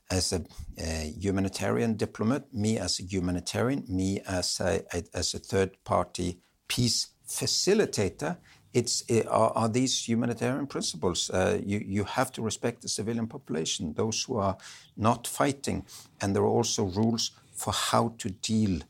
as 0.09 0.33
a, 0.33 0.43
a 0.77 1.13
humanitarian 1.17 1.95
diplomat, 1.95 2.53
me 2.53 2.77
as 2.77 2.99
a 2.99 3.03
humanitarian, 3.03 3.85
me 3.87 4.19
as 4.27 4.59
a, 4.59 4.83
a 4.93 5.03
as 5.13 5.33
a 5.33 5.39
third 5.39 5.71
party 5.83 6.39
peace 6.67 7.07
facilitator. 7.27 8.37
It's 8.73 9.03
are, 9.29 9.51
are 9.55 9.69
these 9.69 10.07
humanitarian 10.07 10.67
principles. 10.67 11.29
Uh, 11.29 11.59
you 11.65 11.79
you 11.85 12.03
have 12.05 12.31
to 12.33 12.41
respect 12.41 12.81
the 12.81 12.89
civilian 12.89 13.27
population, 13.27 13.93
those 13.93 14.23
who 14.23 14.37
are 14.37 14.57
not 14.95 15.27
fighting, 15.27 15.85
and 16.21 16.33
there 16.33 16.43
are 16.43 16.57
also 16.57 16.85
rules 16.85 17.31
for 17.61 17.73
how 17.73 18.15
to 18.17 18.29
deal 18.29 18.81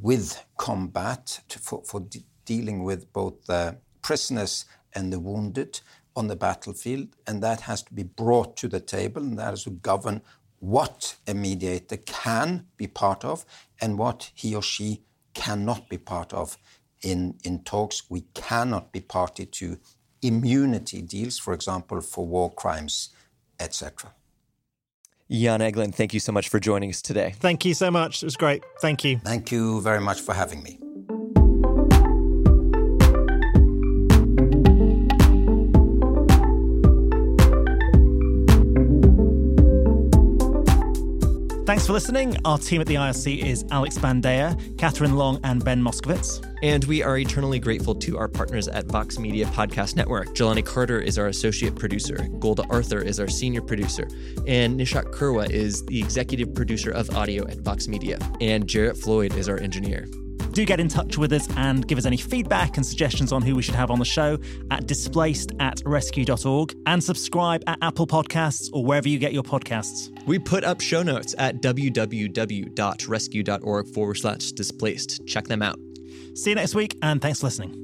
with 0.00 0.44
combat, 0.56 1.40
to, 1.48 1.58
for, 1.58 1.82
for 1.84 2.00
de 2.00 2.24
dealing 2.46 2.84
with 2.84 3.10
both 3.12 3.46
the 3.46 3.76
prisoners 4.02 4.66
and 4.94 5.10
the 5.12 5.18
wounded 5.18 5.80
on 6.14 6.28
the 6.28 6.36
battlefield, 6.36 7.08
and 7.26 7.42
that 7.42 7.60
has 7.62 7.82
to 7.82 7.94
be 7.94 8.02
brought 8.02 8.56
to 8.56 8.68
the 8.68 8.80
table, 8.80 9.22
and 9.22 9.38
that 9.38 9.54
is 9.54 9.64
to 9.64 9.70
govern 9.70 10.20
what 10.60 11.16
a 11.26 11.34
mediator 11.34 11.96
can 11.96 12.66
be 12.76 12.86
part 12.86 13.24
of 13.24 13.44
and 13.80 13.98
what 13.98 14.30
he 14.34 14.54
or 14.54 14.62
she 14.62 15.02
cannot 15.34 15.88
be 15.88 15.98
part 15.98 16.32
of 16.32 16.58
in, 17.02 17.34
in 17.44 17.62
talks. 17.64 18.02
We 18.08 18.22
cannot 18.34 18.92
be 18.92 19.00
party 19.00 19.46
to 19.46 19.78
immunity 20.22 21.02
deals, 21.02 21.38
for 21.38 21.52
example, 21.52 22.00
for 22.00 22.26
war 22.26 22.52
crimes, 22.52 23.10
etc. 23.58 24.14
Jan 25.34 25.60
Egeland, 25.60 25.94
thank 25.94 26.14
you 26.14 26.20
so 26.20 26.32
much 26.32 26.48
for 26.48 26.60
joining 26.60 26.90
us 26.90 27.02
today. 27.02 27.34
Thank 27.40 27.64
you 27.64 27.74
so 27.74 27.90
much. 27.90 28.22
It 28.22 28.26
was 28.26 28.36
great. 28.36 28.62
Thank 28.80 29.04
you. 29.04 29.18
Thank 29.18 29.50
you 29.50 29.80
very 29.80 30.00
much 30.00 30.20
for 30.20 30.34
having 30.34 30.62
me. 30.62 30.78
Thanks 41.84 41.90
for 41.90 42.12
listening. 42.12 42.38
Our 42.46 42.56
team 42.56 42.80
at 42.80 42.86
the 42.86 42.94
IRC 42.94 43.44
is 43.44 43.62
Alex 43.70 43.98
Bandea, 43.98 44.78
Catherine 44.78 45.16
Long, 45.16 45.38
and 45.44 45.62
Ben 45.62 45.82
Moskowitz. 45.82 46.42
And 46.62 46.82
we 46.84 47.02
are 47.02 47.18
eternally 47.18 47.58
grateful 47.58 47.94
to 47.96 48.16
our 48.16 48.26
partners 48.26 48.68
at 48.68 48.86
Vox 48.86 49.18
Media 49.18 49.44
Podcast 49.44 49.94
Network. 49.94 50.28
Jelani 50.28 50.64
Carter 50.64 50.98
is 50.98 51.18
our 51.18 51.26
associate 51.26 51.76
producer, 51.76 52.26
Golda 52.38 52.64
Arthur 52.70 53.02
is 53.02 53.20
our 53.20 53.28
senior 53.28 53.60
producer, 53.60 54.08
and 54.46 54.80
Nishat 54.80 55.12
Kurwa 55.12 55.50
is 55.50 55.84
the 55.84 56.00
executive 56.00 56.54
producer 56.54 56.90
of 56.90 57.14
audio 57.14 57.46
at 57.48 57.58
Vox 57.58 57.86
Media, 57.86 58.18
and 58.40 58.66
Jarrett 58.66 58.96
Floyd 58.96 59.34
is 59.34 59.46
our 59.46 59.58
engineer. 59.58 60.06
Do 60.54 60.64
get 60.64 60.80
in 60.80 60.88
touch 60.88 61.18
with 61.18 61.32
us 61.32 61.48
and 61.56 61.86
give 61.86 61.98
us 61.98 62.06
any 62.06 62.16
feedback 62.16 62.76
and 62.76 62.86
suggestions 62.86 63.32
on 63.32 63.42
who 63.42 63.56
we 63.56 63.62
should 63.62 63.74
have 63.74 63.90
on 63.90 63.98
the 63.98 64.04
show 64.04 64.38
at 64.70 64.86
displaced 64.86 65.50
at 65.58 65.82
rescue.org 65.84 66.76
and 66.86 67.02
subscribe 67.02 67.64
at 67.66 67.78
Apple 67.82 68.06
Podcasts 68.06 68.70
or 68.72 68.84
wherever 68.84 69.08
you 69.08 69.18
get 69.18 69.32
your 69.32 69.42
podcasts. 69.42 70.16
We 70.26 70.38
put 70.38 70.62
up 70.62 70.80
show 70.80 71.02
notes 71.02 71.34
at 71.38 71.60
www.rescue.org 71.60 73.88
forward 73.88 74.14
slash 74.14 74.52
displaced. 74.52 75.26
Check 75.26 75.48
them 75.48 75.60
out. 75.60 75.80
See 76.34 76.50
you 76.50 76.56
next 76.56 76.76
week 76.76 76.96
and 77.02 77.20
thanks 77.20 77.40
for 77.40 77.46
listening. 77.46 77.83